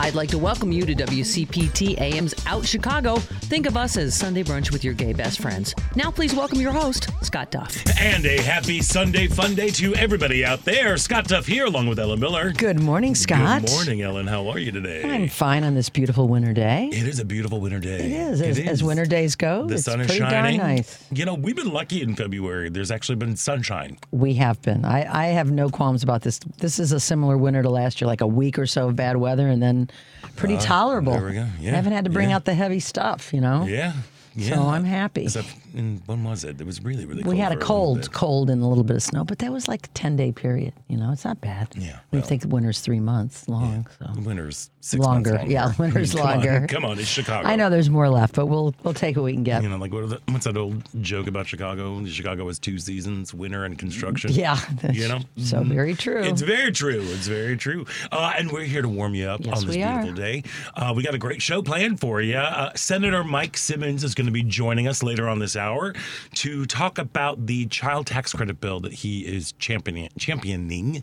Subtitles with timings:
[0.00, 3.16] I'd like to welcome you to WCPT AM's Out Chicago.
[3.16, 5.74] Think of us as Sunday brunch with your gay best friends.
[5.96, 7.76] Now, please welcome your host, Scott Duff.
[8.00, 10.96] And a happy Sunday fun day to everybody out there.
[10.98, 12.52] Scott Duff here, along with Ellen Miller.
[12.52, 13.62] Good morning, Scott.
[13.62, 14.28] Good morning, Ellen.
[14.28, 15.02] How are you today?
[15.02, 16.88] I'm fine on this beautiful winter day.
[16.92, 17.98] It is a beautiful winter day.
[17.98, 19.66] It is, as, as winter days go.
[19.66, 20.60] The it's sun is pretty shining.
[20.60, 21.04] darn nice.
[21.10, 22.70] You know, we've been lucky in February.
[22.70, 23.98] There's actually been sunshine.
[24.12, 24.84] We have been.
[24.84, 26.38] I, I have no qualms about this.
[26.58, 29.16] This is a similar winter to last year, like a week or so of bad
[29.16, 29.87] weather, and then
[30.36, 31.14] pretty tolerable.
[31.14, 31.46] Ah, there we go.
[31.60, 32.36] Yeah, I haven't had to bring yeah.
[32.36, 33.64] out the heavy stuff, you know.
[33.66, 33.92] Yeah.
[34.38, 34.54] Yeah.
[34.56, 35.24] So I'm happy.
[35.24, 36.60] Except, in, when was it?
[36.60, 37.34] It was really, really cold.
[37.34, 38.12] We had a cold, bit.
[38.12, 40.72] cold and a little bit of snow, but that was like a 10 day period.
[40.88, 41.68] You know, it's not bad.
[41.76, 42.28] Yeah, We well.
[42.28, 43.86] think winter's three months long.
[44.00, 44.14] Yeah.
[44.14, 45.30] So Winter's six longer.
[45.32, 45.52] months longer.
[45.52, 46.66] Yeah, winter's Come on, longer.
[46.70, 47.46] Come on, it's Chicago.
[47.48, 49.62] I know there's more left, but we'll we'll take what we can get.
[49.62, 52.04] You know, like what are the, what's that old joke about Chicago?
[52.06, 54.32] Chicago has two seasons: winter and construction.
[54.32, 54.58] Yeah.
[54.92, 56.22] You know, So very true.
[56.22, 57.00] It's very true.
[57.02, 57.86] It's very true.
[58.12, 60.02] Uh, and we're here to warm you up Yes, on this we are.
[60.02, 60.42] beautiful day.
[60.74, 62.36] Uh, we got a great show planned for you.
[62.36, 65.94] Uh, Senator Mike Simmons is going to be joining us later on this hour
[66.34, 70.08] to talk about the child tax credit bill that he is championing.
[70.18, 71.02] championing.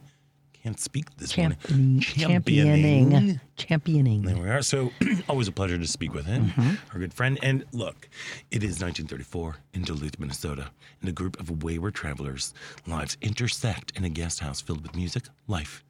[0.64, 1.80] Can't speak this Championing.
[1.80, 2.02] morning.
[2.02, 3.40] Championing.
[3.56, 4.22] Championing.
[4.24, 4.64] There we are.
[4.64, 4.92] So,
[5.30, 6.74] always a pleasure to speak with him, Mm-hmm.
[6.92, 7.38] our good friend.
[7.44, 8.10] And look,
[8.50, 12.52] it is 1934 in Duluth, Minnesota, and a group of wayward travelers'
[12.88, 15.84] lives intersect in a guest house filled with music, life,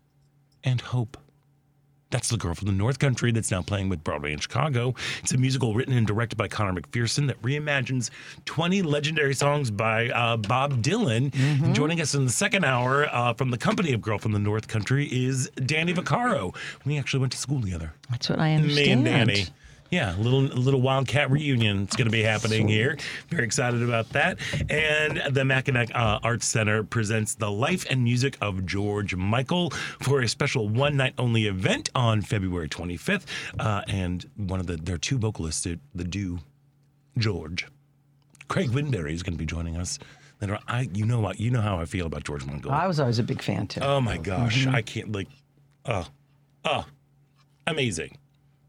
[0.62, 1.16] and hope.
[2.12, 4.94] That's The Girl from the North Country that's now playing with Broadway in Chicago.
[5.22, 8.10] It's a musical written and directed by Conor McPherson that reimagines
[8.46, 11.32] 20 legendary songs by uh, Bob Dylan.
[11.32, 11.74] Mm-hmm.
[11.74, 14.68] Joining us in the second hour uh, from the company of Girl from the North
[14.68, 16.56] Country is Danny Vaccaro.
[16.86, 17.94] We actually went to school together.
[18.12, 19.04] That's what I understand.
[19.04, 19.48] Me and Danny.
[19.92, 21.84] Yeah, a little little Wildcat reunion.
[21.84, 22.98] It's going to be happening here.
[23.30, 24.40] Very excited about that.
[24.70, 29.70] And the McAninch uh, Arts Center presents the life and music of George Michael
[30.02, 33.26] for a special one night only event on February 25th.
[33.60, 36.40] Uh, and one of the there are two vocalists that the do
[37.18, 37.68] George.
[38.48, 39.98] Craig Winberry is going to be joining us.
[40.42, 40.62] Later on.
[40.68, 42.72] I you know what you know how I feel about George Michael.
[42.72, 43.82] I was always a big fan too.
[43.82, 44.76] Oh my gosh, Mm-hmm.
[44.76, 45.30] I can't like,
[45.86, 46.08] oh,
[46.66, 46.86] oh,
[47.68, 48.18] amazing.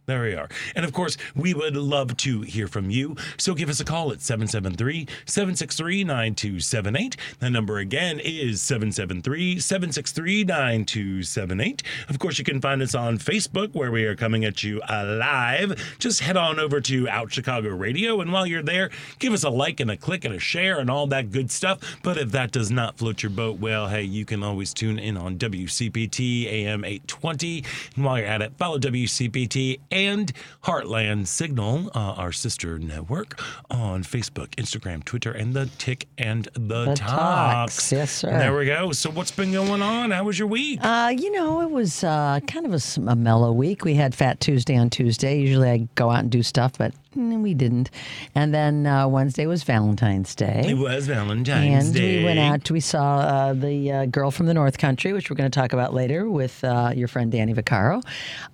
[0.07, 0.49] There we are.
[0.77, 3.17] And of course, we would love to hear from you.
[3.39, 7.17] So give us a call at 773 763 9278.
[7.41, 11.83] The number again is 773 763 9278.
[12.09, 15.97] Of course, you can find us on Facebook where we are coming at you live.
[15.99, 18.21] Just head on over to Out Chicago Radio.
[18.21, 20.89] And while you're there, give us a like and a click and a share and
[20.89, 21.99] all that good stuff.
[22.05, 25.17] But if that does not float your boat, well, hey, you can always tune in
[25.17, 27.65] on WCPT AM 820.
[27.97, 30.31] And while you're at it, follow WCPT and
[30.65, 33.41] Heartland Signal, uh, our sister network,
[33.71, 37.77] on Facebook, Instagram, Twitter, and the Tick and the, The Talks.
[37.77, 37.93] Talks.
[37.93, 38.31] Yes, sir.
[38.31, 38.93] There we go.
[38.93, 40.11] So, what's been going on?
[40.11, 40.81] How was your week?
[40.83, 43.85] Uh, you know, it was uh, kind of a mellow week.
[43.85, 45.41] We had Fat Tuesday on Tuesday.
[45.41, 47.91] Usually I go out and do stuff, but mm, we didn't.
[48.35, 50.65] And then uh, Wednesday was Valentine's Day.
[50.69, 52.19] it was Valentine's and Day.
[52.19, 52.71] we went out.
[52.71, 55.73] We saw uh, the uh, girl from the North Country, which we're going to talk
[55.73, 58.03] about later with uh, your friend Danny Vaccaro.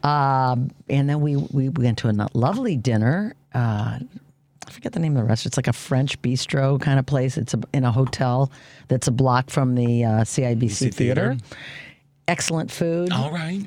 [0.04, 3.34] Um, and then we we went to a lovely dinner.
[3.54, 3.98] Uh,
[4.66, 5.50] I forget the name of the restaurant.
[5.52, 7.36] It's like a French bistro kind of place.
[7.36, 8.50] It's a, in a hotel
[8.88, 11.34] that's a block from the uh, CIBC Theater.
[11.34, 11.36] Theater.
[12.28, 13.12] Excellent food.
[13.12, 13.64] All right.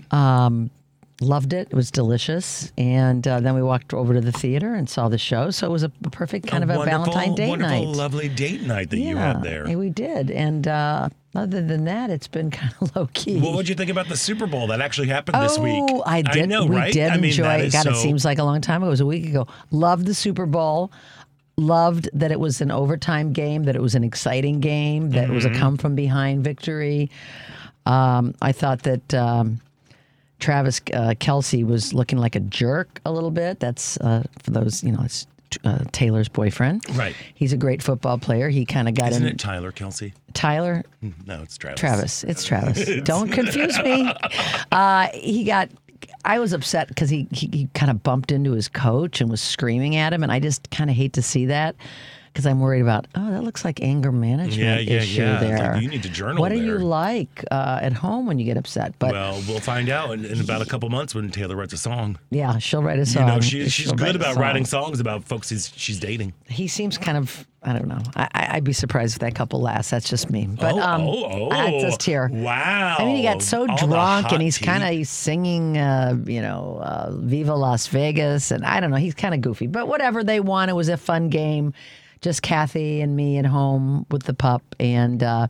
[1.21, 1.69] Loved it.
[1.71, 2.73] It was delicious.
[2.77, 5.49] And uh, then we walked over to the theater and saw the show.
[5.49, 7.87] So it was a, a perfect kind of a wonderful, Valentine date wonderful, night.
[7.87, 9.77] lovely date night that you had there.
[9.77, 10.29] We did.
[10.29, 13.35] And uh, other than that, it's been kind of low key.
[13.35, 15.83] Well What would you think about the Super Bowl that actually happened this week?
[15.89, 16.49] Oh, I did.
[16.49, 16.93] know, we right?
[16.93, 17.71] did I mean, enjoy it.
[17.71, 18.87] God, it seems like a long time ago.
[18.87, 19.47] It was a week ago.
[19.71, 20.91] Loved the Super Bowl.
[21.57, 25.33] Loved that it was an overtime game, that it was an exciting game, that it
[25.33, 25.59] was a Mm-hmm.
[25.59, 27.09] come from behind victory.
[27.85, 29.61] Um, I thought that um,
[30.39, 33.59] Travis uh, Kelce was looking like a jerk a little bit.
[33.61, 35.27] That's uh, for those, you know, it's
[35.63, 36.83] uh, Taylor's boyfriend.
[36.97, 37.15] Right.
[37.33, 38.49] He's a great football player.
[38.49, 39.29] He kind of got Isn't in.
[39.33, 40.13] it Tyler Kelce?
[40.33, 40.83] Tyler,
[41.25, 41.79] No, it's Travis.
[41.79, 42.23] Travis.
[42.25, 43.01] It's Travis.
[43.03, 44.11] Don't confuse me.
[44.71, 45.69] Uh, he got.
[46.25, 49.41] I was upset because he, he he kind of bumped into his coach and was
[49.41, 51.75] screaming at him, and I just kind of hate to see that
[52.35, 53.07] because I'm worried about.
[53.15, 55.35] Oh, that looks like anger management Yeah, yeah, issue yeah.
[55.35, 55.81] It's like, there.
[55.81, 58.93] you need to journal What are you like uh, at home when you get upset?
[58.99, 61.77] But Well, we'll find out in, in about a couple months when Taylor writes a
[61.77, 62.19] song.
[62.31, 63.29] yeah, she'll write a song.
[63.29, 64.43] You know, she, she's She'll good about song.
[64.43, 66.33] writing songs about folks she's, she's dating.
[66.49, 67.47] He seems kind of.
[67.63, 68.01] I don't know.
[68.15, 69.89] I, I'd be surprised if that couple lasts.
[69.89, 70.45] That's just me.
[70.47, 71.81] But oh, um, oh, oh.
[71.81, 72.29] just here.
[72.31, 72.97] Wow.
[72.99, 76.79] I mean, he got so All drunk and he's kind of singing, uh, you know,
[76.83, 78.97] uh, "Viva Las Vegas," and I don't know.
[78.97, 80.23] He's kind of goofy, but whatever.
[80.23, 80.69] They won.
[80.69, 81.73] It was a fun game.
[82.25, 85.45] Just Kathy and me at home with the pup, and uh,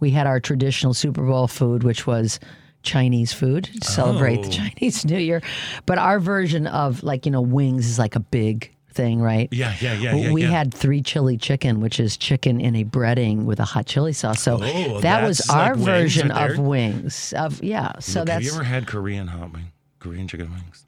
[0.00, 2.40] we had our traditional Super Bowl food, which was
[2.82, 4.50] Chinese food to celebrate the Oh.
[4.50, 5.42] Chinese New Year.
[5.84, 9.50] But our version of like, you know, wings is like a big thing, right?
[9.52, 10.32] Yeah, yeah, yeah, yeah.
[10.32, 10.48] we yeah.
[10.48, 14.40] had three chili chicken, which is chicken in a breading with a hot chili sauce.
[14.40, 17.34] So Oh, that was our like version right of wings.
[17.36, 17.98] Of yeah.
[18.00, 19.72] So Look, have you ever had Korean hot wing?
[19.98, 20.86] Korean chicken wings?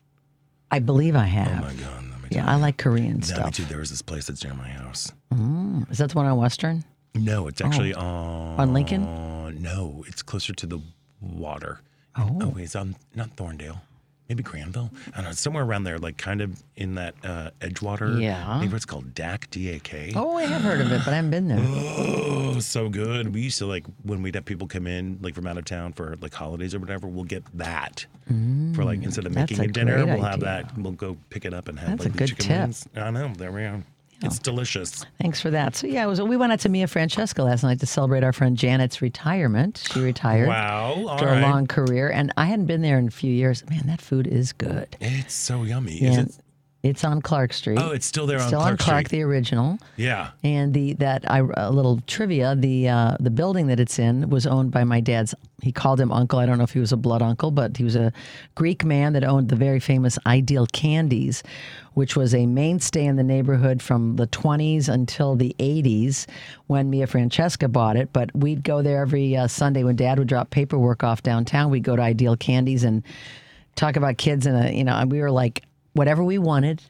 [0.71, 1.63] I believe I have.
[1.63, 2.05] Oh my god.
[2.29, 3.55] Yeah, I like Korean Yeah, me stuff.
[3.55, 3.65] too.
[3.67, 5.13] There was this place that's near my house.
[5.91, 6.85] Is that the one on Western?
[7.15, 9.05] No, it's actually on On Lincoln?
[9.63, 10.81] No, it's closer to the
[11.21, 11.81] water.
[12.17, 12.39] Oh.
[12.43, 13.81] Oh, it's on not Thorndale.
[14.29, 14.91] Maybe Granville.
[15.13, 15.31] I don't know.
[15.31, 18.21] It's somewhere around there, like kind of in that uh, Edgewater.
[18.21, 18.59] Yeah.
[18.61, 20.13] Maybe it's called Dak, D A K.
[20.17, 21.61] Oh, I have heard of it, but I haven't been there.
[21.61, 23.33] Oh, so good.
[23.33, 25.93] We used to like when we'd have people come in like from out of town
[25.93, 28.05] for like holidays or whatever, we'll get that.
[28.75, 30.77] for like instead of Mm, making a a dinner, we'll have that.
[30.77, 32.61] We'll go pick it up and have That's like a the good chicken tip.
[32.63, 32.89] wings.
[32.97, 33.33] I know.
[33.37, 33.83] There we are.
[34.23, 35.05] It's delicious.
[35.21, 35.77] Thanks for that.
[35.77, 38.57] So yeah, was, we went out to Mia Francesca last night to celebrate our friend
[38.57, 39.87] Janet's retirement.
[39.93, 41.07] She retired Wow.
[41.11, 41.39] After right.
[41.39, 43.69] a long career, and I hadn't been there in a few years.
[43.69, 44.97] Man, that food is good.
[45.01, 46.01] It's so yummy.
[46.01, 46.39] And it?
[46.87, 47.79] It's on Clark Street.
[47.81, 48.49] Oh, it's still there on Clark.
[48.49, 49.19] still Clark on Clark, Street.
[49.19, 49.79] the original.
[49.97, 50.31] Yeah.
[50.45, 54.47] And the that I a little trivia the uh, the building that it's in was
[54.47, 55.35] owned by my dad's.
[55.63, 56.39] He called him uncle.
[56.39, 58.13] I don't know if he was a blood uncle, but he was a
[58.55, 61.43] Greek man that owned the very famous Ideal Candies,
[61.95, 66.27] which was a mainstay in the neighborhood from the 20s until the 80s
[66.67, 68.13] when Mia Francesca bought it.
[68.13, 71.71] But we'd go there every uh, Sunday when Dad would drop paperwork off downtown.
[71.71, 73.03] We'd go to Ideal Candies and
[73.77, 75.63] talk about kids and you know and we were like
[75.97, 76.83] whatever we wanted.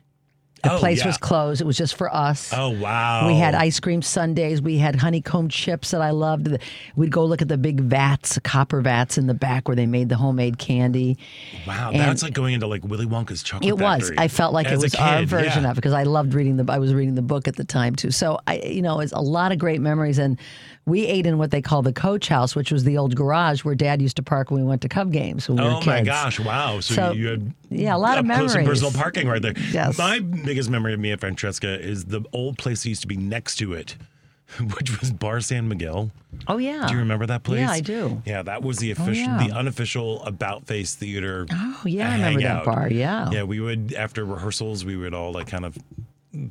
[0.62, 1.08] The Oh, place yeah.
[1.08, 1.60] was closed.
[1.60, 2.50] It was just for us.
[2.52, 3.26] Oh wow.
[3.28, 4.60] We had ice cream sundaes.
[4.62, 6.48] We had honeycomb chips that I loved.
[6.96, 10.08] We'd go look at the big vats, copper vats in the back where they made
[10.08, 11.18] the homemade candy.
[11.66, 14.00] Wow, and- that's like going into like Willy Wonka's chocolate It was.
[14.08, 14.18] Factory.
[14.18, 15.70] I felt like As it was our version yeah.
[15.70, 16.64] of it because I loved reading the.
[16.72, 18.10] I was reading the book at the time too.
[18.10, 20.18] So I, you know, it's a lot of great memories.
[20.18, 20.38] And
[20.86, 23.74] we ate in what they call the coach house, which was the old garage where
[23.74, 25.86] Dad used to park when we went to Cub games when we were Oh kids.
[25.86, 26.38] my gosh!
[26.38, 26.78] Wow.
[26.80, 28.80] So, So, you had yeah, a lot of up close and memories.
[28.80, 29.54] personal parking right there.
[29.72, 29.98] Yes.
[29.98, 33.56] My biggest memory of Mia Francesca is the old place that used to be next
[33.56, 33.96] to it,
[34.78, 36.12] which was Bar San Miguel.
[36.46, 36.86] Oh yeah.
[36.86, 37.60] Do you remember that place?
[37.60, 38.22] Yeah, I do.
[38.24, 39.44] Yeah, that was the oh, official, yeah.
[39.48, 41.46] the unofficial about face theater.
[41.50, 42.88] Oh yeah, I remember that bar.
[42.90, 43.28] Yeah.
[43.32, 45.76] Yeah, we would after rehearsals, we would all like kind of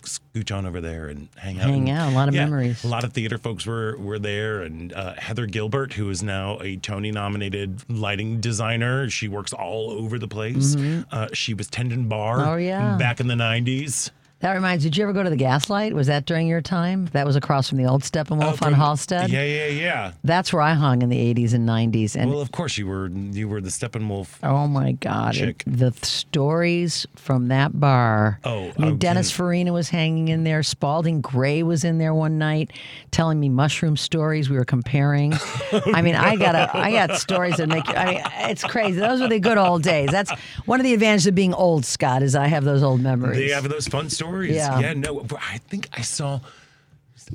[0.04, 1.70] scooch on over there and hang out.
[1.70, 2.84] Hang and- out, a lot of yeah, memories.
[2.84, 6.60] A lot of theater folks were were there, and uh, Heather Gilbert, who is now
[6.62, 10.76] a Tony nominated lighting designer, she works all over the place.
[11.12, 12.40] Uh, she was tending bar.
[12.40, 12.50] Mm-hmm.
[12.50, 12.98] Oh, yeah.
[12.98, 14.12] back in the nineties.
[14.46, 14.84] That reminds.
[14.84, 15.94] Did you ever go to the Gaslight?
[15.96, 17.08] Was that during your time?
[17.14, 19.30] That was across from the old Steppenwolf oh, on Halsted.
[19.30, 20.12] Yeah, yeah, yeah.
[20.24, 22.16] That's where I hung in the 80s and 90s.
[22.16, 24.38] And Well, of course you were you were the Steppenwolf.
[24.44, 25.34] oh my God,
[25.66, 28.40] the th- stories from that bar.
[28.44, 30.62] Oh, I mean, oh, Dennis Farina was hanging in there.
[30.62, 32.70] Spalding Gray was in there one night
[33.10, 34.48] telling me mushroom stories.
[34.48, 35.34] We were comparing.
[35.72, 37.88] Oh, I mean, I got a, I got stories that make.
[37.88, 38.22] you- I mean,
[38.52, 39.00] it's crazy.
[39.00, 40.10] Those were the good old days.
[40.10, 40.32] That's
[40.66, 43.38] one of the advantages of being old, Scott, is I have those old memories.
[43.38, 44.35] They have those fun stories.
[44.44, 44.80] Yeah.
[44.80, 46.40] Yeah, no, I think I saw.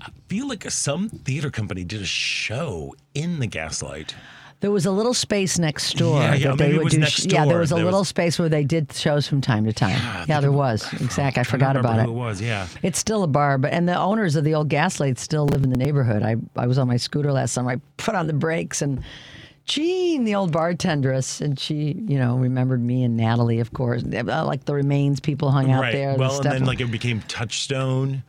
[0.03, 4.15] I feel like some theater company did a show in the Gaslight.
[4.61, 6.99] There was a little space next door Yeah, yeah, that they would do.
[7.29, 9.73] yeah, there was a There little was- space where they did shows from time to
[9.73, 9.97] time.
[9.97, 10.87] I Yeah, there was.
[11.01, 11.41] Exactly.
[11.41, 12.03] I forgot about it.
[12.05, 12.43] It was?
[12.43, 12.67] Yeah.
[12.83, 15.71] It's still a bar, but and the owners of the old Gaslight still live in
[15.71, 16.23] the neighborhood.
[16.23, 17.71] I I was on my scooter last summer.
[17.71, 19.03] I put on the brakes and
[19.71, 24.03] Jean, the old bartendress, and she, you know, remembered me and Natalie, of course.
[24.03, 25.93] Uh, Like the remains people hung out right.
[25.93, 26.13] there.
[26.15, 28.25] the well, and then like it became Touchstone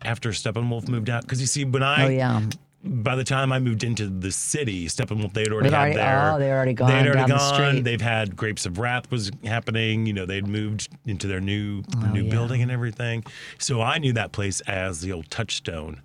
[0.00, 1.20] after Steppenwolf moved out.
[1.22, 2.40] Because you see, when I oh yeah,
[2.82, 6.38] by the time I moved into the city, Steppenwolf they had already had their oh,
[6.38, 7.54] they already gone They'd already down the gone.
[7.54, 7.84] street.
[7.84, 10.06] They've had Grapes of Wrath was happening.
[10.06, 12.30] You know, they'd moved into their new Oh, new yeah.
[12.30, 13.22] building and everything.
[13.58, 16.00] So I knew that place as the old Touchstone,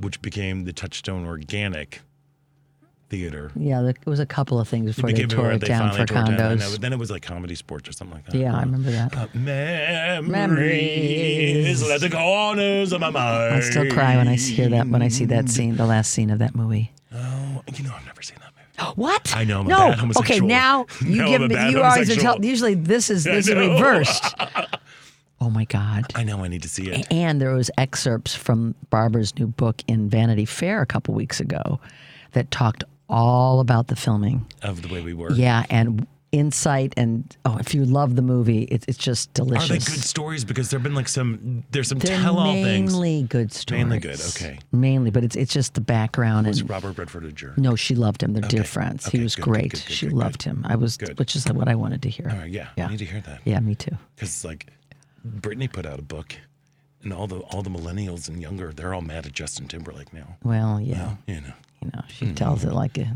[0.00, 2.02] which became the Touchstone Organic
[3.10, 3.50] Theater.
[3.56, 3.80] yeah.
[3.80, 6.36] There was a couple of things before they tore it they down for it down.
[6.36, 6.72] Know, condos.
[6.72, 8.34] but then it was like comedy sports or something like that.
[8.36, 9.16] Yeah, I remember that.
[9.16, 12.00] Uh, memories, Memories.
[12.02, 13.54] the corners of my mind.
[13.54, 16.30] I still cry when I hear that when I see that scene, the last scene
[16.30, 16.92] of that movie.
[17.14, 18.92] Oh, you know, I've never seen that movie.
[18.94, 19.34] What?
[19.34, 19.94] I know, I'm no.
[20.18, 21.70] okay, now you No, give me.
[21.70, 22.44] You always tell.
[22.44, 24.34] Usually, this is this is reversed.
[25.40, 26.06] Oh my God.
[26.16, 27.06] I know I need to see it.
[27.12, 31.78] And there was excerpts from Barbara's new book in Vanity Fair a couple weeks ago
[32.32, 34.46] that talked all about the filming.
[34.62, 35.32] Of the way we were.
[35.32, 39.72] Yeah, and insight and oh, if you love the movie, it, it's just delicious Are
[39.72, 40.44] they good stories?
[40.44, 42.92] Because there've been like some there's some They're tell-all things.
[42.92, 43.82] mainly good stories.
[43.84, 44.58] Mainly good, okay.
[44.70, 47.56] Mainly, but it's it's just the background Was and Robert Redford a jerk?
[47.56, 48.34] no, she loved him.
[48.34, 49.08] They're dear friends.
[49.08, 49.70] Okay, he was good, great.
[49.72, 50.66] good, good, she loved him.
[50.68, 51.18] I was, Good.
[51.18, 52.28] which is what I wanted to hear.
[52.30, 52.88] All right, yeah, Yeah.
[52.88, 53.40] I need to hear that.
[53.46, 53.96] Yeah, me too.
[54.14, 54.66] Because like
[55.26, 56.36] Britney put out a book,
[57.02, 60.36] and all the all the millennials and younger, they're all mad at Justin Timberlake now.
[60.42, 61.16] Well, yeah.
[61.26, 63.06] You know, You know, she tells it like a,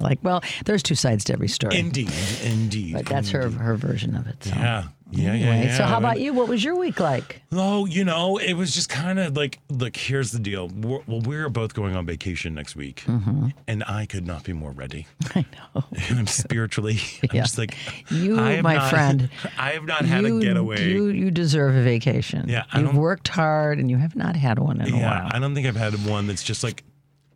[0.00, 0.18] like.
[0.22, 2.12] Well, there's two sides to every story, Indeed,
[2.44, 2.94] indeed.
[2.94, 4.44] but that's her her version of it.
[4.44, 4.50] So.
[4.54, 5.46] Yeah, yeah, yeah.
[5.50, 5.76] Anyway, yeah.
[5.76, 6.32] so how about you?
[6.32, 7.42] What was your week like?
[7.52, 10.68] Oh, you know, it was just kind of like, look, here's the deal.
[10.68, 13.48] We're, well, we're both going on vacation next week, Mm-hmm.
[13.66, 15.06] and I could not be more ready.
[15.34, 15.82] I know.
[16.08, 17.76] And I'm spiritually, I'm just like,
[18.08, 20.88] You, my not- friend, I have not had you, a getaway.
[20.88, 22.48] You you deserve a vacation.
[22.48, 25.30] Yeah, I you've worked hard and you have not had one in a yeah, while.
[25.32, 26.84] I don't think I've had one that's just like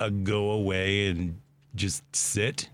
[0.01, 1.41] a go away and
[1.75, 2.69] just sit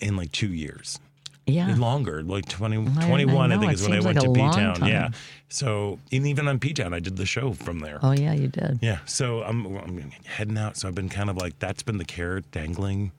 [0.00, 0.98] in like two years.
[1.46, 4.24] yeah, Longer, like 20, I 21, I, know, think it is when I went like
[4.26, 4.86] to P Town.
[4.86, 5.10] Yeah.
[5.48, 7.98] So, and even on P Town, I did the show from there.
[8.02, 8.80] Oh yeah, you did.
[8.82, 8.98] Yeah.
[9.06, 10.76] So I'm, I'm heading out.
[10.76, 13.12] So I've been kind of like, that's been the carrot dangling.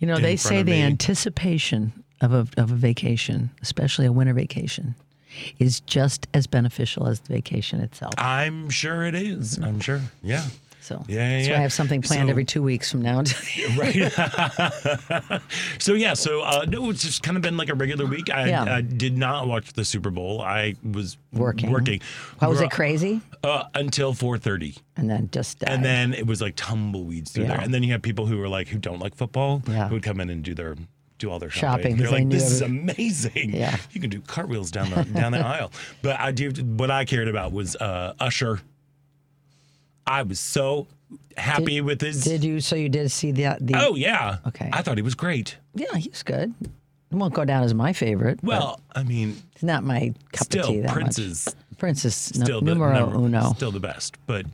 [0.00, 0.82] You know, they say the me.
[0.82, 4.96] anticipation of a of a vacation, especially a winter vacation,
[5.60, 8.12] is just as beneficial as the vacation itself.
[8.18, 9.58] I'm sure it is.
[9.58, 10.00] I'm sure.
[10.20, 10.44] Yeah.
[10.82, 11.58] So Yeah, yeah, that's why yeah.
[11.58, 13.22] I have something planned So- every two weeks from now.
[13.78, 14.12] right.
[15.78, 18.30] so yeah, so uh, no, it's just kind of been like a regular week.
[18.30, 18.64] I, Yeah.
[18.64, 20.40] I did not watch the Super Bowl.
[20.42, 21.70] I was Working.
[21.70, 22.00] Working.
[22.40, 23.20] How was it crazy?
[23.44, 25.70] Uh, until four thirty, And then just died.
[25.72, 27.50] and then it was like tumbleweeds through Yeah.
[27.56, 27.60] there.
[27.60, 29.88] And then you have people who are like who don't like football, Yeah.
[29.88, 30.76] who would come in and do their
[31.18, 31.96] do all their Shopping, shopping.
[31.98, 33.54] They're they like, this is amazing.
[33.54, 33.76] Yeah.
[33.92, 35.70] you can do cartwheels down the down the aisle.
[36.02, 38.60] But I do what I cared about was uh, Usher.
[40.06, 40.86] I was so
[41.36, 42.24] happy with his.
[42.24, 42.60] did you?
[42.60, 43.74] So you did see the the?
[43.76, 44.38] oh yeah.
[44.48, 44.68] Okay.
[44.72, 45.56] I thought he was great.
[45.74, 46.54] yeah, he's good.
[46.62, 48.42] It won't go down as my favorite.
[48.42, 51.26] Well, I mean, it's not my cup of tea still that Prince much.
[51.26, 53.52] is Prince is still the numero number- uno.
[53.54, 54.16] still the best.
[54.26, 54.46] But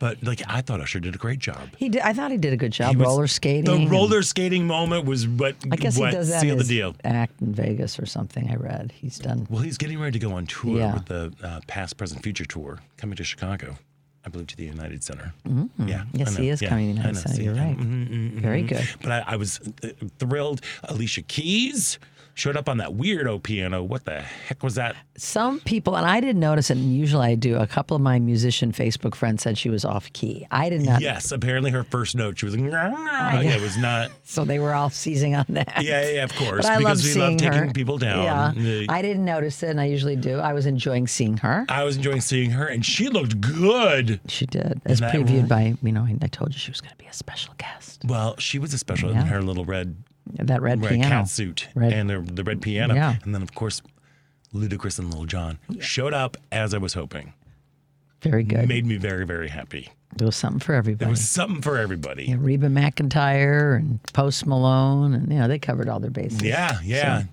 [0.00, 1.68] but like I thought Usher did a great job.
[1.76, 2.00] He did.
[2.02, 2.96] I thought he did a good job.
[2.96, 3.64] Was- roller skating.
[3.64, 6.96] The roller skating moment was what I guess what he does that sealed the deal.
[7.04, 8.50] act in Vegas or something.
[8.50, 9.46] I read he's done.
[9.50, 10.94] Well, he's getting ready to go on tour Yeah.
[10.94, 13.76] with the uh, Past, Present, Future tour coming to Chicago.
[14.26, 15.34] I believe to the United Center.
[15.44, 16.16] Yeah, Mm-hmm.
[16.16, 17.28] Yes, he is Yeah, coming to the United.
[17.28, 17.42] Center.
[17.42, 17.76] You're right.
[17.76, 18.68] mhm, mhm, Very mhm.
[18.68, 18.88] good.
[19.02, 19.88] But I, I was uh,
[20.18, 20.60] thrilled.
[20.84, 21.98] Alicia Keys
[22.34, 23.82] showed up on that weirdo piano.
[23.82, 24.96] What the heck was that?
[25.16, 27.56] Some people, and I didn't notice it, and usually I do.
[27.56, 30.46] A couple of my musician Facebook friends said she was off key.
[30.50, 31.00] I did not.
[31.00, 34.10] Yes, apparently her first note, she was like, yeah, it was not.
[34.26, 35.82] So they were all seizing on that.
[35.82, 36.64] Yeah, yeah, of course.
[36.66, 37.72] But I love because we seeing love taking her.
[37.72, 38.56] people down.
[38.56, 40.38] Yeah, Uh, I didn't notice it, and I usually do.
[40.40, 41.64] I was enjoying seeing her.
[41.68, 44.20] I was enjoying seeing her, and she looked good.
[44.28, 46.02] She did, as previewed by you know.
[46.04, 48.02] I, I told you she was going to be a special guest.
[48.04, 49.20] Well, she was a special Yeah.
[49.20, 49.96] in her little red,
[50.32, 51.08] That red, red piano.
[51.08, 52.94] cat suit Red- and the, the red piano.
[52.94, 53.16] Yeah.
[53.24, 53.82] And then, of course,
[54.54, 57.34] Ludacris and Lil Jon showed up as I was hoping.
[58.22, 58.68] Very good.
[58.68, 59.90] Made me very, very happy.
[60.16, 61.04] There was something for everybody.
[61.04, 62.24] There was something for everybody.
[62.26, 66.40] Yeah, Reba McEntire and Post Malone, and you know they covered all their bases.
[66.40, 67.24] Yeah, yeah.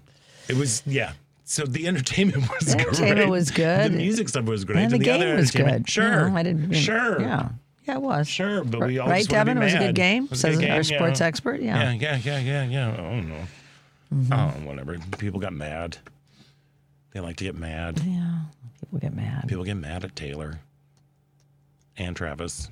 [0.49, 1.13] It was, yeah.
[1.45, 3.29] So the entertainment was The entertainment great.
[3.29, 3.93] was good.
[3.93, 4.79] The music stuff was great.
[4.79, 5.87] and the, other game was good.
[5.89, 6.25] Sure.
[6.25, 6.61] You know, I didn't.
[6.63, 7.21] you know, sure.
[7.21, 7.49] Yeah.
[7.91, 8.27] Yeah, it was.
[8.29, 9.57] Sure, but we all right, Devin.
[9.57, 10.25] It was a good game.
[10.25, 11.25] It was a good Says our game, sports yeah.
[11.27, 11.61] expert.
[11.61, 11.91] Yeah.
[11.91, 12.93] Yeah, yeah, yeah, yeah, yeah.
[12.93, 13.43] I don't know.
[14.13, 14.33] Mm-hmm.
[14.33, 14.97] Oh, whatever.
[15.17, 15.97] People got mad.
[17.11, 17.99] They like to get mad.
[18.05, 18.39] Yeah.
[18.79, 19.47] People get mad.
[19.47, 20.61] People get mad at Taylor
[21.97, 22.69] and Travis.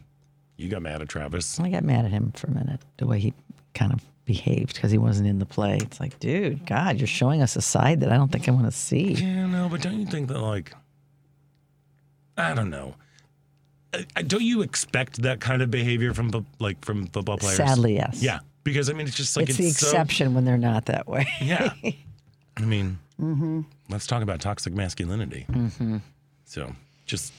[0.55, 1.59] You got mad at Travis.
[1.59, 2.79] I got mad at him for a minute.
[2.97, 3.33] The way he
[3.73, 5.79] kind of behaved because he wasn't in the play.
[5.81, 8.67] It's like, dude, God, you're showing us a side that I don't think I want
[8.67, 9.13] to see.
[9.13, 10.73] Yeah, no, but don't you think that like
[12.37, 12.95] I don't know.
[14.27, 17.57] Don't you expect that kind of behavior from like from football players?
[17.57, 18.21] Sadly, yes.
[18.21, 20.85] Yeah, because I mean it's just like it's, it's, the so- exception when they're not
[20.85, 21.27] that way.
[21.41, 21.73] Yeah.
[22.57, 23.61] I mean, Mm-hmm.
[23.89, 25.45] let's talk about toxic masculinity.
[25.51, 25.97] Mm-hmm.
[26.45, 26.73] So,
[27.05, 27.33] just,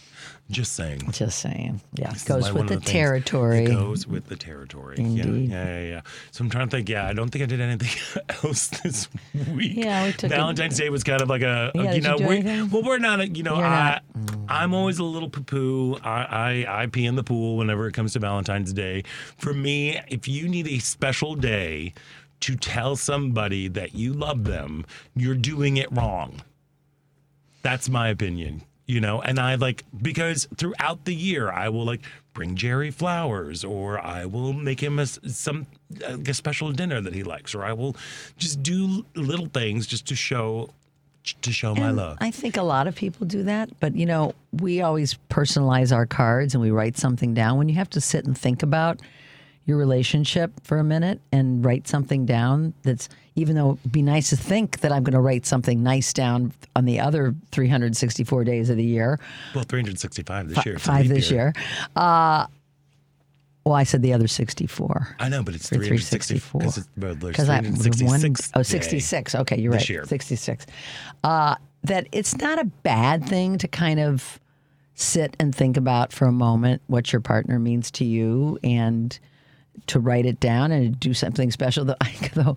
[0.51, 1.11] just saying.
[1.13, 1.81] Just saying.
[1.95, 2.11] Yeah.
[2.13, 3.65] This goes with one the territory.
[3.65, 4.97] It goes with the territory.
[4.99, 5.51] Yeah, Indeed.
[5.51, 6.01] yeah, yeah, yeah.
[6.33, 6.89] So I'm trying to think.
[6.89, 9.09] Yeah, I don't think I did anything else this
[9.55, 9.73] week.
[9.77, 12.03] Yeah, we took a- Valentine's Day was kind of like a, Yeah, you did you
[12.11, 14.35] know, do we, well, we're not, a, you know, You're I, not.
[14.49, 15.99] I'm always a little poo poo.
[16.05, 19.05] I, I, I pee in the pool whenever it comes to Valentine's Day.
[19.39, 21.95] For me, if you need a special day
[22.41, 26.41] to tell somebody that you love them, you're doing it wrong.
[27.63, 29.23] That's my opinion, you know.
[29.23, 34.27] And I like because throughout the year I will like bring Jerry flowers, or I
[34.27, 35.67] will make him a some
[36.03, 37.97] a special dinner that he likes, or I will
[38.37, 40.71] just do little things just to show
[41.43, 42.19] to show my love.
[42.21, 46.07] I think a lot of people do that, but you know, we always personalize our
[46.07, 47.59] cards and we write something down.
[47.59, 49.01] When you have to sit and think about
[49.67, 54.31] your relationship for a minute and write something down that's even though it'd be nice
[54.31, 58.71] to think that I'm going to write something nice down on the other 364 days
[58.71, 59.19] of the year,
[59.55, 60.79] well, 365 this year.
[60.79, 61.53] Five this year.
[61.97, 62.47] Uh,
[63.65, 65.17] well, I said the other 64.
[65.19, 68.63] I know, but it's For 364 because it's well, Because I the one oh day.
[68.63, 69.35] 66.
[69.35, 69.91] Okay, you're this right.
[69.91, 70.05] year.
[70.07, 70.67] 66.
[71.23, 74.41] Uh, that it's not a bad thing to kind of
[74.95, 79.19] sit and think about for a moment what your partner means to you and
[79.87, 81.85] to write it down and do something special.
[81.85, 82.55] Though I, though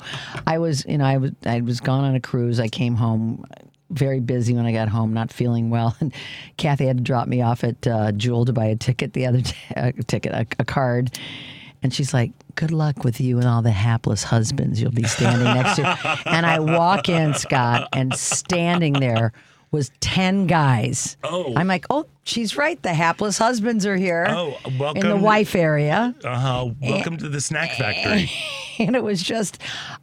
[0.48, 2.60] I was, you know, I was I was gone on a cruise.
[2.60, 3.46] I came home
[3.90, 6.14] very busy when I got home, not feeling well, and
[6.58, 9.42] Kathy had to drop me off at uh, Jewel to buy a ticket the other
[9.42, 11.18] day, a ticket, a, a card.
[11.82, 15.44] And she's like, "Good luck with you and all the hapless husbands you'll be standing
[15.44, 19.34] next to." And I walk in, Scott, and standing there
[19.74, 21.18] was 10 guys.
[21.24, 21.54] Oh.
[21.58, 22.82] I'm like, oh, she's right.
[22.82, 24.26] The hapless husbands are here.
[24.30, 26.14] Oh, welcome In the wife area.
[26.24, 26.70] Uh, huh.
[26.82, 28.30] welcome to the snack factory.
[28.80, 29.60] And it was just,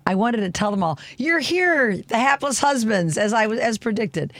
[0.06, 3.78] I wanted to tell them all, you're here, the hapless husbands, as I was, as
[3.78, 4.32] predicted.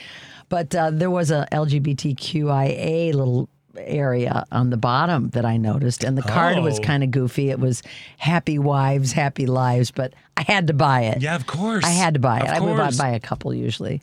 [0.47, 6.17] But uh, there was a LGBTQIA little area on the bottom that I noticed, and
[6.17, 6.81] the card was Oh.
[6.83, 7.49] kind of goofy.
[7.49, 7.83] It was
[8.17, 10.13] happy wives, happy lives, but
[10.49, 11.21] I had to buy it.
[11.21, 11.83] Yeah, of course.
[11.85, 12.43] I had to buy it.
[12.43, 14.01] Of I would buy, buy a couple usually,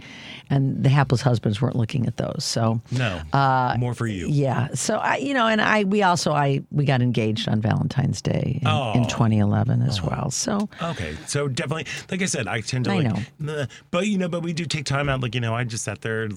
[0.51, 2.45] and the hapless husbands weren't looking at those.
[2.45, 4.29] So No, uh, more for you.
[4.29, 8.23] yeah, so I, you know, and I, we also, I, we got engaged on Valentine's
[8.23, 8.93] Day in, oh.
[8.95, 9.09] in Oh.
[9.09, 10.31] 2011 as well.
[10.31, 14.17] So Okay, so definitely, like I said, I tend to I like, "Nah," but you
[14.19, 15.21] know, but we do take time out.
[15.21, 16.29] Like you know, I just sat there.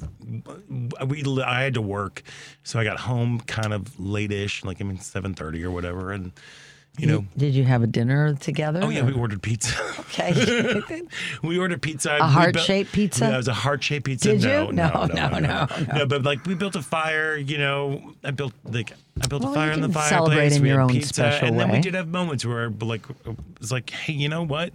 [1.05, 2.23] We I had to work,
[2.63, 6.31] so I got home kind of late-ish, like I mean seven thirty or whatever, and
[6.97, 8.81] you know, did you have a dinner together?
[8.83, 9.73] oh yeah, or- we ordered pizza.
[10.01, 11.01] okay.
[11.43, 12.17] we ordered pizza.
[12.19, 13.25] A heart-shaped pizza?
[13.25, 14.33] Yeah, it was a heart-shaped pizza.
[14.33, 14.49] Did you?
[14.49, 16.05] no, No, no, no, no, no.
[16.05, 17.35] But like we built a fire.
[17.37, 18.93] You know, I built like
[19.23, 20.59] I built Well, a fire in the fireplace.
[20.59, 21.77] we your had own pizza, special and then way.
[21.77, 23.05] we did have moments where like
[23.59, 24.73] it's like, hey, you know what?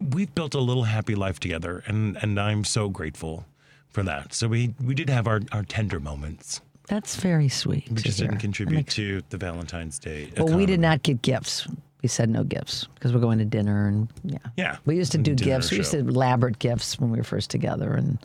[0.00, 3.46] We've built a little happy life together, and and I'm so grateful
[3.88, 4.32] for that.
[4.34, 6.60] So we we did have our our tender moments.
[6.88, 7.88] That's very sweet.
[7.90, 10.30] We just didn't contribute makes- to the Valentine's Day.
[10.36, 11.66] Well, we did not get gifts.
[12.02, 14.38] We said no gifts because we're going to dinner and yeah.
[14.56, 15.70] Yeah, We used to do gifts.
[15.70, 18.18] We used to elaborate gifts when we were first together, and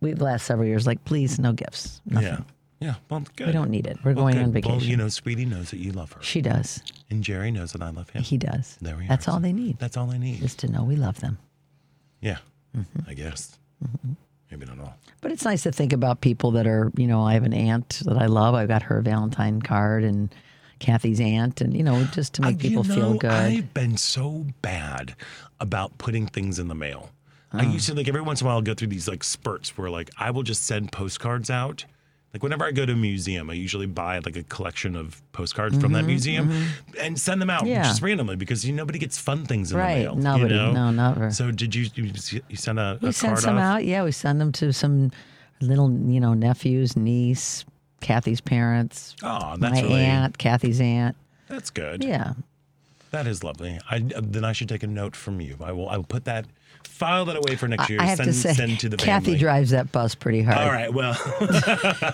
[0.00, 2.00] we the last several years like, please, no gifts.
[2.06, 2.28] Nothing.
[2.28, 2.40] Yeah,
[2.80, 2.94] yeah.
[3.10, 3.48] Well, good.
[3.48, 3.98] We don't need it.
[4.04, 4.44] We're Well, going good.
[4.44, 4.78] on vacation.
[4.78, 6.82] Well, you know, Sweetie knows that you love her, she does.
[7.10, 8.22] and Jerry knows that I love him.
[8.22, 8.78] He does.
[8.80, 9.08] There we are.
[9.08, 9.78] That's all they need.
[9.80, 10.42] That's all I need.
[10.42, 11.38] Is to know we love them.
[12.20, 12.38] Yeah,
[12.76, 13.10] Mm-hmm.
[13.10, 13.58] I guess.
[14.54, 14.94] Maybe not all.
[15.20, 18.02] But it's nice to think about people that are, you know, I have an aunt
[18.04, 18.54] that I love.
[18.54, 20.32] I got her Valentine card and
[20.78, 23.30] Kathy's aunt, and you know, just to make Uh, people you feel good.
[23.32, 25.16] I've been so bad
[25.58, 27.10] about putting things in the mail.
[27.52, 29.76] I used to like every once in a while I'll go through these like spurts
[29.78, 31.84] where like I will just send postcards out.
[32.34, 35.78] Like whenever I go to a museum, I usually buy like a collection of postcards
[35.78, 36.50] from that museum
[37.00, 37.84] and send them out Mm-hmm, Yeah.
[37.84, 40.16] just randomly because you nobody gets fun things in Right, the mail.
[40.16, 40.54] nobody.
[40.54, 40.72] You know?
[40.72, 41.30] No, never.
[41.30, 42.10] So did you you,
[42.48, 43.62] you send a, we a send some off?
[43.76, 43.84] out.
[43.84, 45.12] Yeah, we send them to some
[45.60, 47.64] little, you know, nephews, niece,
[48.00, 51.16] Kathy's parents, Oh, that's my really aunt, Kathy's aunt.
[51.48, 52.02] that's good.
[52.02, 52.32] Yeah.
[53.12, 53.78] That is lovely.
[53.88, 55.56] I then I should take a note from you.
[55.62, 56.46] I will I will put that
[56.86, 58.00] file that away for next year.
[58.00, 59.38] I have send, to say, send to the Kathy family.
[59.38, 60.58] drives that bus pretty hard.
[60.58, 60.92] All right.
[60.92, 61.14] Well,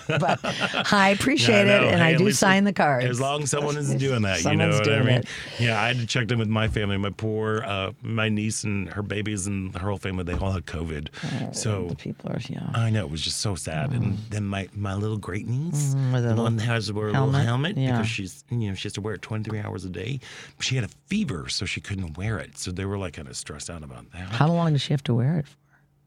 [0.07, 0.39] But
[0.93, 3.05] I appreciate it, and Hey, I do sign the cards.
[3.05, 5.07] As long as someone is doing that, you know what I mean?
[5.09, 5.25] it.
[5.59, 6.97] Yeah, I had to check in with my family.
[6.97, 10.65] My poor, uh, my niece and her babies and her whole family, they all had
[10.65, 11.55] COVID.
[11.55, 12.69] so The people are, yeah.
[12.73, 13.91] I know it was just so sad.
[13.91, 17.09] And then my, my little great niece, Mm, the little one that has to wear
[17.09, 17.31] a helmet?
[17.33, 17.91] little helmet Yeah.
[17.93, 20.19] because she's you know she has to wear it 23 hours a day.
[20.59, 22.57] She had a fever, so she couldn't wear it.
[22.57, 24.29] So they were like kind of stressed out about that.
[24.29, 25.57] How long does she have to wear it for?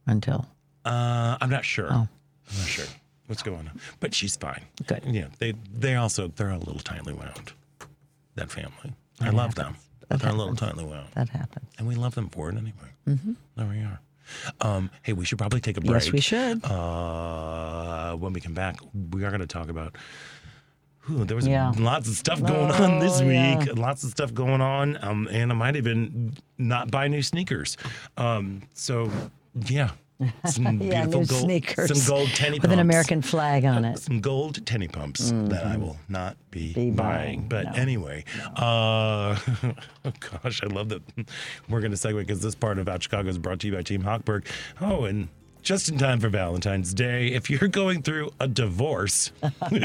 [0.06, 0.46] Until
[0.84, 1.88] Uh, I'm not sure.
[1.90, 2.08] Oh.
[2.50, 2.84] I'm not sure
[3.26, 4.62] what's going on, but she's fine.
[4.86, 5.02] Good.
[5.06, 7.52] Yeah, they they also they're a little tightly wound.
[8.36, 9.76] That family, I love them.
[10.08, 11.70] That they're a little tightly wound, that happens.
[11.78, 12.90] and we love them for it anyway.
[13.08, 13.32] Mm-hmm.
[13.56, 14.00] There we are.
[14.60, 15.92] Um, hey, we should probably take a break.
[16.02, 16.62] Yes, we should.
[16.64, 18.76] Uh, when we come back,
[19.10, 19.96] we are going to talk about.
[21.10, 21.72] Ooh, there was Yeah.
[21.76, 23.58] lots of stuff going on this Oh, yeah.
[23.58, 23.76] week.
[23.76, 27.76] Lots of stuff going on, um, and I might even not buy new sneakers.
[28.16, 29.10] Um, so,
[29.66, 29.90] yeah,
[30.46, 32.78] some Yeah, beautiful gold, sneakers some gold tenny with an.
[32.78, 33.98] American flag on it.
[33.98, 36.92] some gold tenny pumps that I will not be, Be buying.
[36.92, 37.82] buying, But no.
[37.82, 38.24] anyway,
[38.56, 39.36] uh,
[40.06, 40.12] oh
[40.42, 41.02] gosh, I love that
[41.68, 43.82] we're going to segue because this part of Out Chicago is brought to you by
[43.82, 44.46] Team Hochberg.
[44.80, 45.28] Oh, and
[45.64, 49.80] just in time for Valentine's Day, if you're going through a divorce and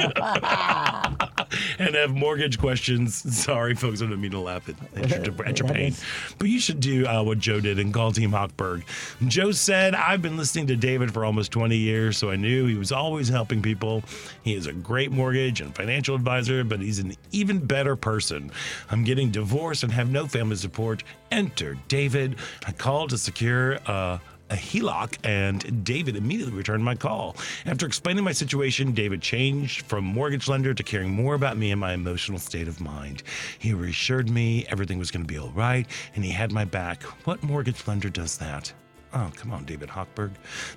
[1.79, 5.69] have mortgage questions, sorry, folks, I don't mean to laugh at, at, your, at your
[5.69, 5.95] pain,
[6.37, 8.83] but you should do uh, what Joe did and call Team Hochberg.
[9.27, 12.75] Joe said, I've been listening to David for almost 20 years, so I knew he
[12.75, 14.03] was always helping people.
[14.43, 18.51] He is a great mortgage and financial advisor, but he's an even better person.
[18.91, 21.05] I'm getting divorced and have no family support.
[21.31, 22.35] Enter David.
[22.67, 24.17] I called to secure uh,
[24.49, 27.35] a HELOC, and David immediately returned my call.
[27.65, 31.79] After explaining my situation, David changed from mortgage lender to caring more about me and
[31.79, 33.23] my emotional state of mind.
[33.57, 37.03] He reassured me everything was going to be all right, and he had my back.
[37.25, 38.73] What mortgage lender does that?
[39.11, 40.31] Oh, come on, David Hochberg.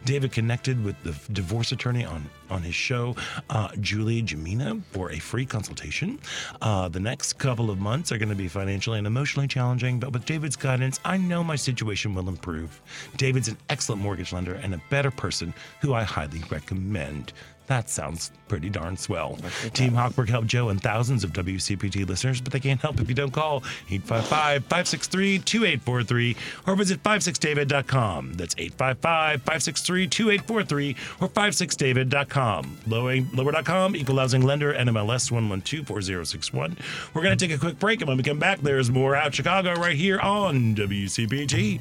[0.07, 3.15] David connected with the divorce attorney on, on his show,
[3.51, 6.19] uh, Julie Jamina, for a free consultation.
[6.63, 10.13] Uh, the next couple of months are going to be financially and emotionally challenging, but
[10.13, 12.81] with David's guidance, I know my situation will improve.
[13.19, 17.35] David's an excellent mortgage lender and a better person who I highly recommend.
[17.67, 19.39] That sounds pretty darn swell.
[19.73, 23.15] Team Hochberg helped Joe and thousands of WCPT listeners, but they can't help if you
[23.15, 28.35] don't call 855 563 2843 or visit 56david.com.
[28.35, 32.79] That's 855 563 2843 or 56david.com.
[32.87, 36.79] Lower, lower.com, equal housing lender, NMLS 1124061.
[37.15, 39.35] We're going to take a quick break, and when we come back, there's more out
[39.35, 41.81] Chicago right here on WCPT.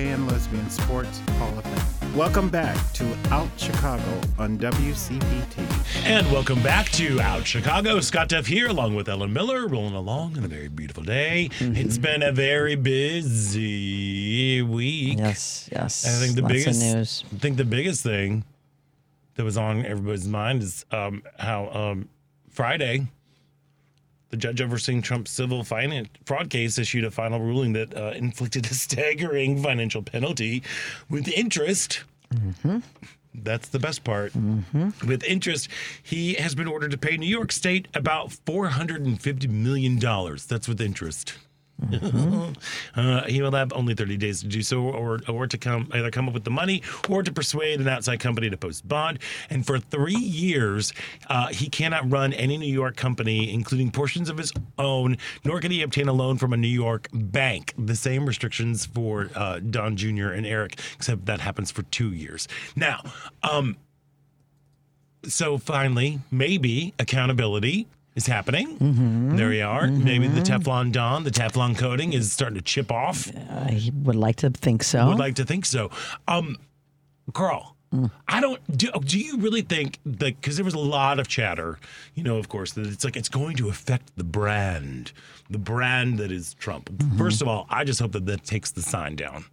[0.00, 2.16] Gay and Lesbian Sports Hall of Fame.
[2.16, 6.06] Welcome back to Out Chicago on WCPT.
[6.06, 8.00] And welcome back to Out Chicago.
[8.00, 11.50] Scott Duff here, along with Ellen Miller, rolling along on a very beautiful day.
[11.60, 15.18] It's been a very busy week.
[15.18, 16.06] Yes, yes.
[16.06, 17.24] I think the Lots biggest news.
[17.34, 18.44] I think the biggest thing
[19.34, 22.08] that was on everybody's mind is um, how um,
[22.48, 23.08] Friday
[24.30, 28.66] the judge overseeing Trump's civil finance fraud case issued a final ruling that uh, inflicted
[28.70, 30.62] a staggering financial penalty
[31.08, 32.04] with interest.
[33.34, 34.32] That's the best part.
[35.06, 35.68] With interest,
[36.02, 39.98] he has been ordered to pay New York State about $450 million.
[39.98, 41.34] That's with interest.
[42.94, 46.10] Uh, he will have only 30 days to do so, or or to come either
[46.10, 49.18] come up with the money or to persuade an outside company to post bond.
[49.48, 50.92] And for three years,
[51.28, 55.70] uh, he cannot run any New York company, including portions of his own, nor can
[55.70, 57.74] he obtain a loan from a New York bank.
[57.78, 60.28] The same restrictions for uh, Don Jr.
[60.28, 62.48] and Eric, except that happens for two years.
[62.76, 63.02] Now,
[63.42, 63.76] um,
[65.24, 68.76] so finally, maybe accountability is happening.
[68.78, 69.36] Mm-hmm.
[69.36, 69.84] There we are.
[69.84, 70.04] Mm-hmm.
[70.04, 73.30] Maybe the Teflon Don, the Teflon coating is starting to chip off.
[73.50, 75.08] I would like to think so.
[75.08, 75.90] Would like to think so.
[76.26, 76.56] Um,
[77.32, 78.10] Carl, mm.
[78.26, 78.60] I don't.
[78.76, 80.40] Do, do you really think that?
[80.40, 81.78] Because there was a lot of chatter,
[82.14, 85.12] you know, of course, that it's like it's going to affect the brand,
[85.48, 86.90] the brand that is Trump.
[86.90, 87.18] Mm-hmm.
[87.18, 89.44] First of all, I just hope that that takes the sign down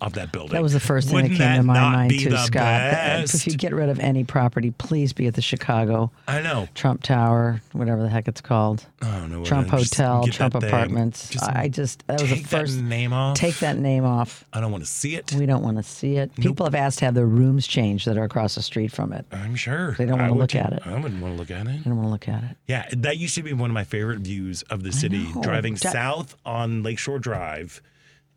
[0.00, 0.52] of that building.
[0.52, 2.52] That was the first thing Wouldn't that came to my mind too, Scott.
[2.52, 3.34] That-?
[3.34, 6.68] If you get rid of any property, please be at the Chicago I know.
[6.74, 8.84] Trump Tower, whatever the heck it's called.
[9.00, 9.44] I don't know.
[9.44, 9.80] Trump it is.
[9.90, 10.54] Just Hotel, Trump.
[10.54, 11.28] Apartments.
[11.30, 13.36] Just I just that was the take that first name off.
[13.36, 14.44] Take that name off.
[14.52, 15.32] I don't want to see it.
[15.32, 16.34] We don't want to see it.
[16.36, 19.26] People have asked to have their rooms changed that are across the street from it.
[19.32, 19.92] I'm sure.
[19.92, 20.82] They don't I wanna look at it.
[20.86, 21.80] I wouldn't want to look at it.
[21.80, 22.56] I don't want to look at it.
[22.66, 25.26] Yeah, that used to be one of my favorite views of the city.
[25.40, 27.82] Driving That- south on Lakeshore Drive,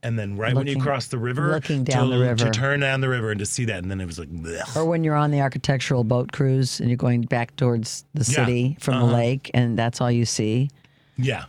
[0.04, 2.46] and then right when you cross the river, looking down to, the river.
[2.46, 4.76] to turn down the river and to see that, and then it was like, blech.
[4.76, 8.46] Or when you're on the architectural boat cruise and you're going back towards the Yeah.
[8.46, 9.08] city from Uh-huh.
[9.08, 10.70] the lake, and that's all you see.
[11.18, 11.46] yeah,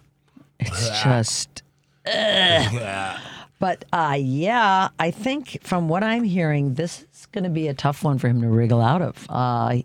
[0.60, 1.62] It's just.
[2.06, 3.20] ugh.
[3.58, 7.74] But uh, yeah, I think from what I'm hearing, this is going to be a
[7.74, 9.26] tough one for him to wriggle out of.
[9.30, 9.78] Uh,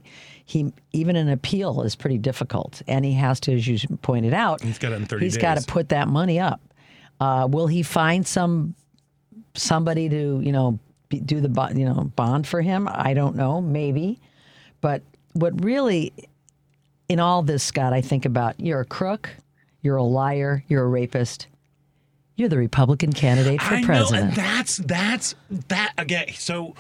[0.46, 4.62] he even an appeal is pretty difficult, and he has to, as you pointed out,
[4.62, 6.60] He's got it in 30 He's got to put that money up.
[7.22, 8.74] Uh, will he find some
[9.54, 10.80] somebody to you know
[11.10, 12.90] be, do the bo- you know bond for him?
[12.92, 14.20] I don't know, maybe.
[14.82, 15.04] But
[15.34, 16.12] what really,
[17.08, 19.30] in all this, Scott, I think about you're a crook,
[19.82, 21.48] you're a liar, you're a rapist.
[22.38, 24.24] You're the Republican candidate for I know, president.
[24.30, 25.36] and that's that's
[25.68, 26.30] that again.
[26.34, 26.74] So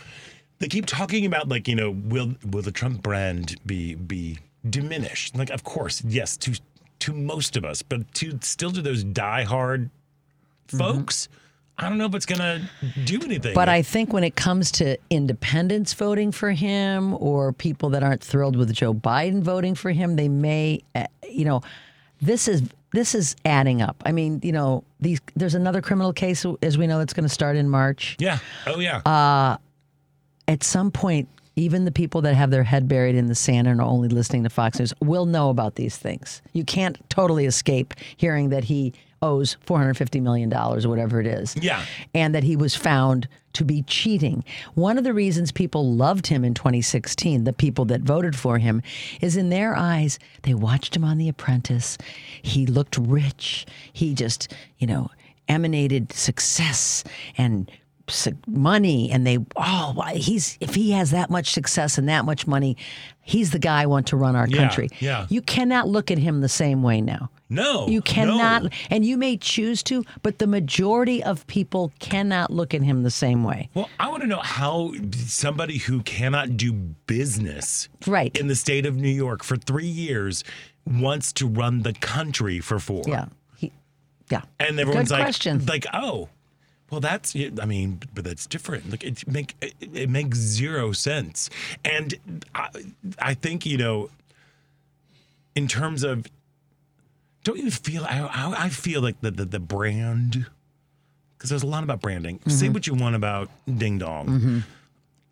[0.58, 5.36] they keep talking about like you know, will will the Trump brand be be diminished?
[5.38, 6.60] Like, of course, yes, to
[7.00, 9.92] to most of us, but to still to those diehard
[10.78, 11.30] folks,
[11.78, 12.70] I don't know if it's gonna
[13.06, 13.40] do anything.
[13.40, 13.54] Mm-hmm.
[13.54, 18.24] But I think when it comes to independents voting for him or people that aren't
[18.24, 21.62] thrilled with Joe Biden voting for him, they may, uh, you know,
[22.22, 24.04] this is this is adding up.
[24.06, 27.34] I mean, you know, these there's another criminal case as we know that's going to
[27.34, 28.18] start in March.
[28.20, 29.58] yeah, oh yeah, Uh,
[30.48, 33.80] At some point, even the people that have their head buried in the sand and
[33.80, 36.42] are only listening to Fox News will know about these things.
[36.54, 41.56] You can't totally escape hearing that he owes 450 million dollars or whatever it is
[41.56, 41.86] yeah.
[42.14, 44.44] and that he was found to be cheating.
[44.74, 48.82] One of the reasons people loved him in 2016, the people that voted for him,
[49.20, 51.98] is in their eyes, they watched him on The Apprentice.
[52.42, 53.66] He looked rich.
[53.94, 55.12] He just, you know,
[55.48, 57.04] emanated success
[57.38, 57.70] and
[58.48, 62.76] money and they oh he's if he has that much success and that much money
[63.22, 65.26] he's the guy I want to run our Yeah, country yeah.
[65.30, 68.70] you cannot look at him the same way now No, you cannot no.
[68.90, 73.12] and you may choose to but the majority of people cannot look at him the
[73.12, 78.48] same way Well, I want to know how somebody who cannot do business right in
[78.48, 80.44] the state of New York for three years
[80.86, 83.04] wants to run the country for four.
[83.08, 83.72] yeah he,
[84.30, 85.66] yeah And everyone's Good like, question.
[85.68, 86.30] like, oh,
[86.92, 87.36] well, that's.
[87.36, 88.92] I mean, but that's different.
[88.92, 91.50] Like, it make it, it makes zero sense.
[91.86, 92.70] And I,
[93.20, 94.10] I think you know,
[95.56, 96.26] in terms of,
[97.44, 98.04] don't you feel?
[98.06, 100.46] I, I, I feel like the the, the brand,
[101.38, 102.40] because there's a lot about branding.
[102.48, 102.74] Say Mm-hmm.
[102.74, 104.64] what you want about Ding Dong,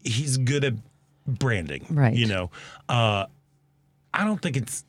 [0.04, 0.74] he's good at
[1.28, 2.16] branding, Right.
[2.16, 2.50] You know,
[2.88, 3.26] uh,
[4.14, 4.84] I don't think it's.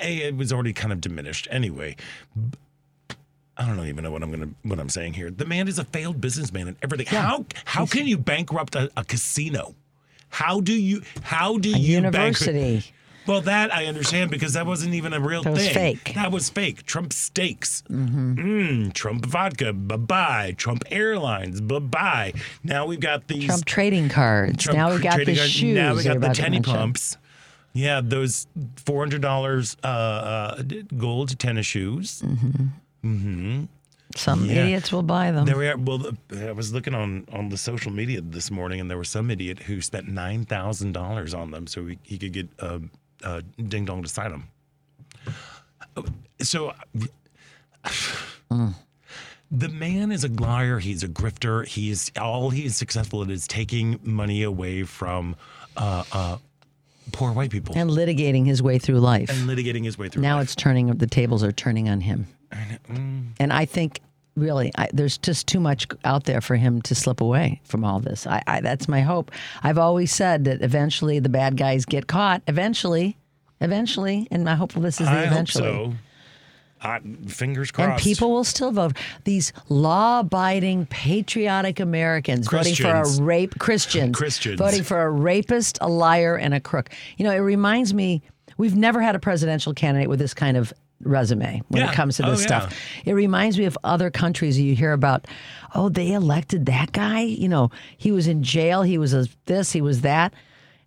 [0.00, 1.94] A, it was already kind of diminished anyway.
[3.56, 5.30] I don't even know what I'm gonna what I'm saying here.
[5.30, 7.06] The man is a failed businessman and everything.
[7.06, 9.74] How how can you bankrupt a, a casino?
[10.30, 12.92] How do you how do a you university Bankrupt?
[13.26, 15.72] Well, that I understand because that wasn't even a real That was thing.
[15.96, 16.12] fake.
[16.14, 16.84] That was fake.
[16.84, 17.82] Trump steaks.
[17.90, 19.72] Mm, Trump vodka.
[19.72, 20.54] Bye bye.
[20.58, 21.62] Trump Airlines.
[21.62, 22.32] Bye bye.
[22.62, 25.50] Now we've got these Trump trading cards Trump now we got the cards.
[25.50, 26.74] shoes Now we got the about to tenny mention.
[26.74, 27.16] pumps.
[27.72, 28.46] Yeah, those
[28.84, 30.62] four hundred dollars uh, uh,
[30.98, 32.22] gold tennis shoes.
[34.16, 34.62] Some Yeah.
[34.64, 35.76] idiots will buy them There we are.
[35.76, 39.30] Well, I was looking on on the social media this morning, and there was some
[39.30, 42.78] idiot who spent nine thousand dollars on them so he, he could get uh,
[43.22, 44.44] uh, Ding Dong to sign them.
[46.40, 46.72] So.
[49.50, 50.80] The man is a liar.
[50.80, 51.64] He's a grifter.
[51.64, 55.36] He's all he is successful at is taking money away from
[55.76, 56.38] uh, uh,
[57.12, 60.22] poor white people and, litigating his way through life And litigating his way through.
[60.22, 60.44] now life.
[60.44, 62.43] it's turning the tables are turning on him mm.
[63.38, 64.00] And i think
[64.36, 68.00] really I, there's just too much out there for him to slip away from all
[68.00, 69.30] this I, I that's my hope
[69.62, 73.16] i've always said that eventually the bad guys get caught eventually
[73.60, 75.94] eventually and i hope this is the I hope eventually so.
[76.84, 77.88] Uh, fingers crossed.
[77.92, 78.94] and people will still vote.
[79.24, 84.58] These law-abiding, patriotic Americans voting for a rape Christians, Christians.
[84.58, 86.90] voting for a rapist, a liar, and a crook.
[87.16, 88.20] You know, it reminds me.
[88.58, 91.90] We've never had a presidential candidate with this kind of resume when Yeah.
[91.90, 92.46] it comes to Oh, this yeah.
[92.46, 92.78] stuff.
[93.04, 95.26] It reminds me of other countries you hear about.
[95.74, 97.20] Oh, they elected that guy.
[97.22, 98.82] You know, he was in jail.
[98.82, 99.72] He was a this.
[99.72, 100.32] He was that.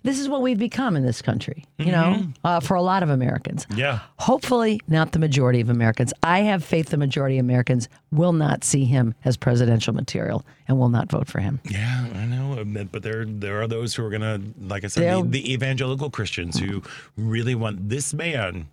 [0.04, 1.66] This is what we've become in this country.
[1.78, 3.66] You know, uh, for a lot of Americans.
[3.66, 3.80] Mm-hmm.
[3.80, 4.00] Yeah.
[4.20, 6.14] Hopefully, not the majority of Americans.
[6.24, 10.80] I have faith the majority of Americans will not see him as presidential material and
[10.80, 11.60] will not vote for him.
[11.70, 15.24] Yeah, I know, but- but there there are those who are gonna, like I said,
[15.26, 16.82] the, the evangelical Christians who
[17.18, 18.68] really want this man,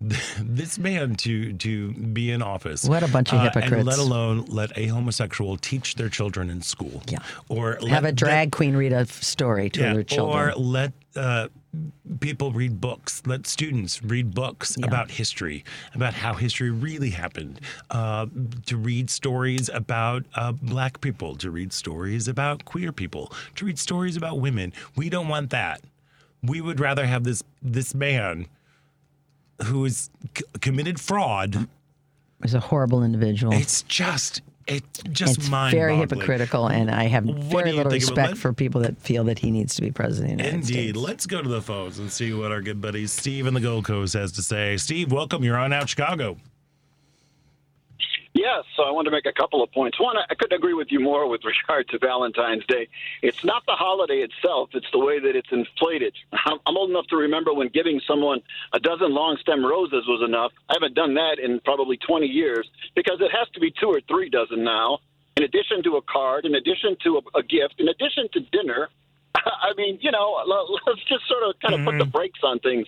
[0.40, 2.84] this man to to be in office.
[2.84, 3.72] What a bunch of uh, hypocrites.
[3.72, 7.02] And let alone let a homosexual teach their children in school.
[7.06, 7.18] Yeah.
[7.48, 10.38] or Have a drag queen read a story to yeah, their children.
[10.38, 11.48] Or let uh,
[12.20, 13.22] people read books.
[13.26, 17.60] Let students read books about history, about how history really happened.
[17.90, 18.26] Uh,
[18.66, 23.78] to read stories about uh, black people, to read stories about queer people, to read
[23.78, 24.72] stories about women.
[24.96, 25.82] We don't want that.
[26.42, 28.46] We would rather have this this man
[29.64, 31.68] who has c- committed fraud.
[32.42, 33.52] He's a horrible individual.
[33.52, 38.10] It's just it's just It's very hypocritical, and I have do very little think of
[38.10, 40.54] it, respect for people that feel that he needs to be president of the United
[40.70, 40.94] Indeed.
[40.94, 40.98] States.
[40.98, 43.84] Let's go to the phones and see what our good buddy Steve in the Gold
[43.84, 44.76] Coast has to say.
[44.76, 45.42] Steve, welcome.
[45.42, 46.36] You're on out Chicago.
[48.40, 50.00] Yes, so I want to make a couple of points.
[50.00, 52.88] One, I couldn't agree with you more with regard to Valentine's Day.
[53.20, 56.14] It's not the holiday itself, it's the way that it's inflated.
[56.32, 58.40] I'm old enough to remember when giving someone
[58.72, 60.52] a dozen long stem roses was enough.
[60.70, 64.00] I haven't done that in probably 20 years because it has to be two or
[64.08, 65.00] three dozen now,
[65.36, 68.88] in addition to a card, in addition to a, a gift, in addition to dinner.
[69.34, 70.42] I mean, you know,
[70.86, 72.10] let's just sort of kind of put the mm-hmm.
[72.10, 72.86] brakes on things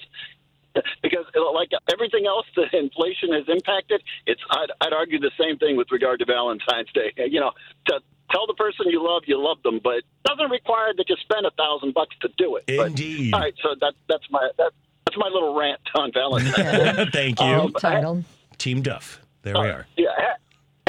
[1.02, 5.76] because like everything else that inflation has impacted, it's I'd, I'd argue the same thing
[5.76, 7.12] with regard to Valentine's Day.
[7.32, 7.52] You know,
[7.86, 11.16] to tell the person you love you love them, but it doesn't require that you
[11.22, 12.64] spend a thousand bucks to do it.
[12.66, 13.32] But- Indeed.
[13.34, 14.72] all right, so that that's my that,
[15.06, 17.06] that's my little rant on Valentine's Day.
[17.12, 17.46] Thank you.
[17.46, 18.24] Um, Titled.
[18.58, 19.20] Team Duff.
[19.42, 19.86] There we are.
[19.96, 20.06] Yeah.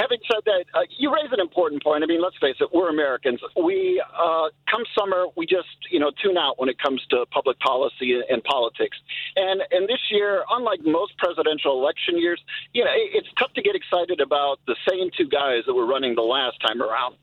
[0.03, 2.03] Ha- Having said that, uh, you raise an important point.
[2.03, 3.39] I mean, let's face it, we're Americans.
[3.55, 7.57] We, uh, come summer, we just, you know, tune out when it comes to public
[7.59, 8.97] policy and, politics.
[9.37, 12.41] And and this year, unlike most presidential election years,
[12.73, 15.87] you know, it, it's tough to get excited about the same two guys that were
[15.87, 17.15] running the last time around.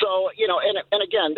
[0.00, 1.34] So, you know, and, and again,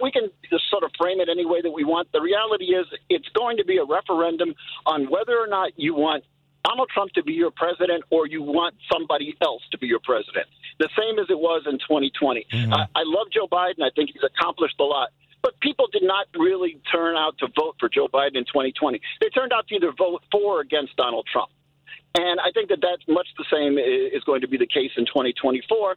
[0.00, 2.12] we can just sort of frame it any way that we want.
[2.12, 4.54] The reality is it's going to be a referendum
[4.86, 6.24] on whether or not you want
[6.64, 10.46] Donald Trump to be your president or you want somebody else to be your president.
[10.78, 12.46] the same as it was in 2020.
[12.50, 12.72] Mm-hmm.
[12.72, 13.82] I, I love Joe Biden.
[13.82, 15.10] I think he's accomplished a lot.
[15.42, 18.98] But people did not really turn out to vote for Joe Biden in 2020.
[19.20, 21.50] They turned out to either vote for or against Donald Trump.
[22.16, 25.04] And I think that that's much the same is going to be the case in
[25.04, 25.96] 2024.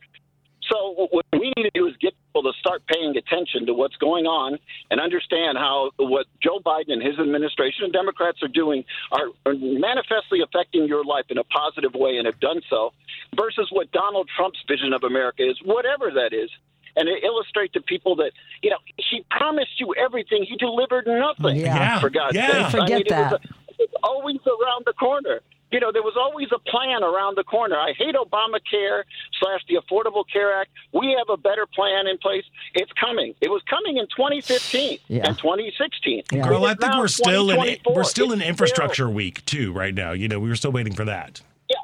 [0.69, 3.95] So what we need to do is get people to start paying attention to what's
[3.97, 4.57] going on
[4.91, 9.53] and understand how what Joe Biden and his administration and Democrats are doing are, are
[9.55, 12.91] manifestly affecting your life in a positive way and have done so,
[13.35, 16.49] versus what Donald Trump's vision of America is, whatever that is.
[16.95, 18.31] And it illustrate to people that
[18.63, 21.57] you know he promised you everything, he delivered nothing.
[21.57, 21.99] Yeah.
[21.99, 22.47] for God's Yeah.
[22.47, 22.55] sake.
[22.55, 23.33] I mean, Forget it was that.
[23.33, 25.41] a- it was always around the corner.
[25.71, 27.75] You know, there was always a plan around the corner.
[27.75, 29.03] I hate Obamacare
[29.39, 30.69] slash the Affordable Care Act.
[30.93, 32.45] We have a better plan in place.
[32.73, 33.33] It's coming.
[33.41, 35.27] It was coming in 2015 Yeah.
[35.27, 36.23] and 2016.
[36.31, 36.47] Yeah.
[36.47, 40.11] Girl, I think we're still in we're still in It's infrastructure week too right now.
[40.13, 41.41] You know, we were still waiting for that.
[41.69, 41.75] Yeah.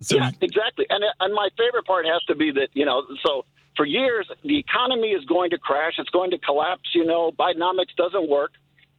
[0.00, 0.86] So yeah, exactly.
[0.88, 3.44] And uh, and my favorite part has to be that you know, so
[3.76, 5.94] for years the economy is going to crash.
[5.98, 6.88] It's going to collapse.
[6.94, 8.52] You know, Bidenomics doesn't work.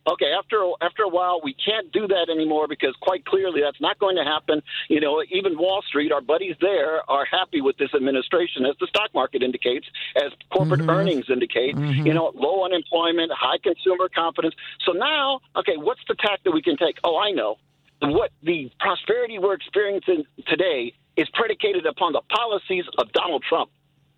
[0.07, 3.99] Okay, after after a while, we can't do that anymore because quite clearly that's not
[3.99, 4.61] going to happen.
[4.89, 8.87] You know, even Wall Street, our buddies there, are happy with this administration, as the
[8.87, 9.85] stock market indicates,
[10.15, 10.89] as corporate mm-hmm.
[10.89, 11.75] earnings indicate.
[11.75, 12.07] Mm-hmm.
[12.07, 14.55] You know, low unemployment, high consumer confidence.
[14.85, 16.97] So now, okay, what's the tack that we can take?
[17.03, 17.57] Oh, I know
[18.01, 23.69] what the prosperity we're experiencing today is predicated upon the policies of Donald Trump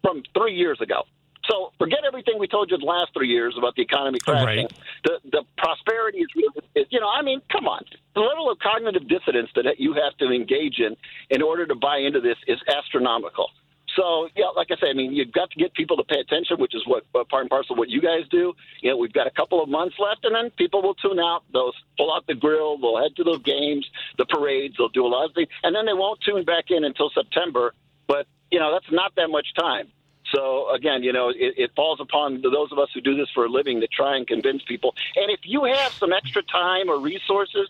[0.01, 1.03] from three years ago.
[1.49, 4.65] So forget everything we told you the last three years about the economy crashing.
[4.65, 4.73] Right.
[5.03, 6.27] The the prosperity is,
[6.75, 7.83] is, you know, I mean, come on.
[8.15, 10.95] The level of cognitive dissonance that you have to engage in
[11.29, 13.49] in order to buy into this is astronomical.
[13.95, 16.57] So yeah, like I say, I mean, you've got to get people to pay attention,
[16.59, 18.53] which is what uh, part and parcel of what you guys do.
[18.81, 21.43] You know, we've got a couple of months left, and then people will tune out.
[21.51, 22.77] They'll pull out the grill.
[22.77, 23.85] They'll head to the games,
[24.17, 24.75] the parades.
[24.77, 27.73] They'll do a lot of things, and then they won't tune back in until September.
[28.07, 29.91] But you know, that's not that much time.
[30.33, 33.45] So again, you know, it, it falls upon those of us who do this for
[33.45, 34.95] a living to try and convince people.
[35.15, 37.69] And if you have some extra time or resources,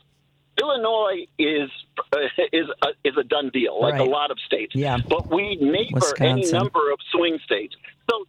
[0.61, 1.69] Illinois is
[2.13, 2.17] uh,
[2.53, 4.75] is a, is a done deal, like a lot of states.
[4.75, 4.97] Yeah.
[4.97, 7.75] But we neighbor any number of swing states.
[8.09, 8.25] So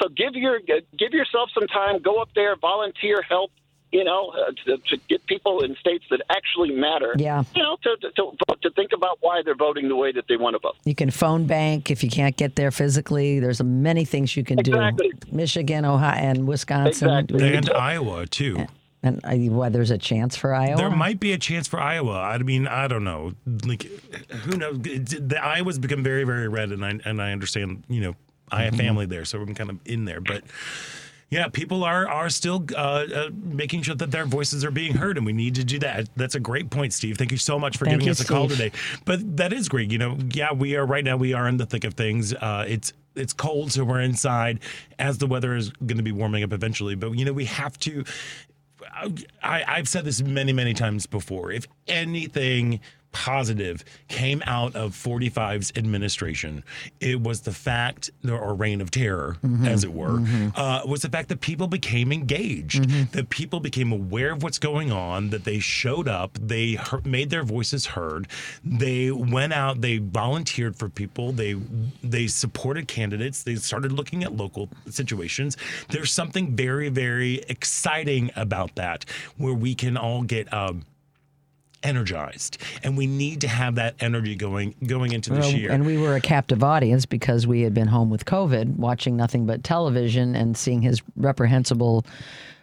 [0.00, 2.00] so give your give yourself some time.
[2.00, 3.50] Go up there, volunteer, help.
[3.90, 7.14] You know, uh, to, to get people in states that actually matter.
[7.16, 7.42] Yeah.
[7.56, 10.24] You know, to, to to vote- to think about why they're voting the way that
[10.28, 10.76] they want to vote.
[10.84, 13.40] You can phone bank if you can't get there physically.
[13.40, 15.10] There's many things you can Exactly.
[15.10, 15.36] do.
[15.36, 17.08] Michigan, Ohio, and Wisconsin.
[17.08, 17.54] Exactly.
[17.56, 18.66] and Iowa too.
[19.02, 20.76] And uh, well, there's a chance for Iowa.
[20.76, 22.20] There might be a chance for Iowa.
[22.20, 23.32] I mean, I don't know.
[23.64, 23.84] Like,
[24.44, 24.76] who knows?
[24.80, 27.84] The Iowa's become very, very red, and I and I understand.
[27.88, 28.16] You know,
[28.50, 30.20] I have family there, so I'm kind of in there.
[30.20, 30.42] But
[31.30, 32.78] yeah, people are are still uh,
[33.14, 36.08] uh, making sure that their voices are being heard, and we need to do that.
[36.16, 37.18] That's a great point, Steve.
[37.18, 38.72] Thank you so much for Thank giving you, us a call today.
[39.04, 39.92] But that is great.
[39.92, 41.16] You know, yeah, we are right now.
[41.16, 42.32] We are in the thick of things.
[42.32, 44.60] Uh, it's it's cold, so we're inside.
[44.98, 47.78] As the weather is going to be warming up eventually, but you know, we have
[47.80, 48.04] to.
[49.42, 51.52] I, I've said this many, many times before.
[51.52, 52.80] If anything
[53.12, 56.62] positive came out of 45's administration,
[57.00, 60.20] it was the fact, or reign of terror, as it were,
[60.56, 64.92] uh, was the fact that people became engaged, that people became aware of what's going
[64.92, 68.28] on, that they showed up, they heard, made their voices heard,
[68.64, 71.54] they went out, they volunteered for people, they
[72.02, 75.56] they supported candidates, they started looking at local situations.
[75.88, 79.04] There's something very, very exciting about that,
[79.38, 80.52] where we can all get.
[80.52, 80.84] Um,
[81.82, 82.58] energized.
[82.82, 85.70] And we need to have that energy going going into this Well, year.
[85.70, 89.46] And we were a captive audience because we had been home with COVID, watching nothing
[89.46, 92.04] but television and seeing his reprehensible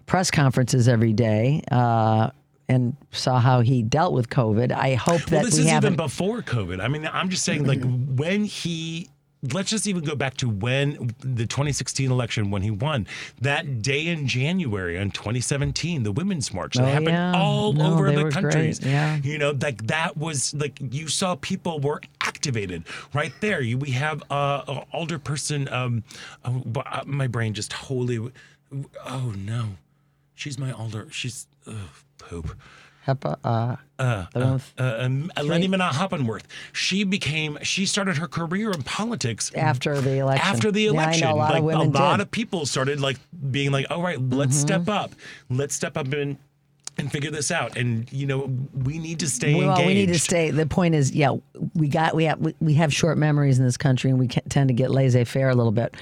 [0.06, 2.30] press conferences every day, uh,
[2.68, 4.72] and saw how he dealt with COVID.
[4.72, 6.82] I hope that well this we is even before covid.
[6.82, 9.10] I mean i'm just saying like when he
[9.54, 13.08] let's just even go back to when the 2016 election when he won.
[13.42, 16.76] That day in january in 2017 the women's march.
[16.76, 17.34] That Oh, happened yeah.
[17.36, 18.92] all No, over the countries great.
[18.92, 19.18] Yeah.
[19.24, 22.84] you know like that was like you saw people were activated.
[23.14, 26.04] Right there you, we have uh, a older person um
[26.44, 28.32] oh, uh, my brain just wholly
[29.06, 29.78] oh no.
[30.34, 31.76] She's my older she's ugh,
[32.18, 32.58] poop
[33.08, 36.44] HEPA, uh, with- uh, um, Leni Manaa-Hoppenworth.
[36.74, 40.48] She became, she started her career in politics After the election.
[40.48, 42.14] After the Yeah, election, a lot of like women a lot.
[42.14, 42.22] Mm-hmm.
[42.22, 43.18] of people started like
[43.52, 45.12] being like, "All right, let's step up,
[45.50, 46.38] let's step up and
[46.98, 49.88] and figure this out." And you know, we need to stay well, engaged.
[49.88, 50.50] we need to stay.
[50.52, 51.36] The point is, yeah,
[51.76, 54.74] we got we have we, have short memories in this country, and we tend to
[54.74, 55.96] get laissez-faire a little bit.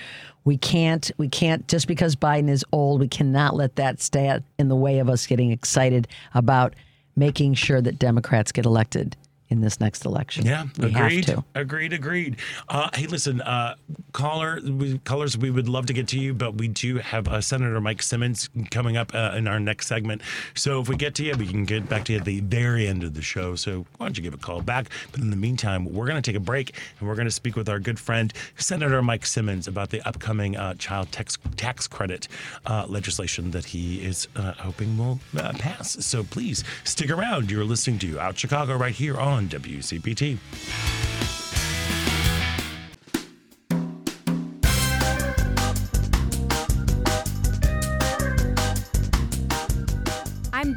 [0.46, 4.68] We can't we can't just because Biden is old, we cannot let that stay in
[4.68, 6.74] the way of us getting excited about
[7.16, 9.16] making sure that Democrats get elected
[9.54, 10.46] in this next election.
[10.46, 11.34] Yeah, we agreed.
[11.56, 12.38] Agreed, agreed.
[12.68, 13.76] Uh, hey, listen, uh,
[14.12, 17.40] caller, we, callers, we would love to get to you, but we do have uh,
[17.40, 20.22] Senator Mike Simmons coming up uh, in our next segment.
[20.56, 22.88] So if we get to you, we can get back to you at the very
[22.88, 23.56] end of the show.
[23.56, 24.90] So why don't you give a call back?
[25.12, 27.56] But in the meantime, we're going to take a break and we're going to speak
[27.56, 32.28] with our good friend Senator Mike Simmons about the upcoming uh, child tax tax credit
[32.66, 36.04] uh, legislation that he is uh, hoping will uh, pass.
[36.04, 37.52] So please stick around.
[37.52, 40.38] You're listening to Out Chicago right here on WCPT.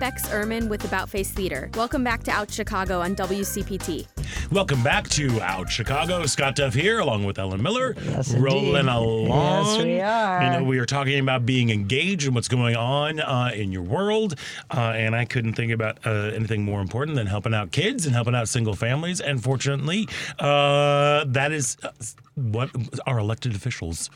[0.06, 1.68] Bex Ehrman with About Face Theater.
[1.74, 4.06] Welcome back to Out Chicago on WCPT.
[4.52, 6.24] Welcome back to Out Chicago.
[6.26, 8.92] Scott Duff here, along with Ellen Miller, Yes, rolling indeed.
[8.92, 9.74] along.
[9.74, 10.44] Yes, we are.
[10.44, 13.82] You know, we are talking about being engaged and what's going on uh, in your
[13.82, 14.38] world,
[14.72, 18.14] uh, and I couldn't think about uh, anything more important than helping out kids and
[18.14, 19.20] helping out single families.
[19.20, 21.90] And fortunately, uh, that is uh,
[22.36, 22.70] what
[23.08, 24.08] our elected officials.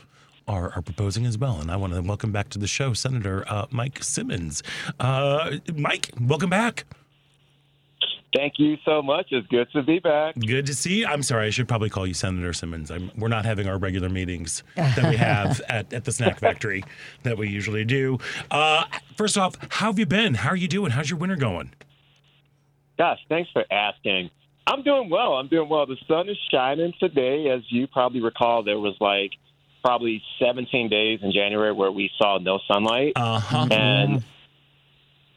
[0.47, 1.59] Are, are proposing as well.
[1.61, 4.63] And I want to welcome back to the show Senator uh, Mike Simmons.
[4.99, 6.85] Uh, Mike, welcome back.
[8.35, 9.27] Thank you so much.
[9.31, 10.35] It's good to be back.
[10.39, 11.07] Good to see you.
[11.07, 12.89] I'm sorry, I should probably call you Senator Simmons.
[12.89, 16.83] I'm, we're not having our regular meetings that we have at, at the snack factory
[17.23, 18.19] that we usually do.
[18.49, 18.85] Uh,
[19.17, 20.35] first off, how have you been?
[20.35, 20.91] How are you doing?
[20.91, 21.73] How's your winter going?
[22.97, 24.29] Gosh, thanks for asking.
[24.65, 25.33] I'm doing well.
[25.33, 25.85] I'm doing well.
[25.85, 27.49] The sun is shining today.
[27.49, 29.31] As you probably recall, there was like
[29.81, 33.13] probably 17 days in January where we saw no sunlight.
[33.15, 33.67] Uh huh.
[33.71, 34.23] And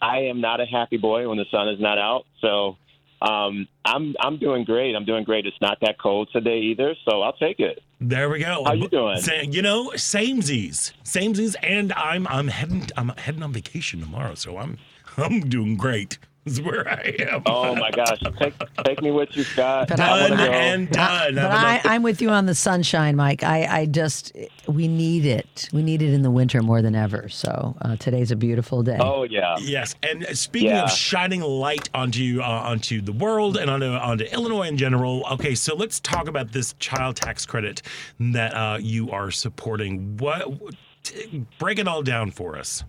[0.01, 2.25] I am not a happy boy when the sun is not out.
[2.41, 2.77] So
[3.23, 4.95] um, I'm I'm doing great.
[4.95, 5.47] I'm doing great.
[5.47, 7.83] It's not that cold today either, so I'll take it.
[8.01, 8.65] There we go.
[8.65, 9.19] How you doing?
[9.21, 14.59] Sa- you know, samesies, samesies, and I'm I'm heading I'm heading on vacation tomorrow, so
[14.59, 14.79] I'm
[15.17, 16.19] I'm doing great.
[16.47, 17.43] Is where I am.
[17.47, 18.53] Oh my gosh, take
[18.85, 19.89] take me with you, Scott.
[19.89, 20.53] But I I- done wanna go.
[20.53, 21.35] and done.
[21.37, 23.43] But I would I, love to- I'm with you on the sunshine, Mike.
[23.43, 24.37] I, I just,
[24.69, 25.71] we need it.
[25.73, 27.31] We need it in the winter more than ever.
[27.31, 28.99] So uh, today's a beautiful day.
[29.01, 29.57] Oh yeah.
[29.59, 30.83] Yes, and speaking Yeah.
[30.85, 35.25] of shining light onto uh, onto the world and onto onto Illinois in general.
[35.33, 37.81] Okay, so let's talk about this child tax credit
[38.21, 40.19] that uh, you are supporting.
[40.19, 40.47] What
[41.05, 42.85] t- break it all down for us?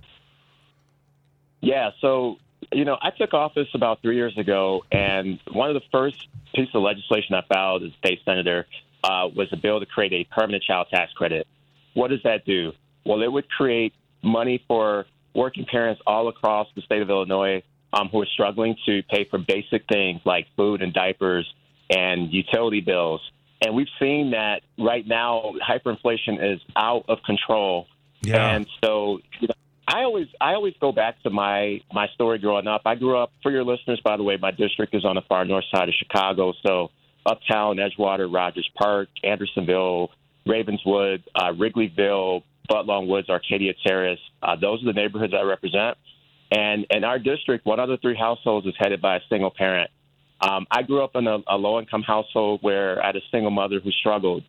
[1.62, 2.38] Yeah, so
[2.72, 6.74] you know, I took office about three years ago, and one of the first pieces
[6.74, 8.68] of legislation I filed as state senator
[9.04, 11.48] uh, was a bill to create a permanent child tax credit.
[11.94, 12.74] What does that do?
[13.06, 13.94] Well, it would create
[14.24, 17.62] money for working parents all across the state of Illinois
[17.94, 21.52] um, who are struggling to pay for basic things like food and diapers
[21.90, 23.22] and utility bills.
[23.62, 27.88] And we've seen that right now, hyperinflation is out of control.
[28.22, 28.56] Yeah.
[28.56, 29.54] And so, you know,
[29.88, 32.82] I always I always go back to my my story growing up.
[32.86, 34.38] I grew up for your listeners, by the way.
[34.38, 36.90] My district is on the far north side of Chicago, so
[37.26, 40.10] Uptown, Edgewater, Rogers Park, Andersonville,
[40.46, 44.20] Ravenswood, uh, Wrigleyville, Budlong Woods, Arcadia Terrace.
[44.42, 45.98] Uh, those are the neighborhoods I represent.
[46.52, 49.90] And in our district, one out of three households is headed by a single parent.
[50.42, 53.52] Um, I grew up in a, a low income household where I had a single
[53.52, 54.44] mother who struggled.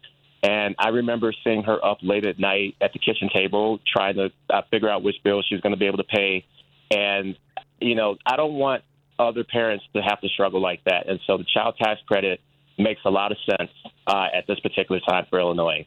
[0.46, 4.30] And I remember seeing her up late at night at the kitchen table trying to
[4.48, 6.44] uh, figure out which bill she was going to be able to pay.
[6.90, 7.36] And,
[7.80, 8.84] you know, I don't want
[9.18, 11.08] other parents to have to struggle like that.
[11.08, 12.40] And so the child tax credit
[12.78, 13.70] makes a lot of sense
[14.06, 15.86] uh, at this particular time for Illinois.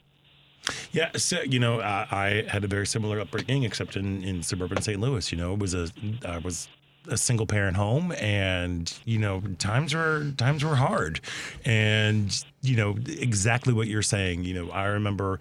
[0.91, 4.81] Yeah, so you know, uh, I had a very similar upbringing, except in, in suburban
[4.81, 4.99] St.
[4.99, 5.31] Louis.
[5.31, 5.87] You know, it was a
[6.27, 6.67] I was
[7.09, 11.19] a single parent home, and you know, times were times were hard,
[11.65, 14.43] and you know exactly what you're saying.
[14.43, 15.39] You know, I remember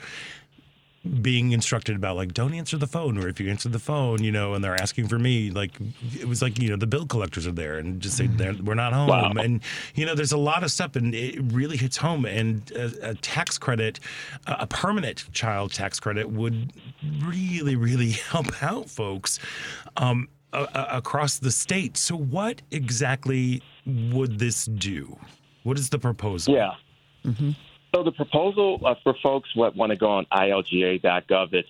[1.23, 4.33] being instructed about like don't answer the phone or if you answer the phone you
[4.33, 5.71] know and they're asking for me like
[6.19, 8.75] it was like you know the bill collectors are there and just say they're we're
[8.75, 9.33] not home Wow.
[9.39, 9.63] and
[9.95, 13.15] you know there's a lot of stuff and it really hits home and a, a
[13.15, 14.01] tax credit
[14.49, 16.73] a a permanent child tax credit would
[17.25, 19.39] really really help out folks
[19.97, 25.19] um, a, a- across the state so what exactly would this do
[25.65, 26.73] what is the proposal Yeah.
[27.95, 31.69] So the proposal uh, for folks that want to go on ilga.gov, it's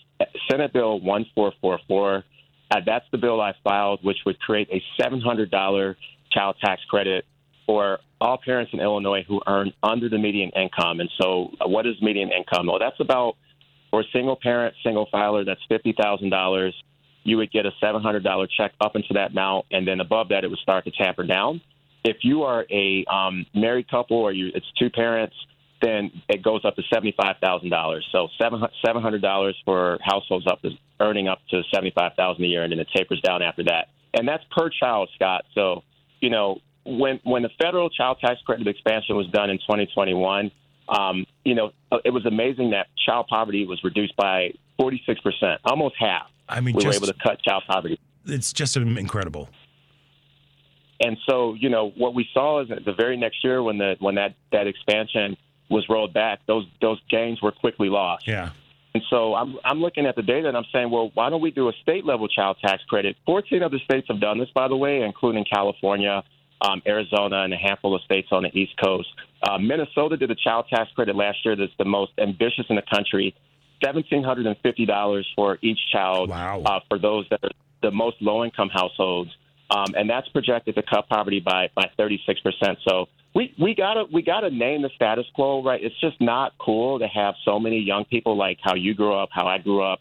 [0.50, 2.24] Senate Bill 1444.
[2.70, 5.94] Uh, that's the bill I filed, which would create a $700
[6.32, 7.24] child tax credit
[7.66, 11.00] for all parents in Illinois who earn under the median income.
[11.00, 12.66] And so, uh, what is median income?
[12.66, 13.36] Well, that's about
[13.90, 16.72] for a single parent, single filer, that's $50,000.
[17.28, 20.48] You would get a $700 check up into that amount, and then above that, it
[20.48, 21.60] would start to taper down.
[22.04, 25.34] If you are a um, married couple or you, it's two parents,
[25.82, 28.06] then it goes up to seventy-five thousand dollars.
[28.12, 30.70] So seven hundred dollars for households up to
[31.00, 33.88] earning up to seventy-five thousand a year, and then it tapers down after that.
[34.14, 35.44] And that's per child, Scott.
[35.54, 35.82] So
[36.20, 40.50] you know when when the federal child tax credit expansion was done in 2021,
[40.88, 41.70] um, you know,
[42.04, 46.26] it was amazing that child poverty was reduced by 46 percent, almost half.
[46.48, 48.00] I mean, we just, were able to cut child poverty.
[48.24, 49.48] It's just incredible.
[51.00, 53.96] And so, you know, what we saw is that the very next year when the
[54.00, 55.36] when that that expansion
[55.70, 58.26] was rolled back, those those gains were quickly lost.
[58.26, 58.50] Yeah.
[58.94, 61.50] And so I'm I'm looking at the data and I'm saying, well, why don't we
[61.50, 63.16] do a state level child tax credit?
[63.26, 66.24] 14 other states have done this, by the way, including California,
[66.62, 69.08] um, Arizona, and a handful of states on the East Coast.
[69.42, 72.82] Uh, Minnesota did a child tax credit last year that's the most ambitious in the
[72.92, 73.34] country.
[73.82, 76.62] $1,750 for each child Wow.
[76.64, 77.50] uh, for those that are
[77.82, 79.30] the most low income households.
[79.70, 82.18] Um, and that's projected to cut poverty by, by 36%.
[82.86, 85.82] So we, we gotta we gotta name the status quo, right?
[85.82, 89.28] It's just not cool to have so many young people like how you grew up,
[89.30, 90.00] how I grew up,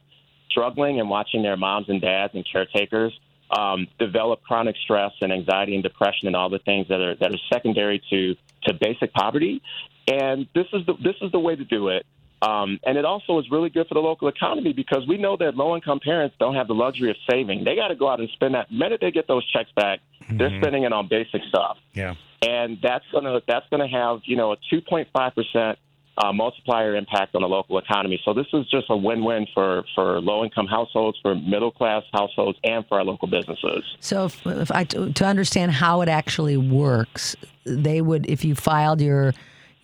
[0.49, 3.13] struggling and watching their moms and dads and caretakers
[3.51, 7.31] um, develop chronic stress and anxiety and depression and all the things that are that
[7.31, 9.61] are secondary to to basic poverty.
[10.07, 12.05] And this is the this is the way to do it.
[12.41, 15.55] Um, and it also is really good for the local economy because we know that
[15.55, 17.63] low income parents don't have the luxury of saving.
[17.63, 18.69] They got to go out and spend that.
[18.69, 22.13] The minute they get those checks back, they're spending it on basic stuff Yeah.
[22.45, 25.79] and that's gonna that's gonna have you know a 2.5 percent
[26.17, 28.19] uh, multiplier impact on the local economy.
[28.25, 32.97] So this is just a win-win for for low-income households, for middle-class households, and for
[32.97, 33.83] our local businesses.
[33.99, 37.35] So, if, if I to understand how it actually works,
[37.65, 39.33] they would if you filed your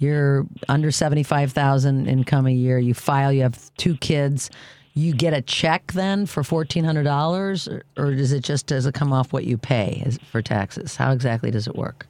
[0.04, 4.50] your under seventy five thousand income a year, you file, you have two kids,
[4.94, 8.86] you get a check then for fourteen hundred dollars, or, or does it just does
[8.86, 10.96] it come off what you pay for taxes?
[10.96, 12.06] How exactly does it work?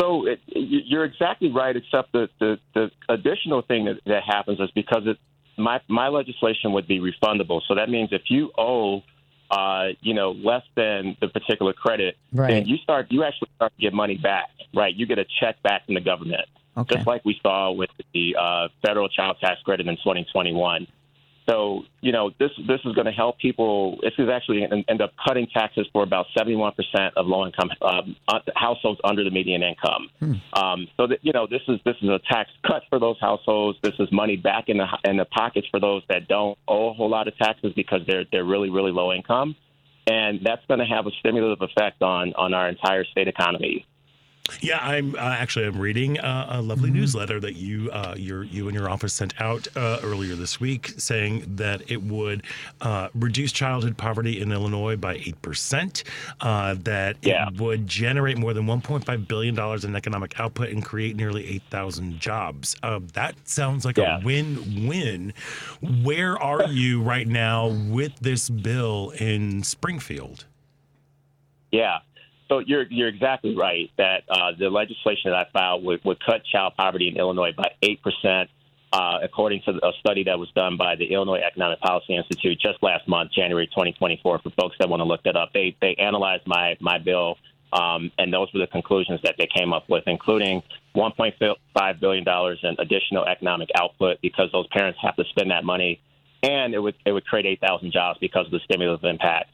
[0.00, 4.58] So it, you- you're exactly right, except the the, the additional thing that, that happens
[4.58, 5.18] is because it
[5.56, 7.60] my my legislation would be refundable.
[7.68, 9.02] So that means if you owe
[9.50, 12.50] uh, you know, less than the particular credit, Right.
[12.50, 14.94] then you start you actually start to get money back, right?
[14.94, 16.46] You get a check back from the government.
[16.76, 16.96] Okay.
[16.96, 20.86] just like we saw with the uh, federal child tax credit in 2021.
[21.46, 23.98] So, you know, this this is going to help people.
[24.02, 26.72] This is actually going to end up cutting taxes for about 71%
[27.16, 30.08] of low income um, uh, households under the median income.
[30.54, 33.78] Um, so that you know, this is this is a tax cut for those households.
[33.82, 36.92] This is money back in the in the pockets for those that don't owe a
[36.94, 39.54] whole lot of taxes because they're they're really really low income,
[40.06, 43.84] and that's going to have a stimulative effect on on our entire state economy.
[44.60, 46.98] Yeah, I'm uh, actually I'm reading uh, a lovely Mm-hmm.
[46.98, 50.92] newsletter that you uh, your you and your office sent out uh, earlier this week,
[50.98, 52.42] saying that it would
[52.82, 56.04] uh, reduce childhood poverty in Illinois by eight percent.
[56.42, 57.48] Uh, that Yeah.
[57.48, 62.20] it would generate more than 1.5 billion dollars in economic output and create nearly 8,000
[62.20, 62.76] jobs.
[62.82, 64.18] Uh, that sounds like Yeah.
[64.20, 65.32] a win-win.
[66.02, 70.44] Where are you right now with this bill in Springfield?
[71.72, 72.00] Yeah.
[72.54, 76.42] So you're you're exactly right that uh, the legislation that I filed would, would cut
[76.44, 78.48] child poverty in Illinois by eight percent,
[78.92, 82.80] uh, according to a study that was done by the Illinois Economic Policy Institute just
[82.80, 84.38] last month, January 2024.
[84.38, 87.38] For folks that want to look that up, they they analyzed my my bill,
[87.72, 90.62] um, and those were the conclusions that they came up with, including
[90.94, 96.00] 1.5 billion dollars in additional economic output because those parents have to spend that money,
[96.44, 99.50] and it would it would create 8,000 jobs because of the stimulus impact.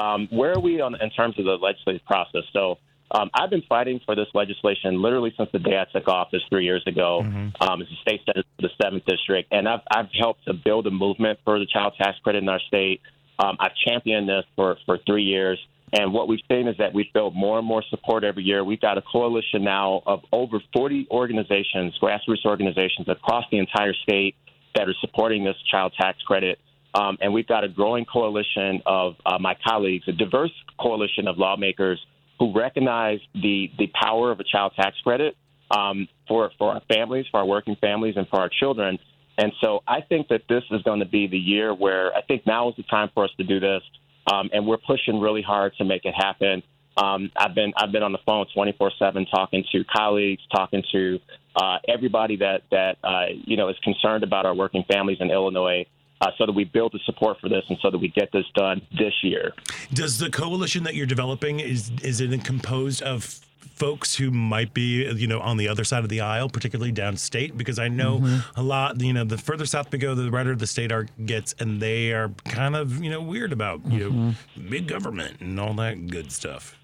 [0.00, 2.42] Um, where are we on in terms of the legislative process?
[2.52, 2.78] So
[3.10, 6.64] um, I've been fighting for this legislation literally since the day I took office three
[6.64, 7.20] years ago
[7.60, 10.86] um, as a state senator for the seventh district, and I've, I've helped to build
[10.86, 13.00] a movement for the child tax credit in our state.
[13.38, 15.58] Um, I've championed this for for three years.
[15.92, 18.62] And what we've seen is that we've built more and more support every year.
[18.62, 24.34] We've got a coalition now of over 40 organizations, grassroots organizations across the entire state
[24.74, 26.58] that are supporting this child tax credit.
[26.98, 31.38] Um, and we've got a growing coalition of uh, my colleagues, a diverse coalition of
[31.38, 32.04] lawmakers
[32.38, 35.36] who recognize the, the power of a child tax credit
[35.70, 38.98] um, for, for our families, for our working families, and for our children.
[39.36, 42.46] And so I think that this is going to be the year where I think
[42.46, 43.82] now is the time for us to do this.
[44.32, 46.62] Um, and we're pushing really hard to make it happen.
[46.96, 51.20] Um, I've been I've been on the phone 24/7 talking to colleagues, talking to
[51.54, 55.86] uh, everybody that that uh, you know is concerned about our working families in Illinois,
[56.20, 58.46] uh, so that we build the support for this and so that we get this
[58.54, 59.52] done this year.
[59.92, 63.40] Does the coalition that you're developing is is it composed of
[63.78, 67.56] folks who might be you know on the other side of the aisle, particularly downstate?
[67.56, 69.00] Because I know a lot.
[69.00, 72.12] You know, the further south we go, the redder the state are gets, and they
[72.12, 74.34] are kind of you know weird about you know
[74.68, 76.74] big government and all that good stuff.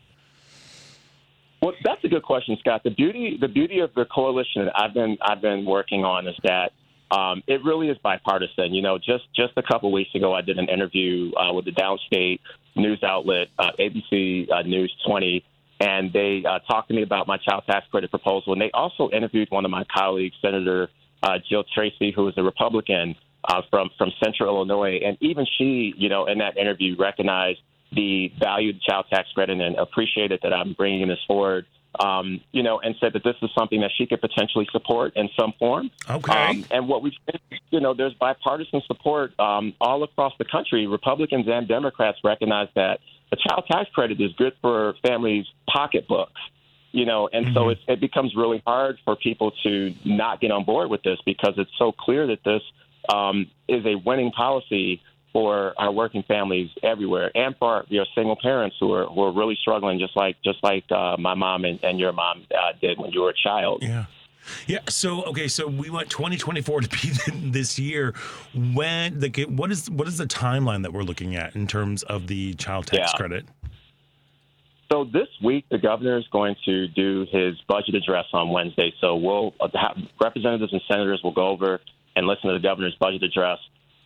[1.61, 2.83] Well, that's a good question, Scott.
[2.85, 6.37] The beauty the beauty of the coalition that I've been I've been working on is
[6.45, 6.73] that
[7.11, 8.75] um, it really is bipartisan.
[8.75, 11.73] You know, just just a couple weeks ago, I did an interview uh, with the
[11.73, 12.41] downstate
[12.77, 15.45] news outlet uh, ABC uh, News 20,
[15.81, 18.53] and they uh, talked to me about my child tax credit proposal.
[18.53, 20.89] And they also interviewed one of my colleagues, Senator
[21.23, 25.95] uh, Jil Tracy, who is a Republican uh, from from Central Illinois, and even she,
[25.97, 27.61] you know, in that interview recognized
[27.93, 31.67] the value of the child tax credit and appreciated that I'm bringing this forward.
[32.01, 35.29] Um, you know, and said that this is something that she could potentially support in
[35.39, 35.91] some form.
[36.11, 36.33] Okay.
[36.33, 40.89] Um, and what we've seen, you know, there's bipartisan support um, all across the country.
[40.89, 42.99] Republicans and Democrats recognize that
[43.31, 46.41] the child tax credit is good for families' pocketbooks.
[46.91, 50.65] You know, and so it, it becomes really hard for people to not get on
[50.65, 52.63] board with this because it's so clear that this
[53.13, 55.03] um, is a winning policy
[55.35, 59.59] for our working families everywhere, and for your single parents who are who are really
[59.61, 63.11] struggling, just like just like uh, my mom and, and your mom uh, did when
[63.11, 63.83] you were a child.
[63.83, 64.07] Yeah.
[64.67, 64.79] Yeah.
[64.89, 65.49] So okay.
[65.49, 67.11] So we want 2024 to be
[67.51, 68.15] this year.
[68.55, 72.29] When the what is what is the timeline that we're looking at in terms of
[72.29, 73.17] the child tax Yeah.
[73.19, 73.47] credit?
[74.93, 78.93] So this week, the governor is going to do his budget address on Wednesday.
[79.01, 81.81] So we'll uh, have representatives and senators will go over
[82.15, 83.59] and listen to the governor's budget address.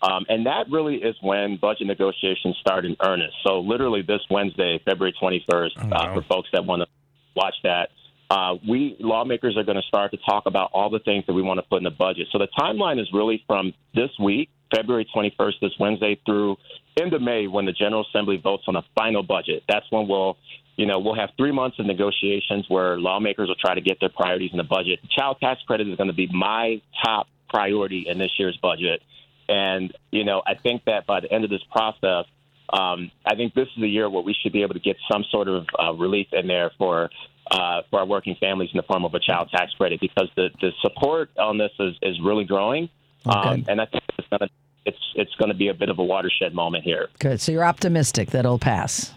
[0.03, 3.35] Um, and that really is when budget negotiations start in earnest.
[3.47, 5.97] So literally this Wednesday, February 21st, Oh, wow.
[5.97, 6.89] uh, for folks that want to
[7.35, 7.91] watch that,
[8.31, 11.43] uh, we lawmakers are going to start to talk about all the things that we
[11.43, 12.29] want to put in the budget.
[12.31, 16.57] So the timeline is really from this week, February 21st, this Wednesday, through
[17.01, 19.63] end of May when the General Assembly votes on a final budget.
[19.69, 20.37] That's when we'll,
[20.77, 24.11] you know, we'll have three months of negotiations where lawmakers will try to get their
[24.11, 24.99] priorities in the budget.
[25.17, 29.01] Child tax credit is going to be my top priority in this year's budget.
[29.49, 32.27] And, you know, I think that by the end of this process,
[32.71, 35.25] um, I think this is a year where we should be able to get some
[35.31, 37.09] sort of uh, relief in there for
[37.51, 40.51] uh, for our working families in the form of a child tax credit because the,
[40.61, 42.91] the support on this is, is really growing.
[43.25, 44.49] Um, and I think it's going to
[44.85, 47.09] it's it's going to be a bit of a watershed moment here.
[47.19, 47.41] Good.
[47.41, 49.15] So you're optimistic that it'll pass.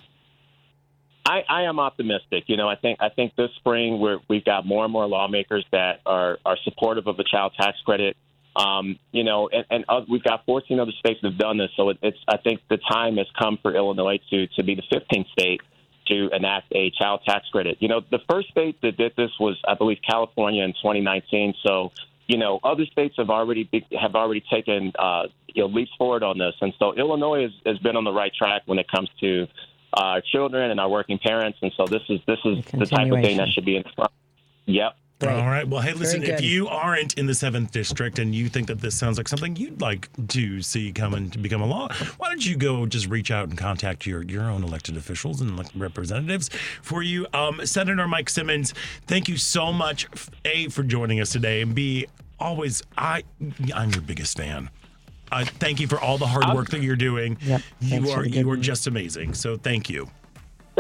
[1.26, 2.46] I, I am optimistic.
[2.48, 5.66] You know, I think I think this spring we're, we've got more and more lawmakers
[5.72, 8.18] that are are supportive of the child tax credit.
[8.56, 11.70] Um, you know, and, and uh, we've got 14 other states that have done this.
[11.78, 14.84] So it, it's I think the time has come for Illinois to to be the
[14.94, 15.62] 15th state
[16.08, 17.78] to enact a child tax credit.
[17.80, 21.54] You know, the first state that did this was I believe California in 2019.
[21.66, 21.92] So
[22.28, 26.24] you know, other states have already be, have already taken uh, you know leaps forward
[26.24, 29.10] on this, and so Illinois has, has been on the right track when it comes
[29.20, 29.48] to
[29.94, 33.22] our children and our working parents, and so this is this is the type of
[33.22, 34.12] thing that should be in front.
[34.66, 34.96] Yep.
[35.30, 35.68] All right.
[35.68, 38.98] Well, hey, listen, if you aren't in the seventh district and you think that this
[38.98, 42.46] sounds like something you'd like to see come and to become a law, why don't
[42.46, 46.50] you go just reach out and contact your your own elected officials and representatives
[46.82, 47.28] for you?
[47.34, 48.74] Um, Senator Mike Simmons,
[49.08, 50.08] thank you so much,
[50.46, 52.08] A, for joining us today, and b
[52.40, 53.24] always I
[53.74, 54.70] I'm your biggest fan.
[55.32, 57.38] Uh, thank you for all the hard work that you're doing.
[57.42, 57.62] Yep.
[57.80, 59.34] You are you are just amazing.
[59.34, 60.10] So thank you.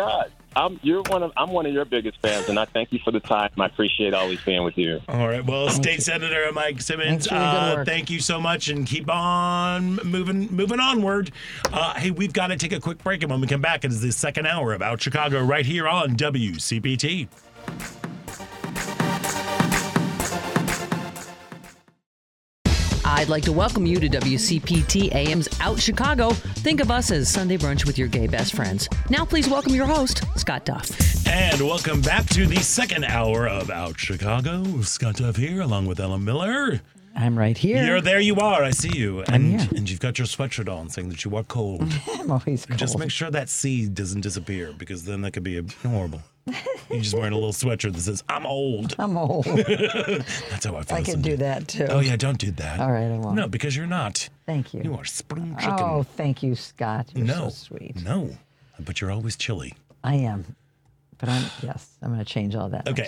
[0.05, 2.99] God, I'm you're one of I'm one of your biggest fans, and I thank you
[2.99, 3.51] for the time.
[3.57, 4.99] I appreciate always being with you.
[5.07, 5.45] All right.
[5.45, 8.85] Well, State Senator Mike Simmons, Thanks for your good uh, thank you so much, and
[8.85, 11.31] keep on moving, moving onward.
[11.71, 13.91] Uh, hey, we've got to take a quick break, and when we come back, it
[13.91, 17.27] is the second hour of Out Chicago right here on WCPT.
[23.13, 26.29] I'd like to welcome you to WCPT AM's Out Chicago.
[26.31, 28.87] Think of us as Sunday brunch with your gay best friends.
[29.09, 30.89] Now, please welcome your host, Scott Duff.
[31.27, 34.81] And welcome back to the second hour of Out Chicago.
[34.83, 36.79] Scott Duff here, along with Ellen Miller.
[37.15, 37.83] I'm right here.
[37.85, 38.19] You're there.
[38.19, 38.63] You are.
[38.63, 39.69] I see you, and here.
[39.75, 41.83] and you've got your sweatshirt on, saying that you are cold.
[42.13, 42.79] I'm always cold.
[42.79, 46.21] Just make sure that C doesn't disappear, because then that could be horrible.
[46.89, 49.45] You're just wearing a little sweatshirt that says "I'm old." I'm old.
[49.45, 50.97] That's how I feel.
[50.97, 51.85] I can do that too.
[51.89, 52.79] Oh yeah, don't do that.
[52.79, 53.35] All right, I won't.
[53.35, 54.29] No, because you're not.
[54.45, 54.81] Thank you.
[54.83, 55.75] You are spring chicken.
[55.79, 57.11] Oh, thank you, Scott.
[57.13, 58.03] You're no, so sweet.
[58.03, 58.31] no,
[58.79, 59.73] but you're always chilly.
[60.03, 60.55] I am.
[61.21, 62.89] But I'm, yes, I'm going to change all that.
[62.89, 63.07] Okay.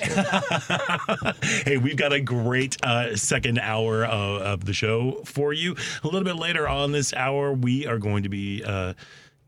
[1.65, 5.75] hey, we've got a great uh, second hour of, of the show for you.
[6.03, 8.93] A little bit later on this hour, we are going to be uh,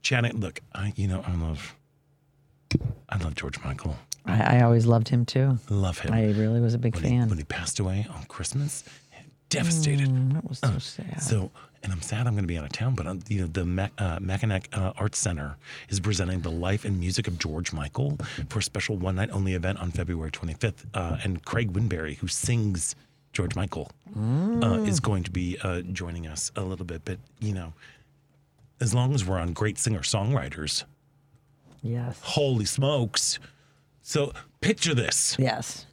[0.02, 0.40] chatting.
[0.40, 1.76] Look, I, you know, I love,
[3.08, 3.98] I love George Michael.
[4.26, 5.60] I, I always loved him too.
[5.70, 6.12] Love him.
[6.12, 7.30] I really was a big when, he, fan.
[7.30, 8.84] when he passed away on Christmas,
[9.50, 10.10] devastated.
[10.10, 11.22] Mm, that was so sad.
[11.22, 11.52] So,
[11.86, 13.64] and I'm sad I'm going to be out of town, but um, you know, the
[13.64, 15.56] Mac, uh, McAninch uh, Arts Center
[15.90, 18.18] is presenting the life and music of George Michael
[18.50, 20.86] for a special one night only event on February 25th.
[20.96, 22.96] Uh, and Craig Winberry, who sings
[23.34, 27.04] George Michael, uh, is going to be uh, joining us a little bit.
[27.06, 27.74] But, you know,
[28.82, 30.86] as long as we're on great singer songwriters,
[31.84, 32.20] yes.
[32.22, 33.38] holy smokes.
[34.02, 35.86] So, picture this Yes.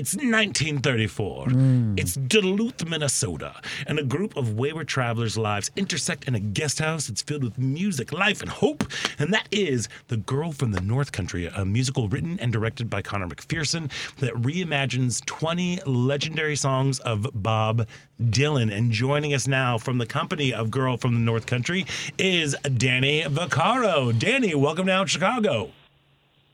[0.00, 1.50] It's 1934.
[1.50, 1.94] Hmm.
[1.98, 7.10] It's Duluth, Minnesota, and a group of wayward travelers' lives intersect in a guest house.
[7.10, 8.82] It's filled with music, life, and hope.
[9.18, 13.02] And that is The Girl from the North Country, a musical written and directed by
[13.02, 17.86] Conor McPherson that reimagines 20 legendary songs of Bob
[18.18, 18.74] Dylan.
[18.74, 21.84] And joining us now from the company of Girl from the North Country
[22.16, 24.18] is Danny Vaccaro.
[24.18, 25.72] Danny, welcome down to Chicago.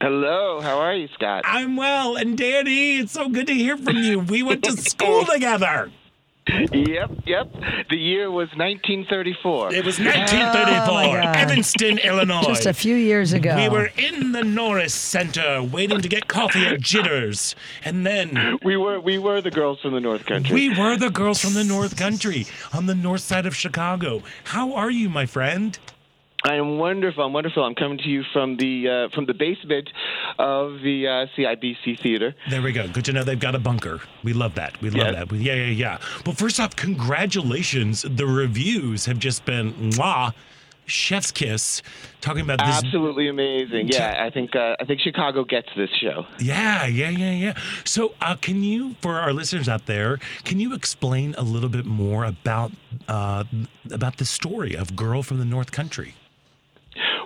[0.01, 1.45] Hello, how are you, Scott?
[1.47, 4.21] I'm well, and Danny, it's so good to hear from you.
[4.21, 5.91] We went to school together.
[6.49, 7.51] Yep, yep.
[7.91, 9.73] The year was 1934.
[9.75, 11.37] It was Oh, 1934, God.
[11.37, 12.43] Evanston, Illinois.
[12.43, 13.57] Just a few years ago.
[13.57, 17.57] We were in the Norris Center waiting to get coffee at Jitters.
[17.85, 20.55] And then We were we were the girls from the North Country.
[20.55, 24.23] we were the girls from the North Country on the north side of Chicago.
[24.45, 25.77] How are you, my friend?
[26.45, 27.25] I am wonderful.
[27.25, 27.65] I'm wonderful.
[27.65, 29.89] I'm coming to you from the uh, from the basement
[30.39, 32.35] of the uh, CIBC Theater.
[32.51, 32.87] There we go.
[32.89, 34.01] Good to know they've got a bunker.
[34.23, 34.81] We love that.
[34.81, 35.33] We love that.
[35.33, 35.99] Yeah, yeah, yeah.
[36.25, 38.03] Well, first off, congratulations.
[38.03, 40.35] The reviews have just been mwah,
[40.85, 41.83] chef's kiss,
[42.21, 42.85] talking about this.
[42.85, 43.89] Absolutely amazing.
[43.89, 46.27] Yeah, I think uh, I think Chicago gets this show.
[46.39, 47.59] Yeah, yeah, yeah, yeah.
[47.85, 51.87] So, uh, can you, for our listeners out there, can you explain a little bit
[51.87, 52.73] more about
[53.09, 53.45] uh,
[53.91, 56.15] about the story of Girl from the North Country?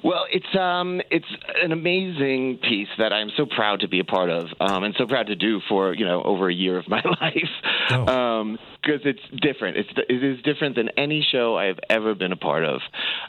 [0.02, 1.26] Well, it's um, it's
[1.62, 5.06] an amazing piece that I'm so proud to be a part of, um, and so
[5.06, 7.50] proud to do for you know over a year of my life,
[7.90, 8.06] Oh.
[8.06, 9.76] um, because it's different.
[9.76, 12.80] It's it is different than any show I have ever been a part of.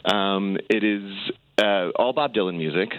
[0.06, 1.04] Um, it is
[1.62, 2.90] uh, all Bob Dylan music.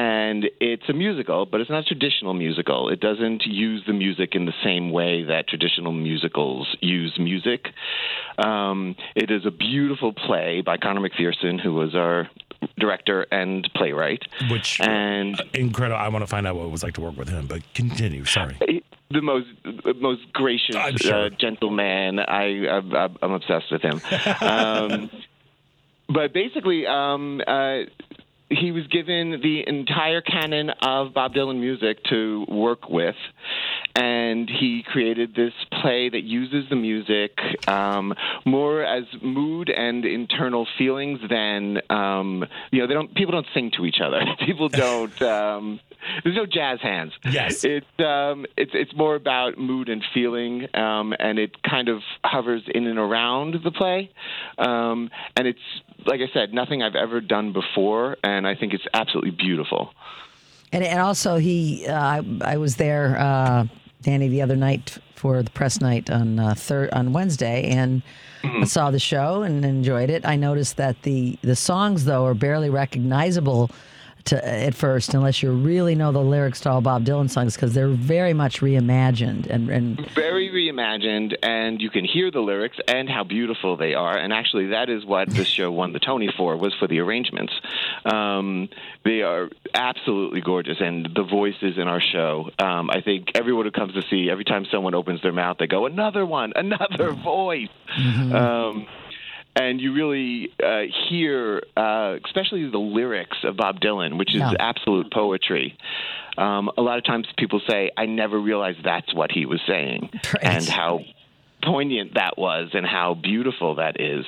[0.00, 2.88] And it's a musical, but it's not a traditional musical.
[2.88, 7.66] It doesn't use the music in the same way that traditional musicals use music.
[8.38, 12.28] Um, it is a beautiful play by Conor McPherson, who was our
[12.78, 14.22] director and playwright.
[14.50, 16.00] Which And incredible.
[16.00, 18.24] I want to find out what it was like to work with him, but continue.
[18.24, 18.82] Sorry.
[19.10, 19.48] the most
[19.96, 21.26] most gracious sure.
[21.26, 22.18] uh, gentleman.
[22.20, 24.00] I I'm, I'm obsessed with him.
[24.40, 25.10] um,
[26.08, 27.80] but basically, um, uh,
[28.50, 33.16] he was given the entire canon of Bob Dylan music to work with.
[34.00, 37.32] And he created this play that uses the music
[37.66, 42.86] um, more as mood and internal feelings than um, you know.
[42.86, 43.12] They don't.
[43.14, 44.20] People don't sing to each other.
[44.46, 45.12] People don't.
[45.28, 45.80] Um,
[46.22, 47.12] there's no jazz hands.
[47.28, 47.64] Yes.
[47.64, 52.62] It's um, it's it's more about mood and feeling, um, and it kind of hovers
[52.72, 54.10] in and around the play,
[54.58, 55.58] um, and it's
[56.06, 59.92] like I said, nothing I've ever done before, and I think it's absolutely beautiful.
[60.72, 63.66] And, and also, he, uh, I, I was there, uh,
[64.02, 68.02] Danny, the other night for the press night on uh, third on Wednesday, and
[68.44, 70.24] I saw the show and enjoyed it.
[70.24, 73.70] I noticed that the the songs though are barely recognizable
[74.28, 77.74] to at first, unless you really know the lyrics to all Bob Dylan songs, because
[77.74, 83.08] they're very much reimagined and and Very reimagined, and you can hear the lyrics and
[83.08, 84.16] how beautiful they are.
[84.16, 87.52] And actually, that is what this show won the Tony for was for the arrangements.
[88.04, 88.68] Um,
[89.04, 92.50] they are absolutely gorgeous, and the voices in our show.
[92.58, 95.66] Um, I think everyone who comes to see, every time someone opens their mouth, they
[95.66, 98.86] go, "Another one, another voice." Um,
[99.60, 104.52] and you really uh, hear, uh, especially the lyrics of Bob Dylan, which is Yeah.
[104.58, 105.76] absolute poetry.
[106.36, 110.10] Um, a lot of times people say, I never realized that's what he was saying,
[110.12, 110.44] Right.
[110.44, 111.00] and how
[111.64, 114.24] poignant that was, and how beautiful that is.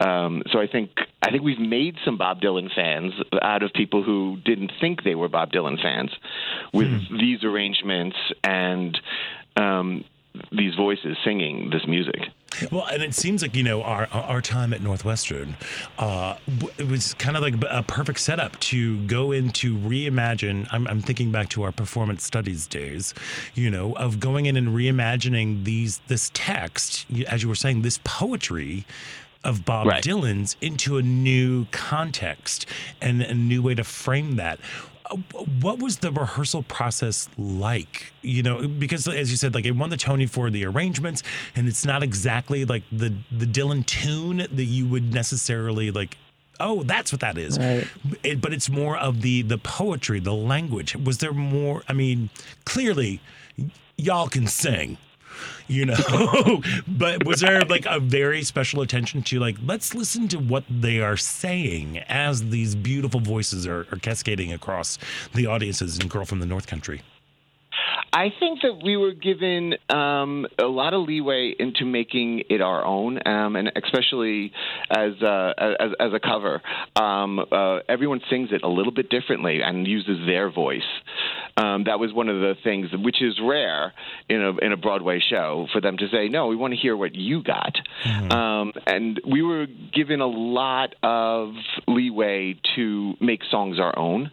[0.00, 0.90] Um, so I think
[1.22, 5.14] I think we've made some Bob Dylan fans out of people who didn't think they
[5.14, 6.10] were Bob Dylan fans
[6.72, 9.00] with these arrangements and
[9.56, 10.04] um,
[10.50, 12.20] these voices singing this music.
[12.70, 15.56] Well, and it seems like you know our our time at Northwestern,
[15.98, 16.36] uh,
[16.78, 20.68] it was kind of like a perfect setup to go into reimagine.
[20.70, 23.12] I'm, I'm thinking back to our performance studies days,
[23.54, 27.98] you know, of going in and reimagining these this text, as you were saying, this
[28.04, 28.86] poetry
[29.42, 30.02] of Bob Right.
[30.02, 32.66] Dylan's into a new context
[33.00, 34.58] and a new way to frame that.
[35.60, 38.12] What was the rehearsal process like?
[38.22, 41.22] You know, because as you said, like it won the Tony for the arrangements,
[41.54, 46.16] and it's not exactly like the the Dylan tune that you would necessarily like.
[46.60, 47.58] Oh, that's what that is.
[47.58, 47.86] Right.
[48.22, 50.96] It, but it's more of the the poetry, the language.
[50.96, 51.82] Was there more?
[51.88, 52.30] I mean,
[52.64, 53.20] clearly,
[53.96, 54.96] y'all can sing
[55.68, 56.62] you know?
[56.86, 61.00] But was there like a very special attention to like let's listen to what they
[61.00, 64.98] are saying as these beautiful voices are, are cascading across
[65.34, 67.02] the audiences in girl from the north country
[68.14, 72.84] I think that we were given um, a lot of leeway into making it our
[72.84, 74.52] own, um, and especially
[74.88, 76.62] as uh, as, as a cover.
[76.94, 80.82] Um, uh, everyone sings it a little bit differently and uses their voice.
[81.56, 83.92] Um, that was one of the things, which is rare
[84.28, 86.96] in a in a Broadway show, for them to say, "No, we want to hear
[86.96, 87.74] what you got."
[88.30, 91.54] Um, and we were given a lot of
[91.88, 94.30] leeway to make songs our own.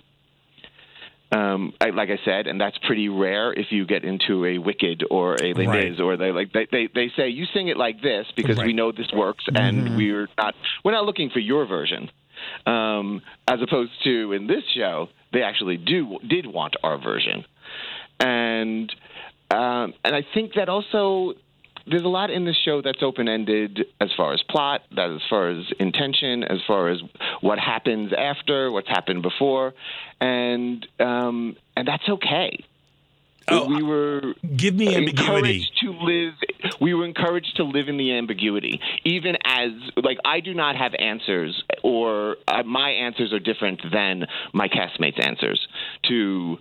[1.31, 5.05] Um, I, like I said, and that's pretty rare if you get into a Wicked
[5.09, 5.89] or a Les Right.
[5.91, 8.73] Mis, or they like they, they they say you sing it like this because we
[8.73, 12.09] know this works, and we're not we're not looking for your version.
[12.65, 17.45] Um, as opposed to in this show, they actually do did want our version,
[18.19, 18.93] and
[19.51, 21.33] um, and I think that also
[21.87, 25.49] there's a lot in this show that's open ended as far as plot, as far
[25.49, 26.99] as intention, as far as
[27.41, 29.73] what happens after, what's happened before,
[30.19, 32.63] and um, and that's okay.
[33.47, 35.67] Oh, we were Give me ambiguity.
[35.81, 36.33] to live.
[36.79, 39.71] We were encouraged to live in the ambiguity, even as
[40.01, 45.19] like I do not have answers, or uh, my answers are different than my castmates'
[45.23, 45.67] answers
[46.07, 46.57] to.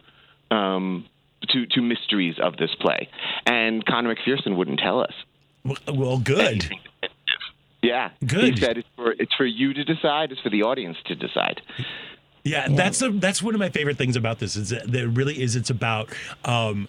[0.50, 1.06] Um,
[1.48, 3.08] to, to mysteries of this play,
[3.46, 5.12] and Conor McPherson wouldn't tell us.
[5.86, 6.70] Well, good.
[7.82, 8.58] Yeah, Good.
[8.58, 10.32] He said it's for it's for you to decide.
[10.32, 11.62] It's for the audience to decide.
[12.44, 15.40] Yeah, that's a, that's one of my favorite things about this is that it really
[15.40, 16.10] is it's about
[16.44, 16.88] um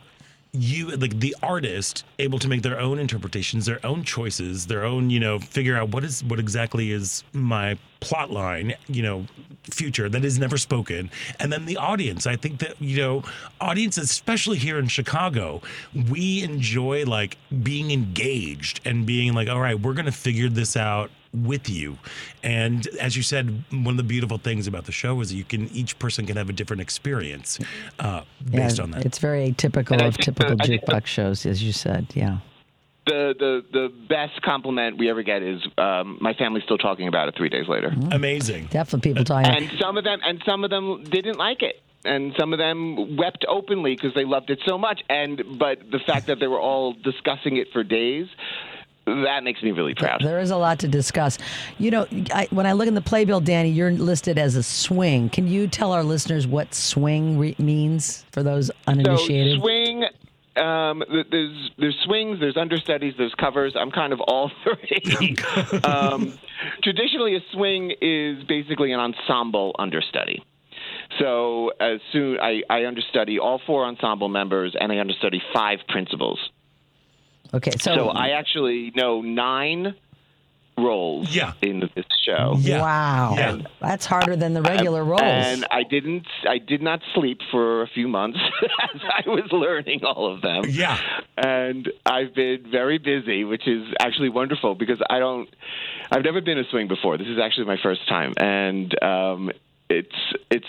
[0.53, 5.09] you like the artist able to make their own interpretations, their own choices, their own,
[5.09, 9.25] you know, figure out what is what exactly is my plot line, you know,
[9.63, 11.09] future that is never spoken.
[11.39, 13.23] And then the audience, I think that, you know,
[13.61, 15.61] audiences, especially here in Chicago,
[16.09, 21.11] we enjoy like being engaged and being like, all right, we're gonna figure this out
[21.34, 21.97] with you.
[22.43, 25.43] And as you said, one of the beautiful things about the show is that you
[25.43, 27.59] can each person can have a different experience
[27.99, 29.05] uh, based yeah, on that.
[29.05, 32.07] It's very atypical of typical the- I think the- jukebox shows, as you said.
[32.13, 32.39] Yeah.
[33.07, 37.29] The the the best compliment we ever get is um, my family's still talking about
[37.29, 37.91] it three days later.
[38.11, 38.67] Amazing.
[38.69, 39.51] Definitely people talking.
[39.51, 43.17] and some of them and some of them didn't like it and some of them
[43.17, 46.59] wept openly because they loved it so much and but the fact that they were
[46.59, 48.27] all discussing it for days
[49.05, 51.37] that makes me really proud There is a lot to discuss.
[51.79, 55.29] You know, I, when I look in the playbill, Danny, you're listed as a swing.
[55.29, 59.57] Can you tell our listeners what swing re- means for those uninitiated?
[59.57, 60.05] so swing
[60.55, 63.73] um, there's there's swings, there's understudies, there's covers.
[63.79, 65.35] I'm kind of all three.
[65.83, 66.37] um,
[66.83, 70.43] traditionally, a swing is basically an ensemble understudy.
[71.19, 76.39] So as soon I, I understudy all four ensemble members, and I understudy five principals.
[77.53, 79.95] Okay, so, So I actually know nine
[80.77, 81.53] roles Yeah.
[81.61, 82.55] in this show.
[82.59, 82.81] Yeah.
[82.81, 83.57] wow, Yeah.
[83.79, 85.21] that's harder than the regular roles.
[85.21, 88.39] And I didn't I did not sleep for a few months
[88.95, 90.63] as I was learning all of them.
[90.69, 90.97] Yeah.
[91.37, 95.49] And I've been very busy, which is actually wonderful because I don't
[96.11, 97.17] I've never been a swing before.
[97.17, 99.51] This is actually my first time and um
[99.89, 100.15] it's
[100.49, 100.65] it's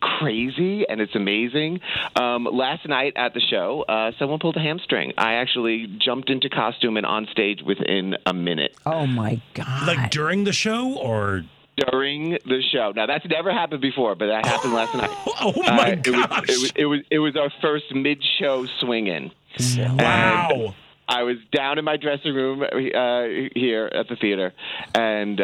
[0.00, 1.80] crazy and it's amazing.
[2.16, 5.12] Um, last night at the show, uh, someone pulled a hamstring.
[5.18, 9.86] I actually jumped into costume and on stage within a minute oh my god!
[9.86, 11.44] Like during the show or
[11.76, 12.92] during the show.
[12.94, 15.10] Now that's never happened before, but that happened last night.
[15.42, 16.48] Oh my Uh, it, was, gosh.
[16.48, 19.30] it was it was it was our first mid-show swing-in.
[19.78, 20.74] wow.
[21.08, 24.52] I was down in my dressing room uh, here at the theater,
[24.94, 25.40] and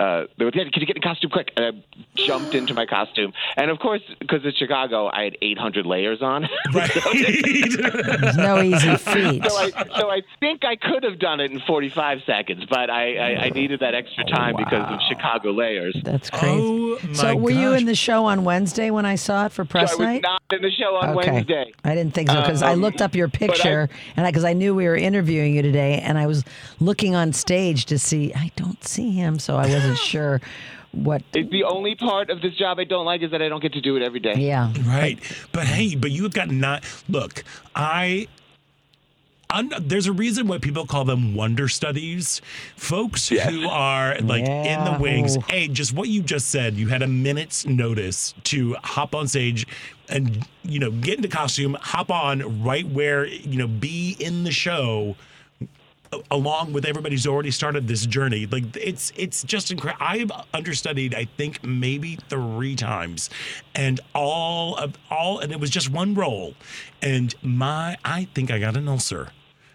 [0.00, 1.72] uh, they were, like, "Can you get in costume quick?" And I
[2.14, 6.48] jumped into my costume, and of course, because it's Chicago, I had 800 layers on.
[6.72, 6.90] Right.
[7.52, 9.42] There's no easy feat.
[9.50, 13.16] so I so I think I could have done it in 45 seconds, but I,
[13.16, 15.96] I, I needed that extra time because of Chicago layers.
[16.04, 16.46] That's crazy.
[16.60, 19.64] Oh, so my were you in the show on Wednesday when I saw it for
[19.64, 20.22] So press I was night?
[20.22, 21.30] not in the show on okay.
[21.32, 21.72] Wednesday.
[21.84, 24.44] I didn't think so because I Um, looked up your but I- picture and because
[24.44, 26.44] I, knew we were interviewing you today, and I was
[26.80, 28.32] looking on stage to see.
[28.34, 30.40] I don't see him, so I wasn't sure
[30.92, 31.22] what.
[31.34, 33.72] It's the only part of this job I don't like is that I don't get
[33.74, 34.34] to do it every day.
[34.36, 34.72] Yeah.
[34.84, 35.18] Right.
[35.52, 38.28] But hey, but you've got not look, I
[39.50, 42.40] un, there's a reason why people call them wonder studies.
[42.76, 45.36] Folks who are like in the wings.
[45.36, 45.42] Yeah.
[45.48, 49.66] Hey, just what you just said, you had a minute's notice to hop on stage
[50.08, 54.52] and you know, get into costume, hop on right where, you know, be in the
[54.52, 55.16] show
[56.30, 58.46] along with everybody who's already started this journey.
[58.46, 63.30] Like it's it's just incredible i've understudied i think maybe three times.
[63.74, 66.54] And all of all and it was just one role.
[67.02, 69.30] And my i think i got an ulcer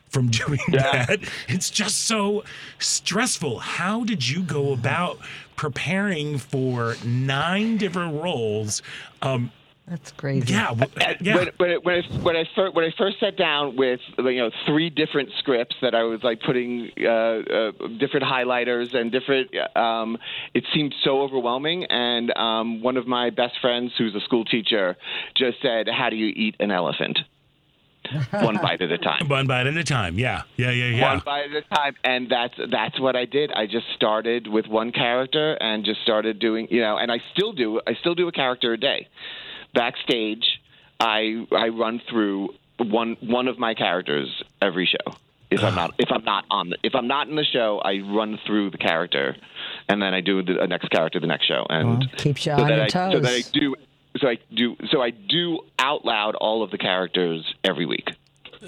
[0.10, 1.20] from doing that.
[1.48, 2.44] It's just so
[2.80, 3.60] stressful.
[3.60, 5.18] How did you go about
[5.56, 8.82] preparing for nine different roles
[9.22, 9.52] um
[9.88, 10.54] That's crazy.
[10.54, 11.36] Yeah, w- yeah.
[11.36, 14.50] When, when, when, I, when I first when I first sat down with you know
[14.66, 20.18] three different scripts that I was like putting uh, uh, different highlighters and different, um,
[20.54, 21.84] it seemed so overwhelming.
[21.86, 24.96] And um, one of my best friends, who's a school teacher,
[25.36, 27.20] just said, "How do you eat an elephant?"
[28.32, 29.30] One bite at a time.
[29.30, 30.20] One bite at a time.
[30.20, 31.14] Yeah, yeah, yeah, yeah.
[31.14, 33.52] One bite at a time, and that's that's what I did.
[33.52, 37.54] I just started with one character and just started doing, you know, and I still
[37.54, 37.82] do.
[37.88, 39.08] I still do a character a day.
[39.74, 40.46] Backstage,
[41.00, 45.16] I I run through one one of my characters every show.
[45.52, 48.00] If I'm not if I'm not on the, if I'm not in the show, I
[48.00, 49.36] run through the character,
[49.88, 52.62] and then I do the next character the next show, and Well, keeps you so
[52.62, 53.76] on that your I, So that I do.
[54.18, 54.76] So I do.
[54.92, 58.10] So I do out loud all of the characters every week.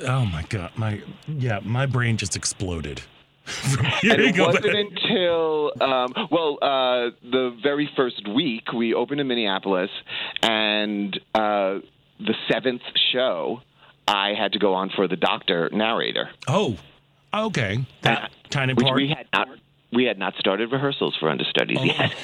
[0.03, 3.01] Oh my god, my yeah, my brain just exploded.
[3.75, 4.75] From and it wasn't it.
[4.75, 9.91] until um, well uh, the very first week we opened in Minneapolis,
[10.41, 11.79] and uh,
[12.19, 12.81] the seventh
[13.11, 13.61] show
[14.07, 16.77] I had to go on for the doctor narrator, Oh,
[17.33, 17.85] okay.
[18.01, 18.95] That tiny which part.
[18.97, 19.47] we had not
[19.93, 22.13] we had not started rehearsals for understudies yet.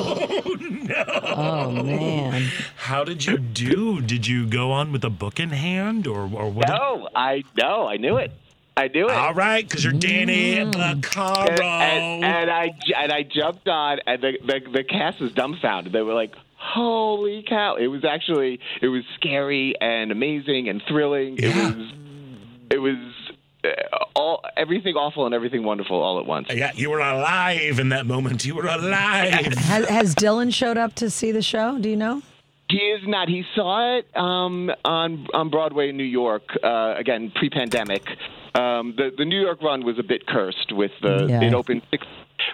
[0.00, 1.04] Oh no!
[1.24, 2.48] Oh man.
[2.76, 4.00] How did you do?
[4.00, 6.66] Did you go on with a book in hand, or or what?
[6.66, 8.30] did- no, I no, I knew it.
[8.78, 9.12] I knew it.
[9.12, 11.50] All right, because you're Danny Vaccaro.
[11.50, 15.92] and, and, and I and I jumped on, and the, the the cast was dumbfounded.
[15.92, 21.38] They were like, "Holy cow!" It was actually it was scary and amazing and thrilling.
[21.38, 21.92] It was
[22.70, 22.96] it was
[23.64, 23.68] uh,
[24.14, 26.48] all everything awful and everything wonderful all at once.
[26.52, 28.44] yeah, you were alive in that moment.
[28.44, 29.32] You were alive.
[29.56, 31.78] Has, has Dylan showed up to see the show?
[31.78, 32.22] Do you know?
[32.70, 33.28] He is not.
[33.28, 38.04] He saw it um, on on Broadway in New York uh, again pre-pandemic.
[38.54, 41.42] Um, the the New York run was a bit cursed with the Yeah.
[41.42, 42.06] it opened six.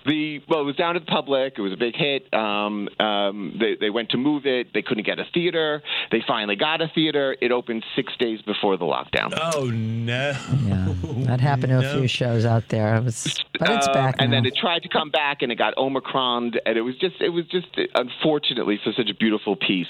[0.07, 1.55] The well, it was down to the public.
[1.59, 2.33] It was a big hit.
[2.35, 4.73] Um, um, they they went to move it.
[4.75, 5.83] They couldn't get a theater.
[6.11, 7.37] They finally got a theater.
[7.41, 9.39] It opened six days before the lockdown.
[9.55, 10.35] oh no.
[10.65, 10.95] Yeah,
[11.27, 12.97] that happened to a few shows out there.
[12.97, 14.39] It was, but it's Um, back and now.
[14.39, 17.31] then it tried to come back and it got omicroned and it was just it
[17.31, 19.87] was just unfortunately for such a beautiful piece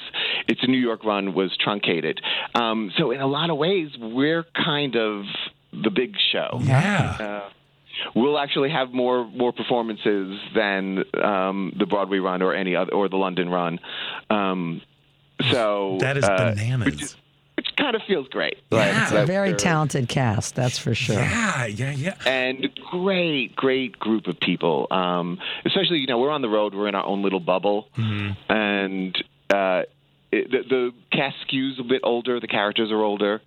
[0.49, 2.21] its new york run was truncated
[2.55, 5.25] um, so in a lot of ways we're kind of
[5.83, 7.17] the big show Yeah.
[7.47, 7.51] uh,
[8.15, 13.09] we'll actually have more more performances than um, the broadway run or any other or
[13.09, 13.79] the london run
[14.31, 14.81] um,
[15.51, 16.87] so That is uh, bananas.
[16.87, 17.17] which, is-
[17.57, 19.03] which kind of feels great Yeah.
[19.03, 21.17] it's a very they're- talented cast, that's for sure.
[21.17, 22.15] Yeah, yeah, yeah.
[22.27, 24.87] and great, great group of people.
[24.91, 26.75] Um, especially, you know, we're on the road.
[26.75, 28.53] We're in our own little bubble, Mm-hmm.
[28.53, 29.17] and
[29.51, 29.83] uh,
[30.33, 32.41] it, the, the cast skews a bit older.
[32.41, 33.41] The characters are older.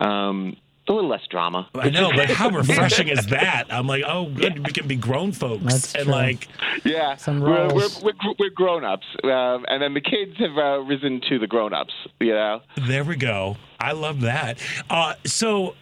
[0.00, 0.56] Um,
[0.88, 1.68] a little less drama.
[1.74, 3.64] I know, but how refreshing is that?
[3.70, 6.12] I'm like, oh, good, we can be grown folks, That's and true.
[6.12, 6.48] like,
[6.84, 10.78] Yeah, Some we're, we're, we're, we're grown ups, um, and then the kids have uh,
[10.80, 11.92] risen to the grown ups.
[12.20, 12.60] You know.
[12.86, 13.56] there we go.
[13.80, 14.58] I love that.
[14.88, 15.74] Uh, so,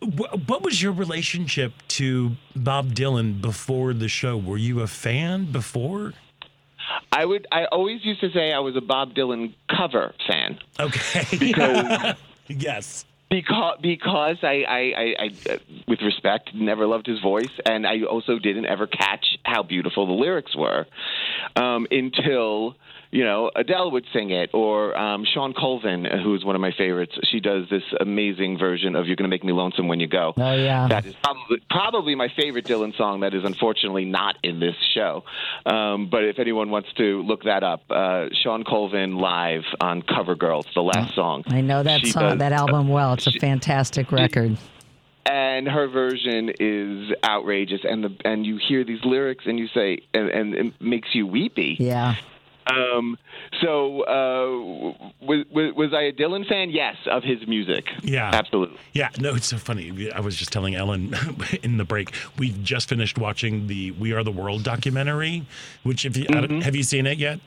[0.00, 4.36] wh- what was your relationship to Bob Dylan before the show?
[4.36, 6.14] Were you a fan before?
[7.12, 7.46] I would.
[7.52, 10.58] I always used to say I was a Bob Dylan cover fan.
[10.78, 11.24] Okay.
[11.38, 12.14] Because-
[12.48, 13.04] yes.
[13.30, 18.40] Because because I, I, I, I with respect never loved his voice and I also
[18.40, 20.86] didn't ever catch how beautiful the lyrics were
[21.54, 22.74] um, until
[23.12, 26.70] you know Adele would sing it or um, Shawn Colvin who is one of my
[26.76, 30.32] favorites she does this amazing version of You're Gonna Make Me Lonesome When You Go
[30.36, 30.86] Oh, yeah.
[30.88, 35.24] that is probably probably my favorite Dylan song that is unfortunately not in this show
[35.66, 40.34] um, but if anyone wants to look that up uh, Shawn Colvin live on Cover
[40.36, 43.14] Girl it's the last song I know that She song, does- that album well.
[43.14, 44.56] It's a fantastic record.
[45.26, 49.98] and her version is outrageous and the and you hear these lyrics and you say
[50.14, 52.14] and, and it makes you weepy Yeah.
[52.66, 53.18] Um
[53.60, 54.94] so uh
[55.24, 58.30] was, was i a dylan fan yes of his music Yeah.
[58.32, 60.10] absolutely Yeah, no, it's so funny.
[60.12, 61.14] I was just telling Ellen
[61.62, 62.12] in the break.
[62.38, 65.46] We've just finished watching the "We Are the World" documentary.
[65.84, 67.38] Which, if you don't- have you seen it yet?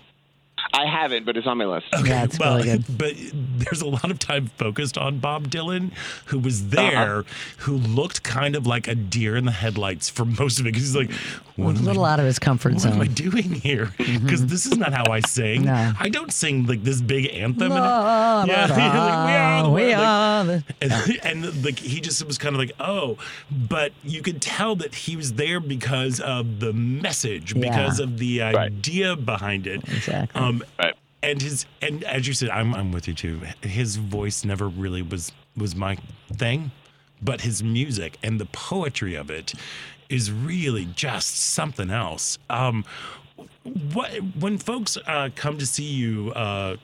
[0.73, 2.85] I haven't but it's on my list Yeah, it's well, really good.
[2.97, 5.91] but there's a lot of time focused on Bob Dylan,
[6.25, 7.23] who was there,
[7.59, 10.73] who looked kind of like a deer in the headlights for most of it.
[10.73, 11.13] Because he's like, A
[11.61, 13.93] what am I little out of his comfort what am I doing here?
[13.97, 15.63] Because this is not how I sing.
[15.65, 15.93] No.
[15.99, 17.71] I don't sing like this big anthem.
[17.71, 21.79] and- yeah, la, like, we are the we world, like- are the- and, and like
[21.79, 23.17] he just was kind of like, oh,
[23.51, 27.61] but you could tell that he was there because of the message, Yeah.
[27.69, 28.55] because of the Right.
[28.55, 29.87] idea behind it.
[29.87, 30.41] Exactly.
[30.41, 30.95] Um, Right.
[31.21, 33.41] and his and as you said, I'm I'm with you too.
[33.61, 35.97] His voice never really was was my
[36.33, 36.71] thing,
[37.21, 39.53] but his music and the poetry of it
[40.09, 42.37] is really just something else.
[42.49, 42.85] Um,
[43.93, 46.77] what when folks uh, come to see you uh,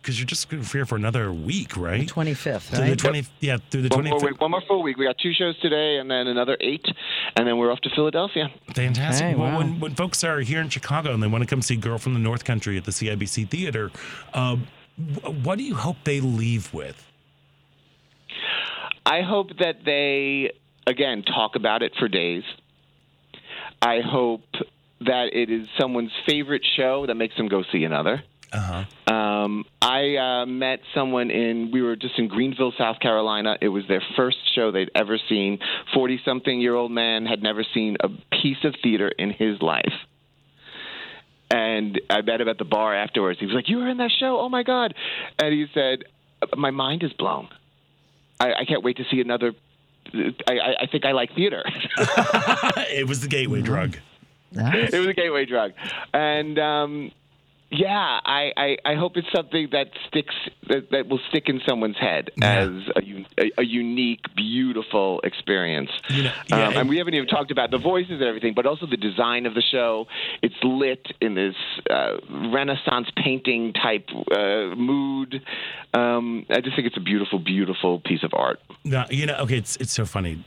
[0.00, 2.06] because you're just here for another week, right?
[2.08, 2.90] Twenty fifth, Through right?
[2.90, 4.96] the twenty, yeah, through the One twenty more, week, one more full week.
[4.96, 6.84] We got two shows today, and then another eight,
[7.36, 8.48] and then we're off to Philadelphia.
[8.74, 9.26] Fantastic.
[9.26, 9.58] Okay, well, wow.
[9.58, 12.14] when, when folks are here in Chicago and they want to come see Girl from
[12.14, 13.90] the North Country at the CIBC Theater,
[14.34, 14.56] uh,
[15.42, 17.06] what do you hope they leave with?
[19.04, 20.52] I hope that they
[20.86, 22.44] again talk about it for days.
[23.82, 24.44] I hope
[25.00, 28.22] that it is someone's favorite show that makes them go see another.
[28.52, 29.12] Uh huh.
[29.14, 33.56] Um, I uh, met someone in, we were just in Greenville, South Carolina.
[33.60, 35.58] It was their first show they'd ever seen.
[35.94, 38.08] 40 something year old man had never seen a
[38.42, 39.92] piece of theater in his life.
[41.50, 43.40] And I met him at the bar afterwards.
[43.40, 44.38] He was like, You were in that show?
[44.40, 44.94] Oh my God.
[45.38, 46.04] And he said,
[46.56, 47.48] My mind is blown.
[48.38, 49.52] I, I can't wait to see another.
[50.14, 51.62] I, I- I think I like theater.
[52.90, 53.96] it was the gateway drug.
[54.52, 54.92] Nice.
[54.92, 55.72] it was a gateway drug,
[56.12, 57.12] and um,
[57.70, 60.34] yeah, I, I, I hope it's something that sticks
[60.68, 62.62] that, that will stick in someone's head Yeah.
[62.62, 65.90] as a, a, a unique, beautiful experience.
[66.10, 68.86] Know, yeah, um, and we haven't even talked about the voices and everything, but also
[68.86, 70.06] the design of the show.
[70.42, 71.54] It's lit in this
[71.88, 72.16] uh,
[72.52, 75.40] Renaissance painting type uh, mood.
[75.94, 78.60] Um, I just think it's a beautiful, beautiful piece of art.
[78.84, 80.42] No, you know, okay, it's it's so funny.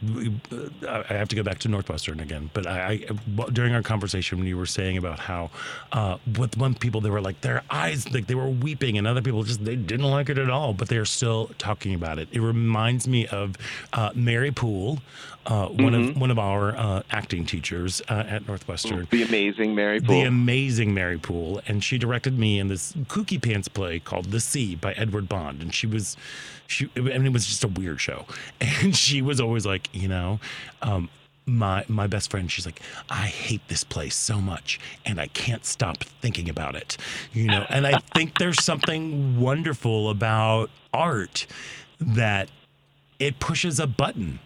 [0.51, 3.05] Uh, I have to go back to Northwestern again, but I,
[3.37, 5.51] I during our conversation when you were saying about how
[5.91, 9.21] uh, with one people they were like their eyes like they were weeping, and other
[9.21, 12.27] people just they didn't like it at all, but they're still talking about it.
[12.31, 13.55] It reminds me of
[13.93, 14.99] uh, Mary Poole,
[15.45, 19.07] uh, one of one of our uh, acting teachers uh, at Northwestern.
[19.11, 20.25] The amazing Mary The Poole.
[20.25, 24.75] amazing Mary Poole, and she directed me in this kooky pants play called The Sea
[24.75, 26.17] by Edward Bond, and she was,
[26.67, 28.25] she, I mean, it was just a weird show,
[28.61, 30.39] and she was always like, you know,
[30.81, 31.09] um,
[31.45, 35.65] my my best friend, she's like, I hate this place so much, and I can't
[35.65, 36.97] stop thinking about it,
[37.33, 41.47] you know, and I think there's something wonderful about art
[41.99, 42.49] that
[43.19, 44.39] it pushes a button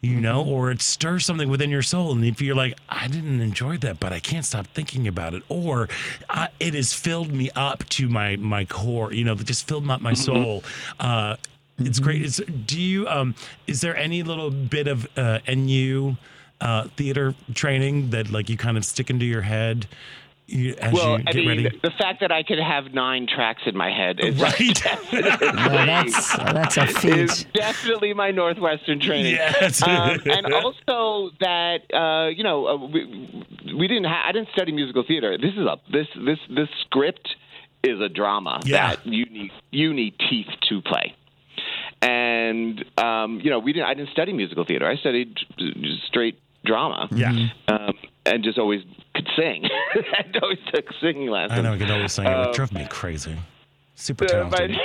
[0.00, 2.12] you know, or it stirs something within your soul.
[2.12, 5.42] And if you're like, I didn't enjoy that, but I can't stop thinking about it,
[5.48, 5.88] or
[6.30, 9.88] uh, it has filled me up to my my core, you know, it just filled
[9.90, 10.62] up my soul.
[11.00, 11.36] Uh,
[11.78, 12.22] it's great.
[12.22, 13.34] It's, do you um,
[13.66, 16.14] is there any little bit of uh, NU
[16.60, 19.86] uh, theater training that like you kind of stick into your head?
[20.50, 21.78] You, as well, you I get mean, ready?
[21.82, 24.82] the fact that I could have nine tracks in my head is Right.
[24.82, 25.36] Yeah,
[25.84, 27.52] that's that's a is feat.
[27.52, 29.34] definitely my Northwestern training.
[29.34, 29.82] Yes.
[29.82, 33.44] um, and also that uh, you know uh, we,
[33.78, 35.36] we didn't ha- I didn't study musical theater.
[35.36, 37.28] This is a this this this script
[37.84, 38.96] is a drama Yeah.
[38.96, 41.14] that you need you need teeth to play.
[42.02, 44.86] And um, you know we didn't I didn't study musical theater.
[44.86, 45.36] I studied
[46.06, 47.08] straight drama.
[47.10, 47.48] yeah.
[47.68, 47.94] Um,
[48.26, 48.82] and just always
[49.14, 49.64] could sing.
[49.94, 51.58] I always took singing lessons.
[51.58, 52.32] I know I could always sing it.
[52.32, 53.36] Um, It drove me crazy.
[53.94, 54.76] Super uh, talented.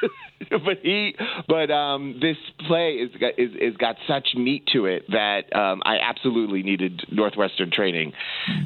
[0.00, 0.10] but
[0.50, 1.14] but he
[1.48, 2.36] but um, this
[2.66, 7.02] play is got is, is got such meat to it that um, I absolutely needed
[7.10, 8.12] Northwestern training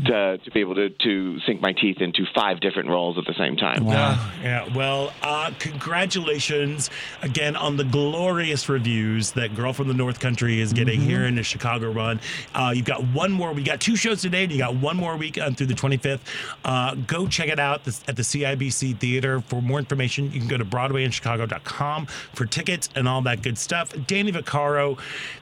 [0.07, 3.35] to to be able to to sink my teeth into five different roles at the
[3.39, 3.87] same time.
[3.87, 4.77] Yeah, yeah.
[4.77, 6.91] Well, uh, congratulations
[7.23, 11.35] again on the glorious reviews that Girl from the North Country is getting here in
[11.35, 12.21] the Chicago run.
[12.55, 13.53] Uh, you've got one more.
[13.53, 16.21] We got two shows today, and you got one more week uh, through the 25th.
[16.65, 19.41] Uh, go check it out at the CIBC Theater.
[19.41, 23.95] For more information, you can go to BroadwayInChicago.com for tickets and all that good stuff.
[24.07, 24.99] Danny Vaccaro,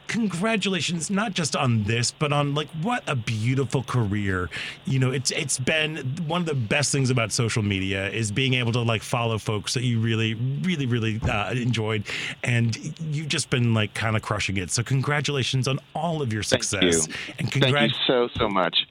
[0.07, 4.51] congratulations not just on this, but on like what a beautiful career.
[4.85, 5.97] You know, it's it's been
[6.27, 9.75] one of the best things about social media is being able to like follow folks
[9.75, 12.05] that you really, really, really uh, enjoyed,
[12.43, 14.70] and you've just been like kind of crushing it.
[14.70, 17.14] So congratulations on all of your Thank success, you.
[17.39, 18.87] and Thank you so so much.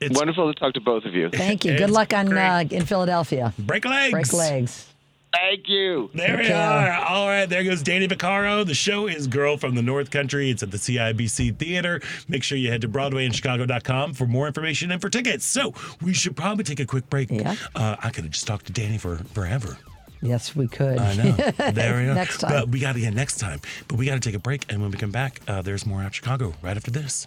[0.00, 1.30] It's Wonderful to talk to both of you.
[1.30, 1.78] Thank you.
[1.78, 3.54] Good luck on uh, in Philadelphia.
[3.58, 4.12] break legs.
[4.12, 4.93] Break legs.
[5.34, 6.10] Thank you.
[6.14, 6.52] There we Okay.
[6.52, 6.92] are.
[6.92, 8.64] All right, there goes Danny Vaccaro.
[8.64, 10.50] The show is Girl from the North Country.
[10.50, 12.00] It's at the CIBC Theater.
[12.28, 15.44] Make sure you head to BroadwayInChicago.com for more information and for tickets.
[15.44, 17.30] So we should probably take a quick break.
[17.30, 17.56] Yeah.
[17.74, 19.76] Uh, I could have just talked to Danny for forever.
[20.22, 20.98] Yes, we could.
[20.98, 21.32] I know.
[21.72, 22.14] There we are.
[22.14, 22.50] Next time.
[22.52, 23.60] But we got to get next time.
[23.88, 24.64] But we got to take a break.
[24.70, 27.26] And when we come back, uh, there's more out Chicago right after this.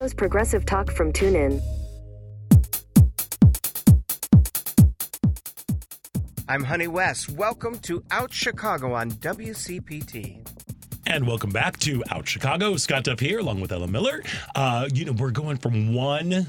[0.00, 1.60] Progressive Talk from TuneIn.
[6.48, 7.30] I'm Honey West.
[7.30, 10.46] Welcome to Out Chicago on WCPT.
[11.06, 12.76] And welcome back to Out Chicago.
[12.76, 14.22] Scott Duff here, along with Ella Miller.
[14.54, 16.46] Uh, you know, we're going from one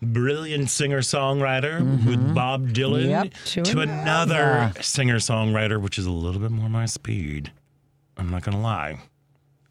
[0.00, 3.10] brilliant singer songwriter with Bob Dylan Mm-hmm.
[3.10, 4.82] Yep, to to another another.
[4.82, 7.52] singer songwriter, which is a little bit more my speed.
[8.16, 8.98] I'm not going to lie.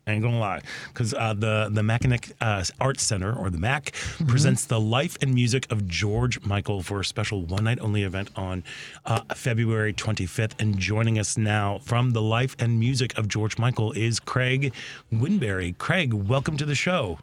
[0.08, 3.94] I ain't gonna lie, because uh, the the McAninch uh, Arts Center or the MAC
[4.28, 8.30] presents the life and music of George Michael for a special one night only event
[8.36, 8.64] on
[9.06, 10.54] uh, February 25th.
[10.60, 14.74] And joining us now from the life and music of George Michael is Craig
[15.14, 15.78] Winberry.
[15.78, 17.20] Craig, welcome to the show.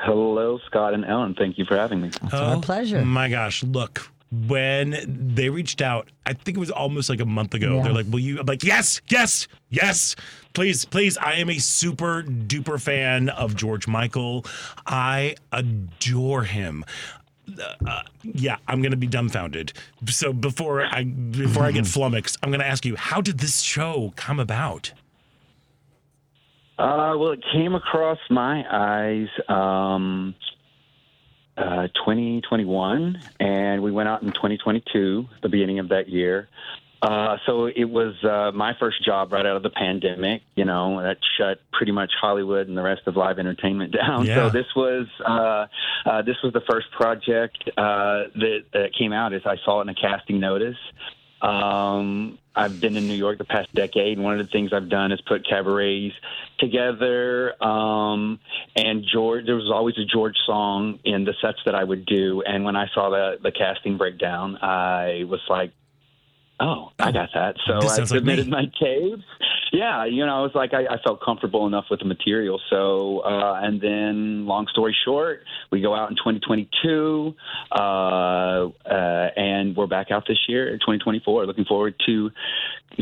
[0.00, 1.34] Hello, Scott and Ellen.
[1.34, 2.08] Thank you for having me.
[2.08, 3.04] It's our pleasure.
[3.04, 4.10] My gosh, look.
[4.30, 7.76] When they reached out, I think it was almost like a month ago.
[7.76, 7.82] Yeah.
[7.84, 10.16] They're like, "Will you?" I'm like, "Yes, yes, yes,
[10.52, 14.44] please, please." I am a super duper fan of George Michael.
[14.86, 16.84] I adore him.
[17.86, 19.72] Uh, yeah, I'm gonna be dumbfounded.
[20.06, 24.12] So before I before I get flummoxed, I'm gonna ask you, how did this show
[24.16, 24.92] come about?
[26.78, 30.34] Uh, well, it came across my eyes um,
[31.56, 36.48] uh, 2021, and we went out in 2022, the beginning of that year.
[37.00, 40.42] Uh, so it was uh, my first job right out of the pandemic.
[40.56, 44.26] You know that shut pretty much Hollywood and the rest of live entertainment down.
[44.26, 44.34] Yeah.
[44.34, 45.66] So this was uh,
[46.08, 49.32] uh, this was the first project uh, that, that came out.
[49.32, 50.76] As I saw it in a casting notice.
[51.40, 54.88] Um, I've been in New York the past decade, and one of the things I've
[54.88, 56.14] done is put cabarets
[56.58, 57.62] together.
[57.62, 58.40] Um,
[58.74, 62.42] and George, there was always a George song in the sets that I would do.
[62.44, 65.70] And when I saw the the casting breakdown, I was like,
[66.60, 69.24] "Oh, I got that." So This I sounds like submitted my tapes.
[69.72, 72.60] Yeah, you know, I was like, I, I felt comfortable enough with the material.
[72.70, 77.34] So, uh, and then, long story short, we go out in 2022,
[77.70, 78.70] uh, uh,
[79.36, 81.46] and we're back out this year, 2024.
[81.46, 82.30] Looking forward to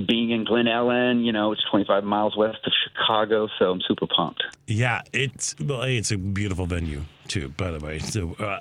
[0.06, 1.24] being in Glen Ellyn.
[1.24, 4.42] You know, it's 25 miles west of Chicago, so I'm super pumped.
[4.66, 7.98] Yeah, it's well, it's a beautiful venue too, by the way.
[8.00, 8.60] So, uh,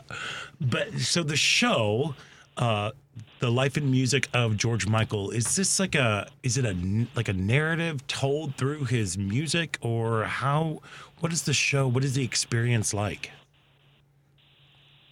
[0.61, 2.15] but so the show,
[2.57, 2.91] uh,
[3.40, 6.76] the life and music of George Michael, is this like a is it a
[7.15, 10.82] like a narrative told through his music, or how?
[11.19, 11.88] What is the show?
[11.88, 13.32] What is the experience like?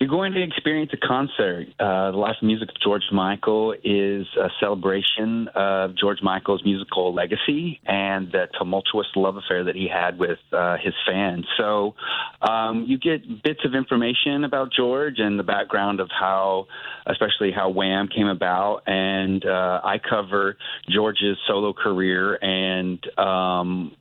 [0.03, 1.67] You're going to experience a concert.
[1.79, 7.13] Uh, the Life and Music of George Michael is a celebration of George Michael's musical
[7.13, 11.45] legacy and the tumultuous love affair that he had with uh, his fans.
[11.55, 11.95] So
[12.41, 16.67] um, you get bits of information about George and the background of how,
[17.05, 18.81] especially how Wham came about.
[18.85, 20.57] And uh, I cover
[20.89, 23.95] George's solo career and um,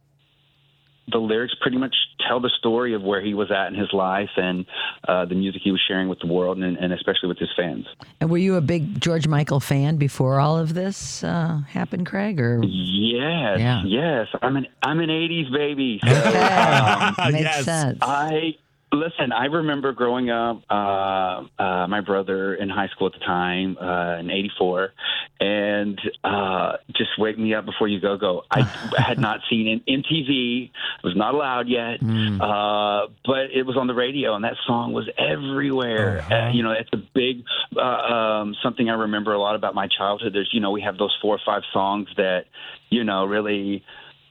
[1.10, 1.94] the lyrics pretty much
[2.26, 4.64] tell the story of where he was at in his life and
[5.08, 7.86] uh, the music he was sharing with the world and, and especially with his fans.
[8.20, 12.40] And were you a big George Michael fan before all of this uh, happened, Craig?
[12.40, 13.82] Or Yes, Yeah.
[13.84, 14.28] yes.
[14.40, 16.00] I'm an I'm an '80s baby.
[16.04, 17.30] So, Okay.
[17.32, 17.98] Makes sense.
[18.00, 18.54] I
[18.93, 19.32] listen.
[19.32, 20.62] I remember growing up.
[20.70, 24.93] Uh, uh, my brother in high school at the time, uh, in '84,
[25.40, 28.43] and uh, just wake me up before you go go.
[28.51, 28.62] I
[28.97, 30.64] had not seen it MTV.
[30.64, 34.93] It was not allowed yet, uh, but it was on the radio, and that song
[34.93, 36.23] was everywhere.
[36.23, 37.44] Uh, you know, it's a big
[37.77, 40.32] uh, um, something I remember a lot about my childhood.
[40.35, 42.44] There's, you know, we have those four or five songs that,
[42.90, 43.85] you know, really.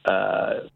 [0.04, 0.68] Uh,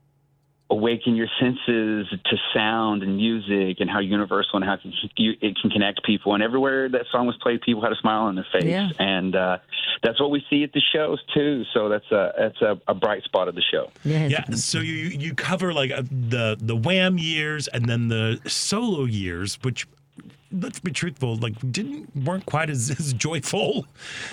[0.68, 6.04] awaken your senses to sound and music and how universal and how it can, connect
[6.04, 6.34] people.
[6.34, 8.64] And everywhere that song was played, people had a smile on their face.
[8.64, 8.90] Yeah.
[8.98, 9.58] And uh,
[10.02, 11.64] that's what we see at the shows too.
[11.72, 13.90] So that's a that's a, a bright spot of the show.
[14.04, 14.44] Yeah, yeah.
[14.54, 19.58] so you you cover like uh, the the Wham years and then the solo years,
[19.62, 19.86] which
[20.52, 23.86] let's be truthful, like didn't weren't quite as, as joyful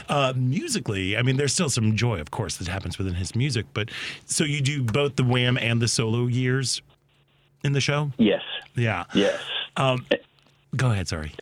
[0.09, 1.17] uh, musically.
[1.17, 3.65] I mean, there's still some joy, of course, that happens within his music.
[3.73, 3.89] But
[4.25, 6.81] so you do both the Wham and the solo years
[7.63, 8.11] in the show.
[8.17, 8.41] Yes.
[8.75, 9.05] Yeah.
[9.13, 9.41] Yes.
[9.77, 10.05] Um,
[10.75, 11.07] go ahead.
[11.07, 11.33] Sorry.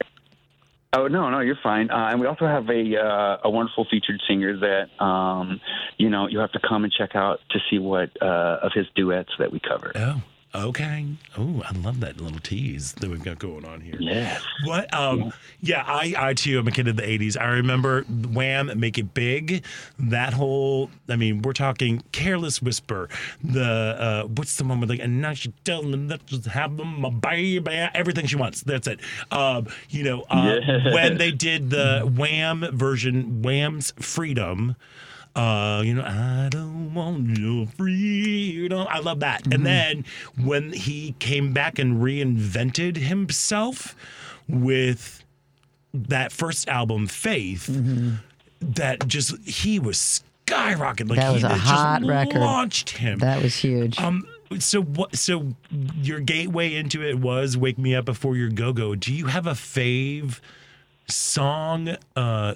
[0.94, 1.90] Oh no, no, you're fine.
[1.90, 5.62] Uh, and we also have a uh, a wonderful featured singer that um,
[5.98, 8.88] you know you have to come and check out to see what uh, of his
[8.94, 9.94] duets that we cover.
[9.96, 10.22] Oh,
[10.54, 11.06] okay.
[11.38, 13.96] Oh, I love that little tease that we've got going on here.
[14.00, 14.40] Yeah.
[14.66, 14.94] What?
[14.94, 17.40] Um, yeah, I, I too am a kid of the '80s.
[17.40, 19.64] I remember Wham, Make It Big.
[20.00, 23.10] That whole, I mean, we're talking Careless Whisper.
[23.44, 23.64] The
[24.24, 27.02] uh, what's the one with like, and now she telling them that just have them
[27.02, 28.62] my baby, everything she wants.
[28.62, 29.00] That's it.
[29.32, 30.94] Um, you know, uh, Yeah.
[30.94, 34.76] when they did the Wham version, Wham's Freedom.
[35.36, 38.86] Uh, you know, I don't want your freedom.
[38.90, 39.52] I love that.
[39.54, 40.04] And then
[40.38, 43.96] when he came back and reinvented himself
[44.50, 45.24] with
[45.94, 47.68] that first album, Faith,
[48.60, 51.10] that just he was skyrocketing.
[51.10, 52.42] Like that was he a hot record.
[52.42, 53.20] launched him.
[53.20, 54.00] That was huge.
[54.00, 54.28] Um.
[54.60, 55.16] So what?
[55.16, 55.54] So
[55.96, 59.48] your gateway into it was "Wake Me Up Before Your Go Go." Do you have
[59.48, 60.42] a fave
[61.08, 62.56] song uh,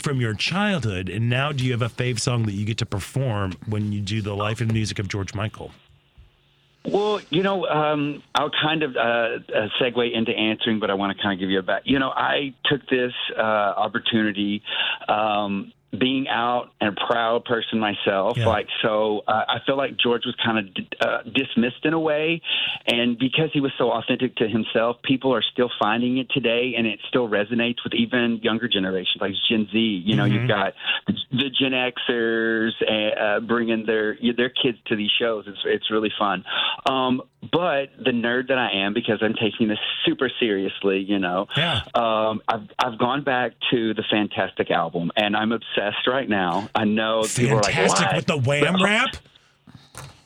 [0.00, 2.86] from your childhood, and now do you have a fave song that you get to
[2.86, 5.70] perform when you do the life and music of George Michael?
[6.84, 11.16] Well, you know, um, I'll kind of uh, uh, segue into answering, but I want
[11.16, 11.82] to kind of give you a back.
[11.84, 14.62] You know, I took this uh, opportunity.
[15.08, 18.46] Um, being out and a proud person myself, Yeah.
[18.48, 22.00] like so, uh, I feel like George was kind of d- uh, dismissed in a
[22.00, 22.40] way,
[22.86, 26.86] and because he was so authentic to himself, people are still finding it today, and
[26.86, 29.78] it still resonates with even younger generations, like Gen Z.
[29.78, 30.32] You know, Mhm.
[30.32, 30.74] you've got
[31.06, 35.46] the Gen Xers uh, uh, bringing their their kids to these shows.
[35.46, 36.44] It's it's really fun.
[36.88, 41.46] Um, but the nerd that I am, because I'm taking this super seriously, you know,
[41.56, 41.82] yeah.
[41.94, 46.68] um, I've I've gone back to the Fantastic album, and I'm obsessed right now.
[46.74, 49.16] I know people are like, Fantastic "What?" with the wham rap.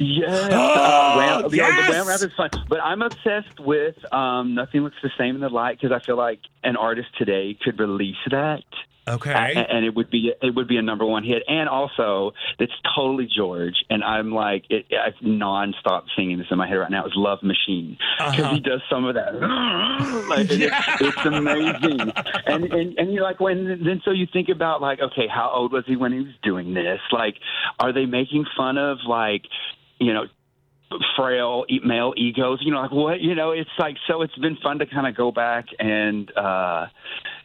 [0.02, 1.86] Yes, Oh, uh, yes!
[1.86, 5.40] the wham rap is fun, but I'm obsessed with um, "Nothing Looks the Same in
[5.42, 8.64] the Light" because I feel like an artist today could release that.
[9.10, 9.66] Okay.
[9.70, 13.26] And it would be it would be a number one hit, and also it's totally
[13.34, 17.06] George, and I'm like it, I've nonstop singing this in my head right now.
[17.06, 18.54] Is "Love Machine" because Uh-huh.
[18.54, 19.34] he does some of that.
[20.28, 20.80] like, Yeah.
[21.00, 22.12] it's, it's amazing,
[22.46, 25.72] and, and and you're like when then so you think about like okay, how old
[25.72, 27.00] was he when he was doing this?
[27.12, 27.34] Like,
[27.78, 29.42] are they making fun of like
[29.98, 30.24] you know
[31.16, 34.56] frail e- male egos you know like what you know it's like so it's been
[34.60, 36.86] fun to kind of go back and uh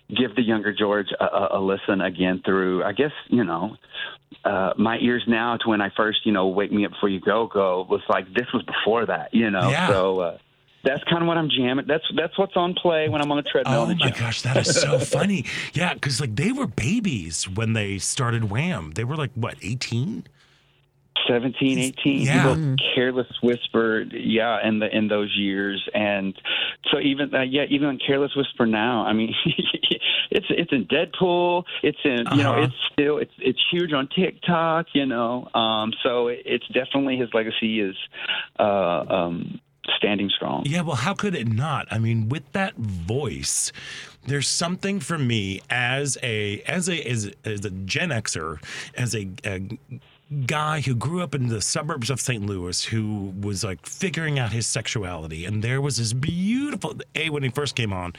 [0.09, 3.75] give the younger george a, a, a listen again through i guess you know
[4.43, 7.19] uh my ears now to when i first you know wake me up before you
[7.19, 9.87] go go was like this was before that you know Yeah.
[9.89, 10.37] so uh
[10.83, 11.85] that's kind of what I'm jamming.
[11.87, 13.81] That's that's what's on play when I'm on the treadmill.
[13.81, 15.45] Oh the my gosh, that is so funny.
[15.73, 18.91] Yeah, because like they were babies when they started Wham.
[18.91, 20.27] They were like what, eighteen?
[21.27, 22.21] 17, 18.
[22.21, 22.53] Yeah.
[22.55, 26.33] People careless whisper, yeah, in the in those years, and
[26.91, 29.05] so even uh, yeah, even on careless whisper now.
[29.05, 29.33] I mean,
[30.31, 31.63] it's it's in Deadpool.
[31.83, 32.61] It's in you know, Uh-huh.
[32.63, 34.87] it's still it's it's huge on TikTok.
[34.93, 37.95] You know, um, so it, it's definitely his legacy is
[38.59, 38.63] uh,
[39.09, 39.59] um,
[39.97, 40.63] standing strong.
[40.65, 41.87] Yeah, well, how could it not?
[41.91, 43.71] I mean, with that voice,
[44.27, 48.61] there's something for me as a as a as, as a Gen Xer,
[48.97, 49.61] as a, a
[50.47, 52.45] guy who grew up in the suburbs of St.
[52.45, 57.43] Louis, who was like figuring out his sexuality, and there was this beautiful a when
[57.43, 58.13] he first came on,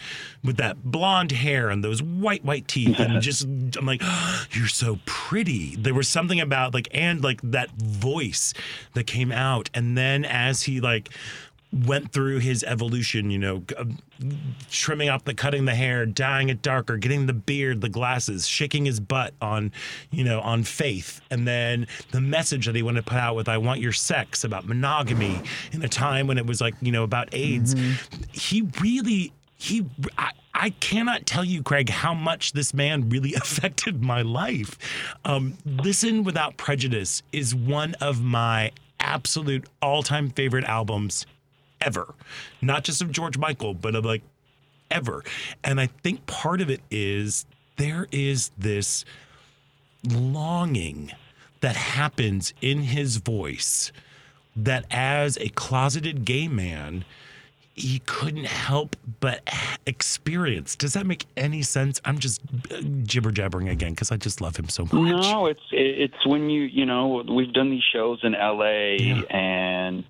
[0.45, 4.03] with that blonde hair and those white white teeth, and just I'm like,
[4.53, 5.77] you're so pretty.
[5.77, 8.55] There was something about like and like that voice
[8.95, 11.11] that came out, and then as he like
[11.85, 13.85] went through his evolution, you know, uh,
[14.71, 18.85] trimming up the cutting the hair, dyeing it darker, getting the beard, the glasses, shaking
[18.85, 19.73] his butt on,
[20.11, 21.21] you know, on faith.
[21.31, 24.45] And then the message that he wanted to put out with I want your sex
[24.45, 25.41] about monogamy
[25.73, 27.75] in a time when it was like, you know, about AIDS.
[28.33, 29.87] He really he
[30.19, 34.79] I, I cannot tell you craig how much this man really affected my life
[35.25, 41.27] um, listen without prejudice is one of my absolute all-time favorite albums
[41.81, 42.15] ever.
[42.61, 44.23] Not just of george michael but of like
[44.91, 45.23] ever.
[45.65, 47.47] And i think part of it is
[47.77, 49.05] there is this
[50.09, 51.13] longing
[51.61, 53.91] that happens in his voice
[54.55, 57.05] that as a closeted gay man
[57.77, 59.49] he couldn't help but
[59.87, 60.75] experience.
[60.77, 62.01] Does that make any sense?
[62.07, 62.41] I'm just
[63.05, 64.93] jibber jabbering again because I just love him so much.
[64.95, 69.25] No, it's it's when you you know we've done these shows in L.A.
[69.31, 70.05] and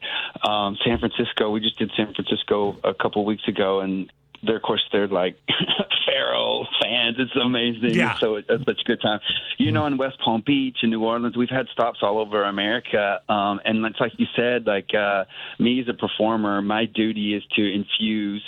[0.44, 1.50] um, San Francisco.
[1.50, 4.10] We just did San Francisco a couple weeks ago, and
[4.42, 5.36] they're of course they're like
[6.06, 7.16] Pharaoh fans.
[7.18, 7.94] It's amazing.
[7.94, 8.18] Yeah.
[8.18, 9.20] So it, it's such a good time.
[9.58, 13.20] You know, in West Palm Beach and New Orleans, we've had stops all over America,
[13.28, 15.24] um, and it's like you said, like uh,
[15.58, 18.44] me as a performer, my duty is to infuse.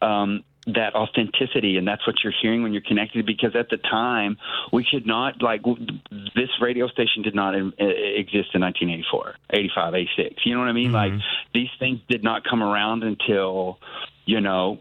[0.00, 4.36] Um, that authenticity and that's what you're hearing when you're connected because at the time
[4.72, 5.60] we could not like
[6.36, 10.68] this radio station did not um, e- exist in 1984 85 86 you know what
[10.68, 11.12] i mean like
[11.52, 13.80] these things did not come around until
[14.24, 14.80] you know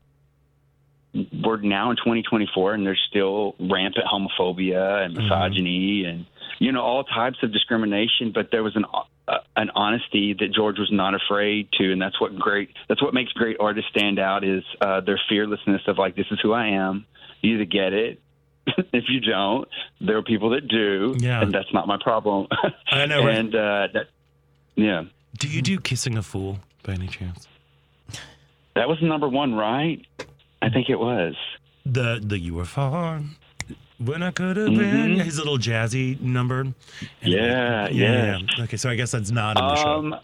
[1.14, 6.26] we're now in 2024 and there's still rampant homophobia and misogyny and
[6.60, 8.86] you know all types of discrimination but there was an
[9.28, 13.14] uh, an honesty that George was not afraid to and that's what great that's what
[13.14, 16.68] makes great artists stand out is uh, their fearlessness of like this is who I
[16.70, 17.06] am
[17.42, 18.22] you either get it
[18.94, 19.68] if you don't
[20.00, 21.42] there are people that do Yeah.
[21.42, 22.48] and that's not my problem
[22.92, 23.36] I know, right?
[23.36, 24.08] and uh, that
[24.76, 25.04] yeah
[25.38, 27.48] Do you do Kissing a Fool by any chance?
[28.76, 30.06] that was number one right
[30.62, 31.36] I think it was
[31.86, 33.22] The the You Were Far
[33.98, 35.22] when I could have been Mhm.
[35.22, 36.62] his little jazzy number.
[36.62, 36.76] And-
[37.22, 38.38] Yeah, yeah.
[38.60, 40.20] Okay, so I guess that's not in the show.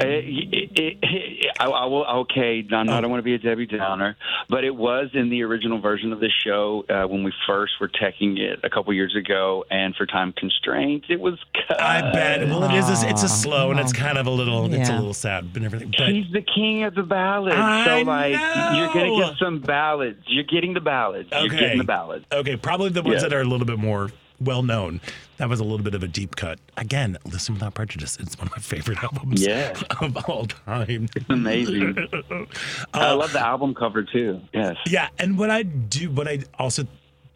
[0.00, 2.04] It, it, it, I, I will.
[2.22, 2.96] Okay, I'm not.
[2.96, 4.16] I don't want to be a Debbie Downer,
[4.48, 7.88] but it was in the original version of the show uh, when we first were
[7.88, 11.38] teching it a couple years ago, and for time constraints, it was.
[11.68, 11.80] Cut.
[11.80, 12.40] I bet.
[12.48, 12.88] Well, it is.
[13.04, 14.72] A, it's a slow, and it's kind of a little.
[14.74, 15.92] It's a little sad, and everything.
[15.96, 17.56] But He's the king of the ballads.
[17.56, 18.32] I so like
[18.76, 20.18] you're gonna get some ballads.
[20.26, 21.28] You're getting the ballads.
[21.30, 21.58] You're Okay.
[21.58, 22.24] getting the ballads.
[22.32, 23.28] Okay, probably the ones Yeah.
[23.28, 24.10] that are a little bit more
[24.40, 25.00] well known.
[25.38, 26.58] That was a little bit of a deep cut.
[26.76, 28.16] Again, Listen Without Prejudice.
[28.20, 29.72] It's one of my favorite albums Yeah.
[30.00, 31.08] of all time.
[31.16, 31.96] It's amazing.
[32.94, 34.40] I love the album cover too.
[34.52, 34.76] Yes.
[34.86, 36.86] Yeah, and what I do, what I also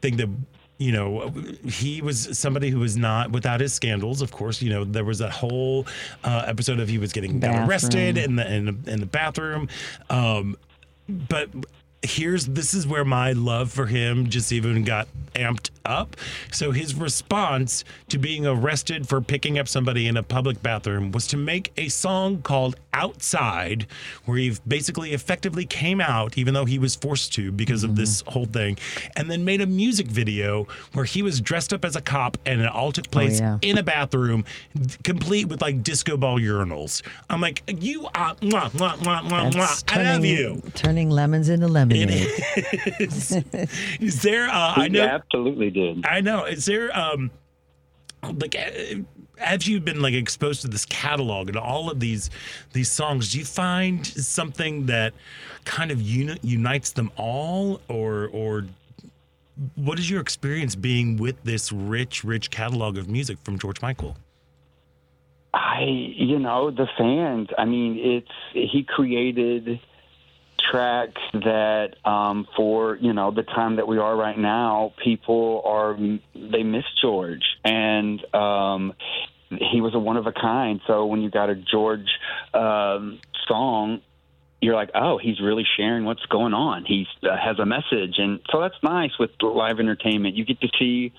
[0.00, 0.28] think that
[0.80, 1.30] you know,
[1.64, 4.22] he was somebody who was not without his scandals.
[4.22, 5.88] Of course, you know there was that whole
[6.22, 7.68] uh, episode of he was getting Bathroom.
[7.68, 9.68] arrested in the in the, in the bathroom.
[10.08, 10.56] Um,
[11.08, 11.48] but
[12.02, 16.16] here's this is where my love for him just even got amped up.
[16.52, 21.26] So his response to being arrested for picking up somebody in a public bathroom was
[21.28, 23.86] to make a song called Outside,
[24.24, 28.00] where he basically effectively came out, even though he was forced to because of mm-hmm.
[28.00, 28.76] this whole thing,
[29.16, 32.60] and then made a music video where he was dressed up as a cop and
[32.60, 33.58] it all took oh, place yeah.
[33.62, 34.44] in a bathroom,
[35.04, 37.02] complete with like disco ball urinals.
[37.30, 39.96] I'm like, you are, mwah, mwah, mwah, mwah, mwah.
[39.96, 40.62] I love you.
[40.74, 42.28] Turning lemons into lemonade.
[43.00, 43.32] is.
[44.00, 44.48] is there?
[44.48, 45.02] Uh, I know.
[45.02, 46.06] Absolutely did.
[46.06, 46.44] I know.
[46.44, 46.96] Is there?
[46.96, 47.30] Um,
[48.22, 49.00] like, uh,
[49.38, 52.30] have you been like exposed to this catalog and all of these
[52.72, 53.32] these songs?
[53.32, 55.14] Do you find something that
[55.64, 58.66] kind of uni- unites them all, or or
[59.74, 64.16] what is your experience being with this rich, rich catalog of music from George Michael?
[65.54, 67.48] I, you know, the fans.
[67.56, 69.80] I mean, it's he created
[70.70, 75.96] tracks that, um, for you know, the time that we are right now, people are
[76.34, 78.92] they miss George, and um,
[79.50, 80.80] he was a one of a kind.
[80.86, 82.08] So when you got a George
[82.54, 84.00] um, song.
[84.60, 86.84] You're like, oh, he's really sharing what's going on.
[86.84, 90.34] He uh, has a message, and so that's nice with live entertainment.
[90.34, 91.12] You get to see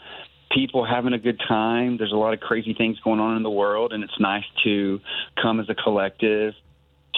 [0.52, 1.98] people having a good time.
[1.98, 5.00] There's a lot of crazy things going on in the world, and it's nice to
[5.42, 6.54] come as a collective,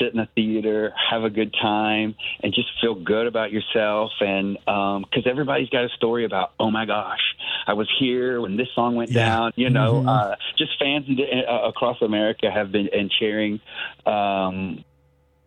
[0.02, 4.12] sit in a theater, have a good time, and just feel good about yourself.
[4.20, 7.36] And because everybody's got a story about, oh my gosh,
[7.68, 9.52] I was here when this song went down.
[9.56, 10.08] You know, Mhm.
[10.10, 13.60] uh, just fans uh, across America have been and sharing.
[14.06, 14.84] Um,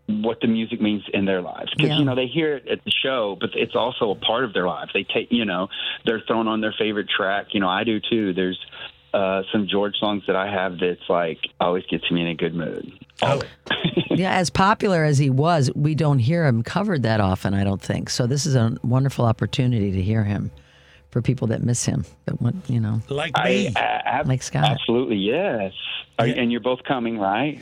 [0.07, 1.99] what the music means in their lives because Yeah.
[1.99, 4.67] you know they hear it at the show but it's also a part of their
[4.67, 5.71] lives they take you know
[6.05, 8.59] they're thrown on their favorite track you know i do too there's
[9.15, 12.55] uh some george songs that i have that's like always gets me in a good
[12.55, 12.93] mood
[13.23, 13.49] always.
[14.11, 17.81] yeah, as popular as he was, we don't hear him covered that often, I don't
[17.81, 18.11] think.
[18.11, 20.51] So this is a wonderful opportunity to hear him
[21.15, 22.05] for people that miss him.
[22.25, 24.65] That want, you know, like I, uh, ab- like Scott.
[24.65, 25.73] absolutely yes
[26.19, 27.61] Are, and you're both coming right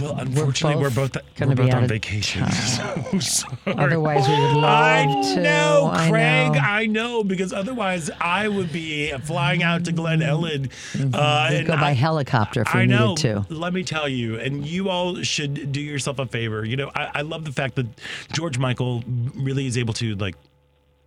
[0.00, 3.58] well unfortunately we're both, gonna we're be both on vacation so sorry.
[3.66, 5.04] Otherwise, we would love I
[5.34, 5.42] to.
[5.42, 6.52] know, I Craig.
[6.52, 6.58] know.
[6.60, 10.30] I know, because otherwise I would be flying out to Glen mm-hmm.
[10.30, 10.68] Ellyn.
[10.68, 11.14] Mm-hmm.
[11.14, 13.10] Uh, We'd and go by I- helicopter if we I know.
[13.10, 13.54] needed to.
[13.54, 16.64] Let me tell you, and you all should do yourself a favor.
[16.64, 17.86] You know, I, I love the fact that
[18.32, 19.04] George Michael
[19.36, 20.36] really is able to like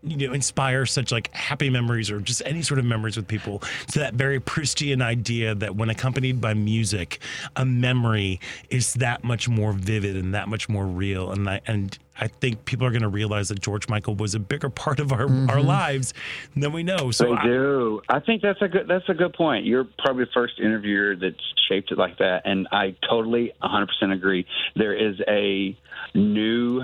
[0.10, 3.60] you know inspire such like happy memories or just any sort of memories with people
[3.92, 7.20] to that very proustian idea that when accompanied by music
[7.56, 8.40] a memory
[8.70, 12.64] is that much more vivid and that much more real and i and i think
[12.66, 15.28] people are going to realize that george michael was a bigger part of our our
[15.58, 15.66] Mhm.
[15.66, 16.14] lives
[16.56, 18.02] than we know so they I- do.
[18.10, 19.66] I think that's a good that's a good point.
[19.66, 21.36] You're probably the first interviewer that's
[21.68, 24.46] shaped it like that, and I totally 100% agree.
[24.76, 25.76] There is a
[26.14, 26.84] new.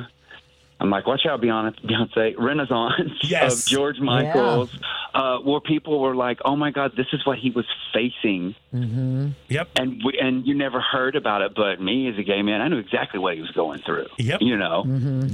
[0.84, 3.64] I'm like, watch out, Beyonce, Beyonce Renaissance Yes.
[3.64, 4.70] of George Michael's,
[5.14, 9.30] uh, where people were like, "Oh my God, this is what he was facing." Mm-hmm.
[9.48, 9.70] Yep.
[9.78, 12.68] And we, and you never heard about it, but me as a gay man, I
[12.68, 14.08] knew exactly what he was going through.
[14.18, 14.42] Yep.
[14.42, 14.84] You know,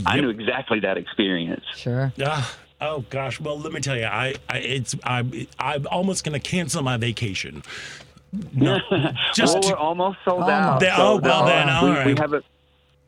[0.05, 1.63] I knew exactly that experience.
[1.76, 2.13] Sure.
[2.23, 3.39] Ah, oh gosh.
[3.39, 6.97] Well, let me tell you, I, I it's I I'm almost going to cancel my
[6.97, 7.63] vacation.
[8.53, 8.77] No,
[9.34, 10.80] just well, to- we're almost sold out.
[10.80, 12.05] Then- So, oh, well, then, uh, all we, right.
[12.05, 12.43] we have a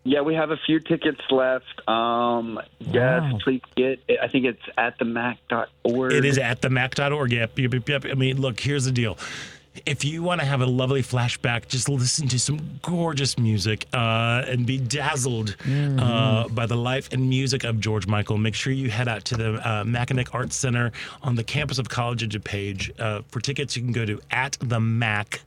[0.03, 1.88] yeah, we have a few tickets left.
[1.88, 3.38] Um, yes, Wow.
[3.44, 3.99] please get.
[4.22, 6.11] I think it's at the mac.org.
[6.14, 7.32] It is at the mac.org.
[7.32, 8.06] Yep, yep, yep, yep.
[8.06, 9.18] I mean, look, here's the deal.
[9.86, 14.44] If you want to have a lovely flashback, just listen to some gorgeous music uh,
[14.45, 18.38] and be dazzled uh, by the life and music of George Michael.
[18.38, 20.91] Make sure you head out to the uh, McAninch Arts Center
[21.22, 22.99] on the campus of College of DuPage.
[22.99, 25.40] Uh, for tickets, you can go to at the Mac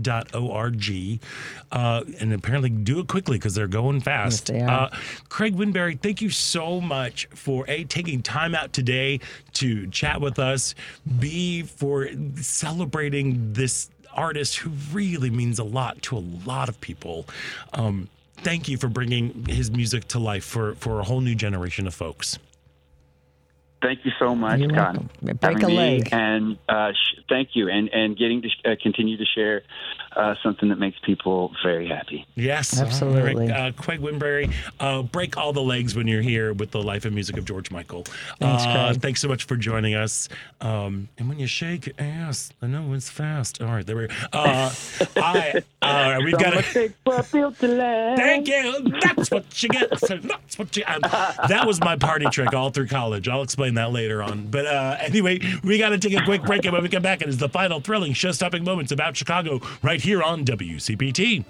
[0.00, 1.20] dot org
[1.70, 4.66] uh, and apparently do it quickly because they're going fast Yes, they.
[4.66, 4.88] Uh,
[5.28, 9.20] craig winberry thank you so much for a taking time out today
[9.52, 10.74] to chat with us
[11.18, 17.26] b for celebrating this artist who really means a lot to a lot of people
[17.74, 18.08] um,
[18.42, 21.94] thank you for bringing his music to life for for a whole new generation of
[21.94, 22.38] folks.
[23.82, 25.10] Thank you so much, You're welcome.
[25.20, 26.08] Break a leg.
[26.12, 29.62] and uh, sh- thank you, and and getting to sh- uh, continue to share
[30.16, 32.26] uh, something that makes people very happy.
[32.34, 33.44] Yes, Absolutely.
[33.44, 33.68] All right.
[33.68, 37.14] Uh, Craig Winberry, uh, break all the legs when you're here with the life and
[37.14, 38.04] music of George Michael.
[38.38, 39.02] Thanks, uh, Craig.
[39.02, 40.28] Thanks so much for joining us.
[40.60, 43.60] Um, and when you shake ass, I know it's fast.
[43.62, 44.14] All right, there we go.
[44.32, 44.72] Uh,
[45.16, 46.92] I, uh, we've got to.
[48.16, 48.98] Thank you.
[49.00, 49.98] That's what you get.
[49.98, 50.84] So That's what you.
[50.86, 53.28] Um, that was my party trick all through college.
[53.28, 54.48] I'll explain that later on.
[54.48, 57.22] But uh, anyway, we got to take a quick break, and when we come back,
[57.22, 61.44] it is the final thrilling, show-stopping moments about Chicago right here on WCPT.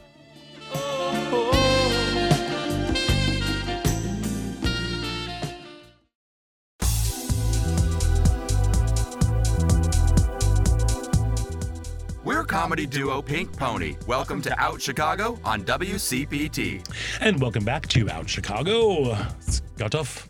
[12.24, 13.96] We're comedy duo Pink Pony.
[14.06, 16.86] Welcome to Out Chicago on WCPT.
[17.22, 19.16] And welcome back to Out Chicago.
[19.40, 20.28] Scott off.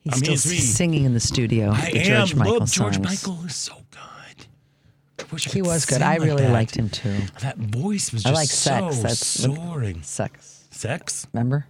[0.00, 1.70] He's I'm still He's singing in the studio.
[1.72, 2.26] I the am.
[2.26, 2.98] George Michael Look, George songs.
[2.98, 4.11] Michael is so good.
[5.32, 6.02] I wish I He was good.
[6.02, 6.52] I like really that.
[6.52, 7.16] liked him too.
[7.40, 8.96] That voice was I just like sex.
[8.96, 10.02] so That's soaring.
[10.02, 10.68] Sex.
[10.70, 11.26] Sex?
[11.32, 11.66] Remember?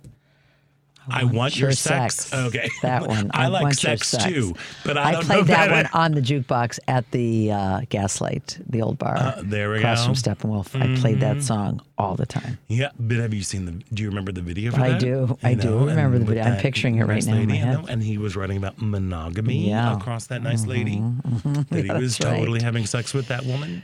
[1.09, 2.27] I want your your sex.
[2.27, 2.35] sex.
[2.47, 2.69] Okay.
[2.83, 3.31] That one.
[3.35, 4.25] I, like sex, sex.
[4.25, 4.55] too,
[4.85, 8.59] but I, I, don't played know that one on the jukebox at the uh, Gaslight,
[8.69, 9.17] the old bar.
[9.17, 10.07] Uh, there we across go.
[10.07, 10.75] from Steppenwolf.
[10.81, 11.43] I played that Mhm.
[11.43, 12.59] song all the time.
[12.69, 13.73] Yeah, but have you seen the?
[13.95, 15.01] Do you remember the video for I that?
[15.01, 15.37] do.
[15.43, 16.43] I You do remember the video.
[16.45, 17.79] I'm picturing it right nice now in lady, my head.
[17.81, 19.97] know, and he was writing about monogamy Yeah.
[19.97, 20.97] across that nice lady.
[20.99, 21.69] Mhm.
[21.69, 22.39] That he was that's right.
[22.39, 23.83] totally having sex with that woman.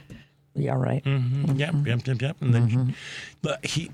[0.55, 1.03] Yeah, right.
[1.03, 2.35] hmm Yep, yep, yep, yep.
[2.41, 2.89] And then Mm-hmm.
[3.41, 3.91] but he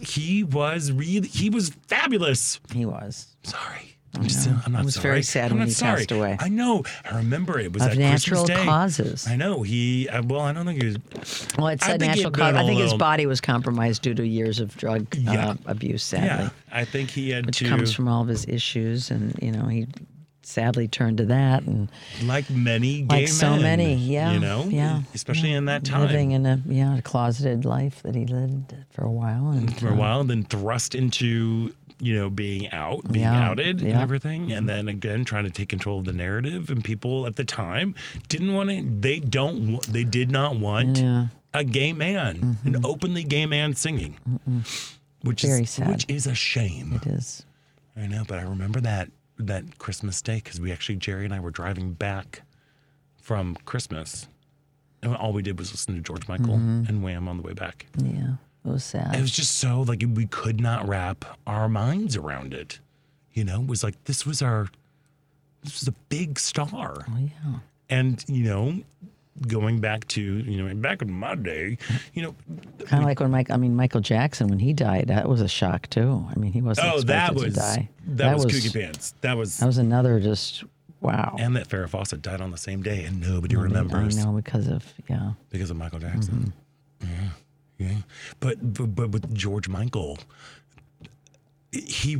[0.00, 2.60] he was really he was fabulous.
[2.72, 3.26] He was.
[3.42, 3.88] Sorry.
[4.14, 4.46] I'm, just.
[4.66, 5.02] I'm not It was sorry.
[5.08, 6.00] very sad I'm when he sorry.
[6.00, 6.36] passed away.
[6.38, 6.84] I know.
[7.10, 8.64] I remember it was Of natural Christmas Day.
[8.66, 9.26] causes.
[9.26, 9.62] I know.
[9.62, 11.46] He uh, well, I don't think he was.
[11.56, 12.54] Well, it's I think natural cause.
[12.54, 15.50] I think his body was compromised due to years of drug Yeah.
[15.50, 16.26] uh, abuse, sadly.
[16.26, 17.68] Yeah, I think he had Which to.
[17.70, 19.10] comes from all of his issues.
[19.10, 19.86] And, you know, he
[20.42, 21.62] sadly turned to that.
[21.62, 21.90] And
[22.24, 24.32] like many gay like so men, many, yeah.
[24.32, 25.02] You know, yeah.
[25.14, 25.58] especially yeah.
[25.58, 26.02] in that time.
[26.02, 29.50] Living in a, yeah, a closeted life that he lived for a while.
[29.50, 33.80] And for a uh, while, then thrust into you know being out, being Yeah, outed,
[33.80, 36.70] and everything, and then again trying to take control of the narrative.
[36.70, 37.94] And people at the time
[38.28, 38.82] didn't want to.
[38.82, 39.80] They don't.
[39.82, 41.26] They did not want Yeah.
[41.54, 44.16] a gay man, an openly gay man singing,
[45.22, 45.88] which Very is sad.
[45.88, 47.00] which is a shame.
[47.02, 47.44] It is.
[47.96, 49.10] I know, but I remember that
[49.46, 52.42] that Christmas day because we actually Jerry and I were driving back
[53.20, 54.26] from Christmas.
[55.02, 56.88] And all we did was listen to George Michael Mhm.
[56.88, 57.86] and Wham on the way back.
[57.96, 58.34] Yeah.
[58.64, 59.14] It was sad.
[59.16, 62.78] It was just so like we could not wrap our minds around it.
[63.32, 64.68] You know, it was like this was our
[65.64, 67.04] this was a big star.
[67.08, 67.58] Oh, yeah.
[67.88, 68.82] And, you know,
[69.48, 71.78] going back to, you know, back in my day,
[72.14, 72.34] you know,
[72.84, 75.48] Kind of like when Mike, I mean, Michael Jackson, when he died, that was a
[75.48, 76.26] shock too.
[76.30, 77.88] I mean, he wasn't oh, that expected was to die.
[78.08, 79.14] that, was, Kooky Pants.
[79.22, 80.64] That was That was another just,
[81.00, 81.36] wow.
[81.38, 84.18] and that Farrah Fawcett died on the same day and nobody Nobody- remembers.
[84.18, 85.32] I know because of, yeah.
[85.50, 86.52] because of Michael Jackson.
[87.02, 87.08] Mm-hmm.
[87.78, 87.96] Yeah, yeah.
[88.40, 90.18] But, but but with George Michael,
[91.72, 92.18] he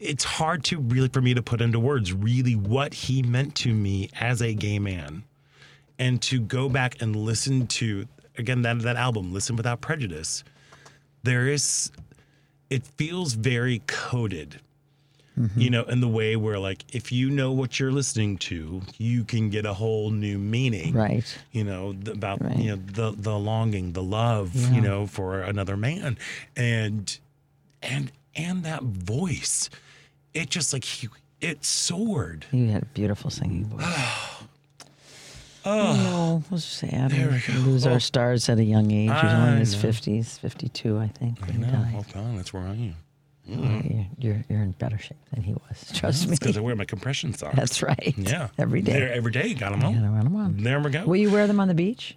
[0.00, 3.72] it's hard to really for me to put into words really what he meant to
[3.72, 5.22] me as a gay man,
[5.98, 8.06] and to go back and listen to
[8.36, 10.44] again that that album, Listen Without Prejudice.
[11.22, 11.90] There is,
[12.68, 14.60] it feels very coded
[15.38, 15.60] mm-hmm.
[15.60, 19.24] you know, in the way where like if you know what you're listening to, you
[19.24, 21.24] can get a whole new meaning, Right.
[21.52, 22.56] You know about Right.
[22.56, 24.72] you know the the longing, the love, Yeah.
[24.72, 26.18] you know, for another man,
[26.56, 27.18] and
[27.82, 29.70] and and that voice,
[30.32, 31.08] it just like he
[31.40, 32.46] it soared.
[32.50, 33.84] He had a beautiful singing voice.
[35.66, 37.10] Oh, no, it was sad.
[37.10, 37.58] There we go.
[37.60, 39.10] lose our stars at a young age.
[39.10, 39.90] He's only in I his know.
[39.90, 41.70] 50s, 52, I think, I when he know.
[41.72, 41.94] died.
[41.96, 42.94] Oh God, that's where I am.
[43.46, 45.90] Yeah, you- you're, you're in better shape than he was.
[45.94, 46.36] Trust me.
[46.38, 47.56] because I wear my compression socks.
[47.56, 48.14] That's right.
[48.16, 48.92] Yeah, Every day.
[48.92, 49.94] There, every day, got them on.
[49.94, 50.56] gotta run 'em on.
[50.62, 51.04] There we go.
[51.06, 52.16] Will you wear them on the beach?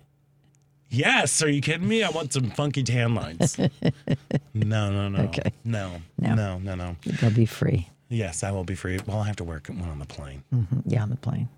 [0.90, 2.02] Yes, are you kidding me?
[2.02, 3.58] I want some funky tan lines.
[4.54, 5.20] no, no, no.
[5.26, 5.52] Okay.
[5.66, 6.34] No, No.
[6.36, 6.96] no, no, no.
[7.06, 7.90] They'll be free.
[8.10, 9.00] Yes, I will be free.
[9.06, 10.44] Well, I have to wear one on the plane.
[10.52, 11.50] hmm Yeah, on the plane.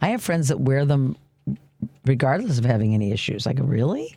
[0.00, 1.16] I have friends that wear them
[2.06, 3.44] regardless of having any issues.
[3.46, 4.14] Like, really?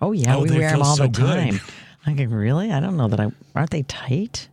[0.00, 1.26] Oh, yeah, Oh, we wear them all so the good.
[1.36, 1.60] time.
[2.06, 2.70] I go, really?
[2.72, 3.30] I don't know that I.
[3.54, 4.48] Aren't they tight?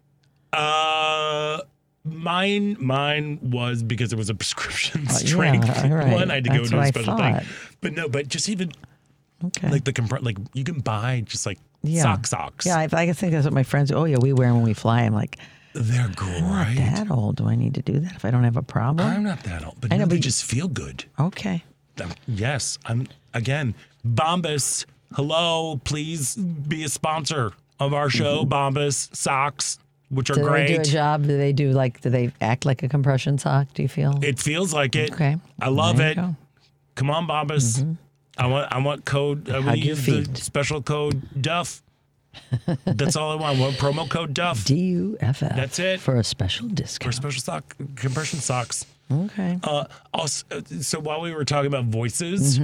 [0.51, 1.59] Uh,
[2.03, 6.31] mine, mine was because it was a prescription Oh, yeah, strength one.
[6.31, 7.39] I had to go That's to what a special thing.
[7.81, 8.71] But no, but just even
[9.45, 9.69] Okay.
[9.69, 12.01] like the compre- like you can buy just like yeah.
[12.01, 12.65] sock socks.
[12.65, 13.91] Yeah, I, I think that's what my friends.
[13.91, 15.01] Oh, yeah, we wear them when we fly.
[15.03, 15.37] I'm like,
[15.79, 16.41] they're great.
[16.41, 16.75] I'm not
[17.07, 17.35] that old.
[17.37, 19.07] Do I need to do that if I don't have a problem?
[19.07, 21.05] I'm not that old, but I know, no, they but- just feel good.
[21.19, 21.63] okay.
[22.01, 23.73] Um, yes, I'm again
[24.07, 24.85] Bombas.
[25.15, 27.53] Hello, please be a sponsor.
[27.79, 29.77] of our show, Bombas socks,
[30.09, 30.67] which are do great.
[30.67, 31.23] they do a job?
[31.23, 32.01] Do they do like?
[32.01, 33.67] Do they act like a compression sock?
[33.73, 34.19] Do you feel?
[34.23, 35.11] It feels like it.
[35.11, 35.37] Okay.
[35.59, 36.15] I love There you it.
[36.15, 36.21] go.
[36.21, 36.33] Mm-hmm.
[36.95, 37.97] Come on, Bombas.
[38.37, 39.49] I want I want code.
[39.49, 40.37] I want Hug to your use the feet.
[40.37, 41.81] special code Duff.
[42.85, 43.59] That's all I want.
[43.59, 45.55] One promo code Duff D U F F.
[45.55, 45.99] That's it.
[45.99, 47.13] for a special discount.
[47.13, 48.85] for special sock compression socks.
[49.11, 49.57] Okay.
[49.63, 50.45] Uh, also,
[50.81, 52.59] so while we were talking about voices,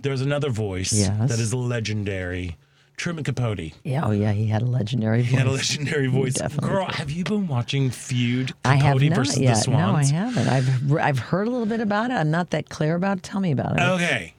[0.00, 1.20] there's another voice Mm-hmm.
[1.22, 1.30] Yes.
[1.30, 2.56] that is legendary.
[2.96, 3.72] Truman Capote.
[3.84, 4.04] Yeah.
[4.06, 4.32] Oh yeah.
[4.32, 5.30] He had a legendary voice.
[5.30, 6.34] He had a legendary voice.
[6.60, 6.94] Girl, did.
[6.96, 9.54] have you been watching Feud I have not versus yet.
[9.56, 10.12] the Swans?
[10.12, 10.48] No, I haven't.
[10.48, 12.14] I've I've heard a little bit about it.
[12.14, 13.22] I'm not that clear about it.
[13.24, 13.82] Tell me about it.
[13.82, 14.34] Okay.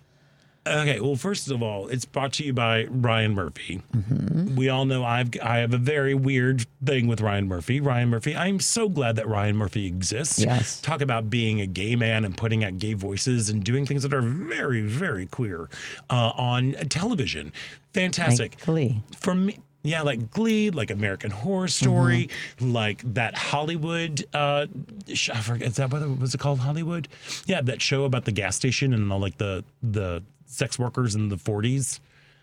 [0.65, 0.99] Okay.
[1.02, 3.81] Well, first of all, it's brought to you by Ryan Murphy.
[3.94, 4.56] Mm-hmm.
[4.56, 7.81] We all know I've I have a very weird thing with Ryan Murphy.
[7.81, 8.35] Ryan Murphy.
[8.35, 10.40] I'm so glad that Ryan Murphy exists.
[10.40, 10.80] Yes.
[10.81, 14.14] Talk about being a gay man and putting out gay voices and doing things that
[14.14, 15.69] are very very queer
[16.10, 17.52] uh, on television.
[17.94, 18.53] Fantastic.
[18.56, 19.02] Like Glee.
[19.19, 19.60] For me.
[19.85, 22.30] Yeah, like Glee, like American Horror Story,
[22.60, 22.72] Mm-hmm.
[22.72, 24.23] like that Hollywood.
[24.34, 24.68] Uh,
[25.10, 26.60] I forget is that what it was it called?
[26.60, 27.10] Hollywood?
[27.48, 30.23] Yeah, that show about the gas station and all like the the
[30.53, 31.99] sex workers in the 40s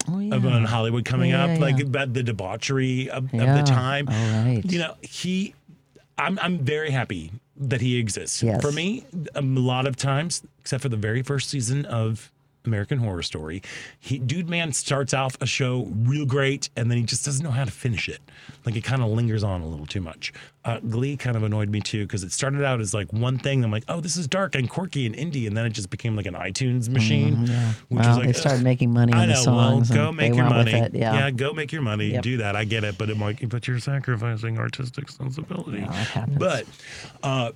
[0.09, 0.35] Oh yeah.
[0.35, 4.07] of in Hollywood coming Yeah, up, yeah, like about the debauchery of, of the time.
[4.07, 4.63] right.
[4.65, 5.55] You know, he,
[6.17, 8.43] I'm, I'm very happy that he exists.
[8.43, 8.63] Yes.
[8.63, 9.05] For me,
[9.35, 12.31] a lot of times, except for the very first season of
[12.65, 13.63] American Horror Story,
[13.99, 17.51] he, Dude Man starts off a show real great, and then he just doesn't know
[17.51, 18.21] how to finish it.
[18.67, 20.33] Like it kind of lingers on a little too much.
[20.63, 23.65] Uh, Glee kind of annoyed me too because it started out as like one thing.
[23.65, 26.17] I'm like, oh, this is dark and quirky and indie, and then it just became
[26.17, 27.35] like an iTunes machine.
[27.37, 27.73] Mm-hmm, yeah.
[27.89, 29.57] Which Well, was like, they started making money I on the know.
[29.57, 30.73] Well, go make your money.
[30.73, 31.31] it, yeah.
[31.31, 32.09] go make your money.
[32.09, 32.23] Yep.
[32.23, 32.57] Do that.
[32.57, 35.87] I get it, but I'm like, but you're sacrificing artistic sensibility.
[35.89, 36.27] Well.
[36.39, 36.67] But,
[37.23, 37.53] uh,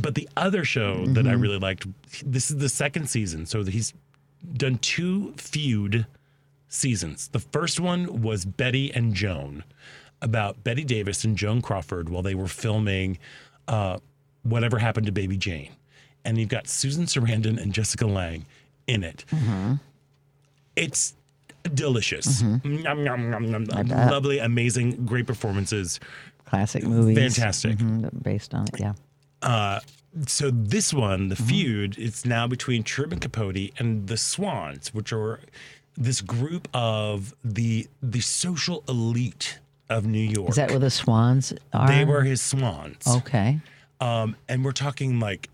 [0.00, 1.28] but the other show that Mm-hmm.
[1.30, 1.86] I really liked.
[2.24, 3.94] This is the second season, so he's
[4.56, 6.06] done two feud
[6.68, 7.28] seasons.
[7.28, 9.64] The first one was Bette and Joan,
[10.20, 13.18] about Bette Davis and Joan Crawford while they were filming
[13.68, 13.98] uh,
[14.42, 15.70] Whatever Happened to Baby Jane.
[16.24, 18.46] And you've got Susan Sarandon and Jessica Lange
[18.86, 19.24] in it.
[20.76, 21.14] It's
[21.74, 22.42] delicious.
[22.42, 23.88] Nom, nom, nom, nom.
[23.88, 26.00] Lovely, amazing, great performances.
[26.46, 27.16] Classic movies.
[27.18, 27.78] Fantastic.
[27.78, 28.80] Mhm, based on it.
[28.80, 28.92] Yeah.
[29.42, 29.80] Uh,
[30.26, 35.40] so this one, the feud, it's now between Truman Capote and the Swans, which are
[35.96, 39.58] this group of the the social elite
[39.88, 40.50] of New York.
[40.50, 41.86] Is that where the swans are?
[41.86, 43.06] they were his swans.
[43.06, 43.60] Okay.
[44.00, 45.48] Um, and we're talking like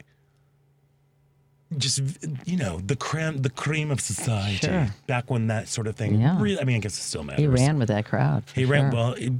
[1.76, 2.00] just
[2.46, 4.86] you know the creme the cream of society Sure.
[5.06, 6.40] back when that sort of thing Yeah.
[6.40, 7.40] really I mean I guess it still matters.
[7.40, 8.44] He ran with that crowd.
[8.54, 9.14] He ran well.
[9.14, 9.30] He,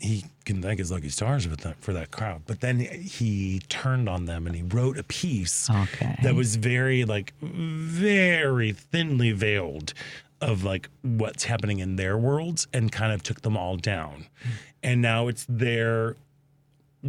[0.00, 2.40] he can thank his lucky stars with that for that crowd.
[2.46, 6.16] But then he turned on them and he wrote a piece Okay.
[6.22, 9.92] that was very like very thinly veiled
[10.40, 14.26] of like what's happening in their worlds and kind of took them all down.
[14.42, 14.48] Hmm.
[14.82, 16.16] And now it's their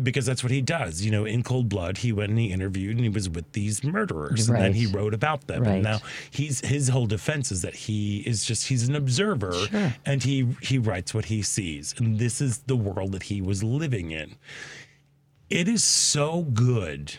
[0.04, 1.02] because that's what he does.
[1.02, 3.84] You know, in cold blood, he went and he interviewed and he was with these
[3.84, 5.64] murderers, and then he wrote about them.
[5.64, 5.74] Right.
[5.76, 6.00] And now
[6.30, 9.94] he's his whole defense is that he is just he's an observer Sure.
[10.06, 13.64] and he he writes what he sees, and this is the world that he was
[13.64, 14.36] living in.
[15.50, 17.18] It is so good.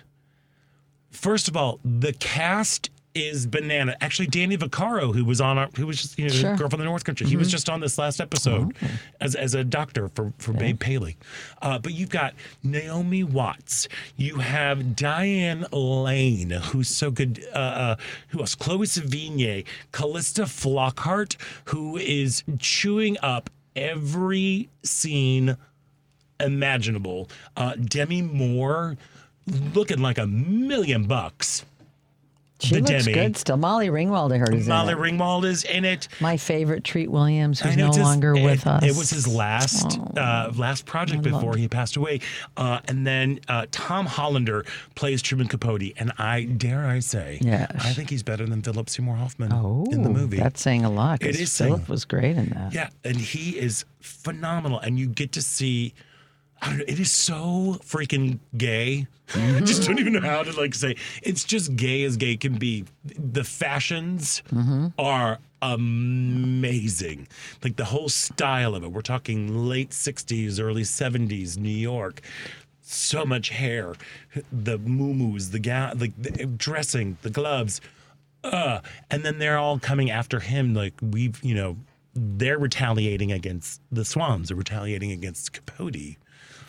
[1.11, 3.97] First of all, the cast is banana.
[4.01, 6.57] Actually, Danny Vaccaro, who was on our, who was just you know Sure.
[6.57, 8.77] girl from the North Country, he was just on this last episode
[9.21, 11.17] as as a doctor for for Babe Paley.
[11.61, 13.89] Uh, but you've got Naomi Watts.
[14.17, 17.45] You have Diane Lane, who's so good.
[17.55, 17.97] Uh, uh,
[18.29, 18.55] who else?
[18.55, 25.57] Chloe Sevigny, Calista Flockhart, who is chewing up every scene
[26.39, 27.29] imaginable.
[27.57, 28.97] Uh, Demi Moore,
[29.75, 31.65] looking like a million bucks.
[32.61, 33.13] She the looks Demi.
[33.15, 33.57] good still.
[33.57, 35.03] Molly Ringwald, I heard, is Molly in it.
[35.03, 36.09] Ringwald is in it.
[36.21, 38.83] My favorite, Treat Williams, who's I know no longer it, with us.
[38.85, 40.21] It was his last Oh.
[40.21, 42.21] uh, last project I before he passed away.
[42.57, 44.65] Uh, and then uh, Tom Hollander
[44.95, 47.71] plays Truman Capote, and I dare I say, Yes.
[47.79, 50.37] I think he's better than Philip Seymour Hoffman Oh, in the movie.
[50.37, 51.23] That's saying a lot.
[51.23, 51.57] It is.
[51.57, 52.75] Philip saying- was great in that.
[52.75, 55.95] Yeah, and he is phenomenal, and you get to see.
[56.63, 56.85] I don't know.
[56.87, 59.07] It is so freaking gay.
[59.35, 60.97] I just don't even know how to like say.
[61.23, 62.85] It's just gay as gay can be.
[63.05, 64.43] The fashions
[64.99, 67.29] are amazing.
[67.63, 68.93] Like the whole style of it.
[68.93, 72.23] We're talking late '60s, early '70s, New York.
[72.83, 73.95] So much hair,
[74.51, 77.81] the muumuus, the gown, like the dressing, the gloves
[78.43, 78.81] uh,
[79.11, 80.75] and then they're all coming after him.
[80.75, 81.77] Like we've, you know,
[82.15, 84.49] they're retaliating against the Swans.
[84.49, 86.17] They're retaliating against Capote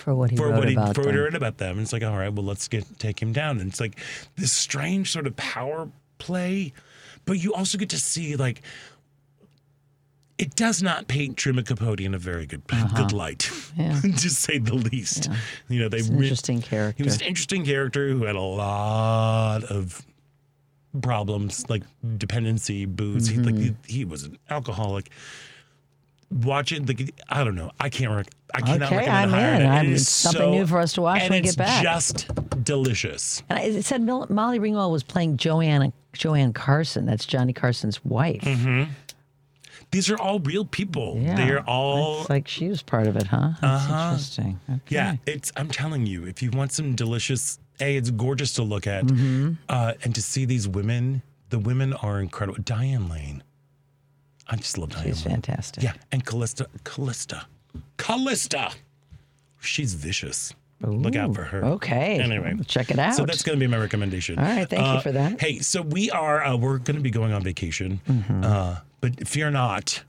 [0.04, 1.24] For what he for wrote what he about for what he them.
[1.26, 1.72] wrote about them.
[1.78, 3.60] And it's like, all right, well, let's get take him down.
[3.60, 4.00] And it's like
[4.36, 6.74] this strange sort of power play,
[7.26, 8.62] but you also get to see like
[10.38, 12.64] it does not paint Truman Capote in a very good
[12.96, 13.84] good light, Uh-huh.
[13.84, 14.02] Yeah.
[14.18, 15.30] to say the least.
[15.70, 16.98] You know, they It's an re- interesting character.
[16.98, 20.04] He was an interesting character who had a lot of
[21.02, 21.84] problems, like
[22.18, 23.28] dependency, booze.
[23.28, 25.10] He like he, he was an alcoholic.
[26.32, 27.72] Watching the, I don't know.
[27.80, 28.12] I can't.
[28.16, 29.62] Rec- I cannot Okay, recommend I'm in.
[29.62, 31.58] It I'm- is it's something so- new for us to watch and when we get
[31.58, 31.84] back.
[31.84, 33.44] It's just delicious.
[33.50, 37.06] And it said Molly Ringwald was playing Joanne Joanne Carson.
[37.06, 38.42] That's Johnny Carson's wife.
[38.42, 38.92] Mm-hmm.
[39.92, 41.18] These are all real people.
[41.22, 43.52] Yeah, They're all It's like she was part of it, huh?
[43.62, 44.04] That's Uh-huh.
[44.12, 44.60] interesting.
[44.70, 44.80] Okay.
[44.88, 45.52] Yeah, it's.
[45.58, 49.54] I'm telling you, if you want some delicious, a, it's gorgeous to look at, Mm-hmm.
[49.68, 51.24] uh, and to see these women.
[51.50, 52.62] The women are incredible.
[52.64, 53.44] Diane Lane,
[54.52, 55.08] I just love Diane.
[55.08, 55.82] She's fantastic.
[55.84, 57.46] Yeah, and Calista, Calista,
[57.98, 58.72] Calista.
[59.62, 60.54] She's vicious.
[60.82, 61.64] Look out for her.
[61.64, 62.20] Okay.
[62.20, 63.14] Anyway, Check it out.
[63.14, 64.40] So that's going to be my recommendation.
[64.40, 65.40] All right, thank you Uh, for that.
[65.40, 68.02] Hey, so we are uh, we're going to be going on vacation,
[68.44, 70.04] uh, but fear not,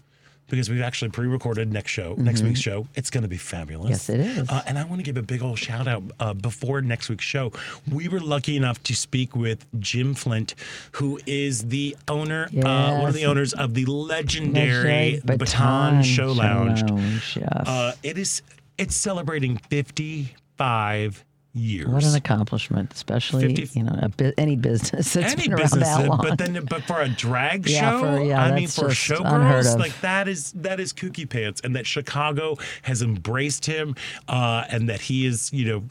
[0.52, 2.86] because we've actually pre-recorded next show, next week's show.
[2.94, 3.88] It's going to be fabulous.
[3.88, 4.50] Yes, it is.
[4.50, 7.24] Uh, and I want to give a big old shout out uh, before next week's
[7.24, 7.52] show.
[7.90, 10.54] We were lucky enough to speak with Jim Flint,
[10.92, 16.26] who is the owner, uh, one of the owners of the legendary Baton, Baton Show
[16.26, 16.82] Show Lounge.
[16.82, 17.66] Lounge, yes.
[17.66, 18.42] Uh, it is.
[18.76, 21.24] It's celebrating 55
[21.54, 21.88] years.
[21.88, 25.62] What an accomplishment, especially 50 you know a bu- any business that's any been around
[25.62, 26.18] business, that long.
[26.22, 29.98] but then but for a drag Yeah, show, for- yeah, I mean for showgirls, like
[30.00, 33.94] that is that is kooky pants, and that Chicago has embraced him,
[34.28, 35.82] uh, and that he is you know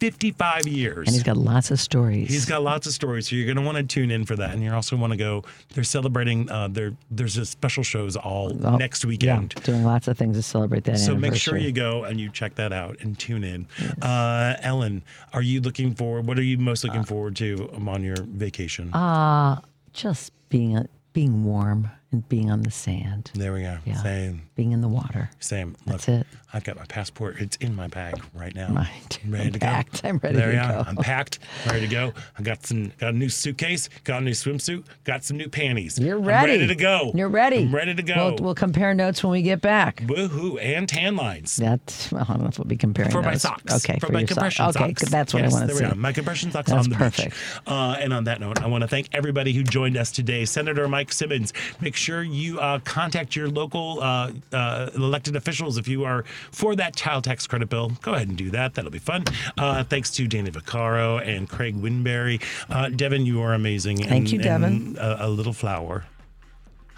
[0.00, 1.06] 55 years.
[1.08, 2.28] and he's got lots of stories.
[2.28, 4.50] He's got lots of stories, so you're going to want to tune in for that,
[4.52, 5.44] and you also want to go.
[5.74, 6.50] They're celebrating.
[6.50, 9.54] Uh, there, there's a special shows all Oh, next weekend.
[9.56, 10.98] Yeah, doing lots of things to celebrate that.
[10.98, 13.66] So make sure you go and you check that out and tune in.
[14.02, 15.02] Uh, Ellen,
[15.32, 16.26] are you looking forward?
[16.26, 18.92] What are you most looking forward to um, on your vacation?
[18.92, 19.60] Uh,
[19.92, 23.30] just being a, being warm and being on the sand.
[23.34, 23.78] there we go.
[23.84, 24.02] Yeah.
[24.02, 24.42] Same.
[24.54, 25.30] Being in the water.
[25.40, 25.74] Same.
[25.86, 26.26] That's Look, it.
[26.52, 27.36] I've got my passport.
[27.40, 28.68] It's in my bag right now.
[28.68, 29.20] Mine too.
[29.24, 30.02] I'm ready I'm to packed.
[30.02, 30.08] go.
[30.08, 30.84] I'm ready there to we are.
[30.84, 30.90] go.
[30.90, 32.12] I'm packed, ready to go.
[32.38, 35.98] I got some, got a new suitcase, got a new swimsuit, got some new panties.
[35.98, 36.52] You're I'm ready.
[36.52, 37.10] ready to go.
[37.14, 37.58] You're ready.
[37.58, 38.14] I'm ready to go.
[38.36, 39.96] We'll, we'll compare notes when we get back.
[40.02, 40.62] Woohoo!
[40.62, 41.56] And tan lines.
[41.56, 43.74] That's well, I don't know if we'll be comparing for my socks.
[43.84, 44.76] Okay, for, for my compression socks.
[44.76, 45.94] Okay, that's what yes, I want to see.
[45.96, 47.30] My compression socks That's on the perfect.
[47.30, 47.60] beach.
[47.66, 50.44] Uh, and on that note, I want to thank everybody who joined us today.
[50.44, 51.52] Senator Mike Simmons.
[51.80, 56.74] Make sure you uh, contact your local uh, uh, elected officials if you are for
[56.76, 57.92] that child tax credit bill.
[58.02, 58.74] Go ahead and do that.
[58.74, 59.24] That'll be fun.
[59.56, 62.42] Uh, thanks to Danny Vaccaro and Craig Winberry.
[62.68, 63.98] Uh, Devin, you are amazing.
[63.98, 64.96] Thank and, you, Devin.
[65.00, 66.06] a, a little flower.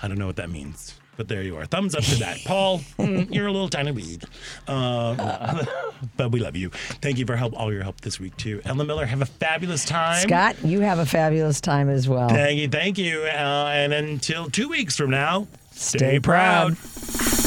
[0.02, 0.94] I don't know what that means.
[1.16, 1.64] But there you are.
[1.66, 2.38] Thumbs up to that.
[2.44, 4.24] Paul, mm, you're a little tiny weed.
[4.68, 5.64] Uh,
[6.16, 6.70] but we love you.
[7.00, 8.60] Thank you for help, all your help this week, too.
[8.64, 10.20] Ellen Miller, have a fabulous time.
[10.20, 12.28] Scott, you have a fabulous time as well.
[12.28, 12.68] Thank you.
[12.68, 13.22] Thank you.
[13.22, 16.76] Uh, and until two weeks from now, Stay proud.
[16.76, 17.45] proud.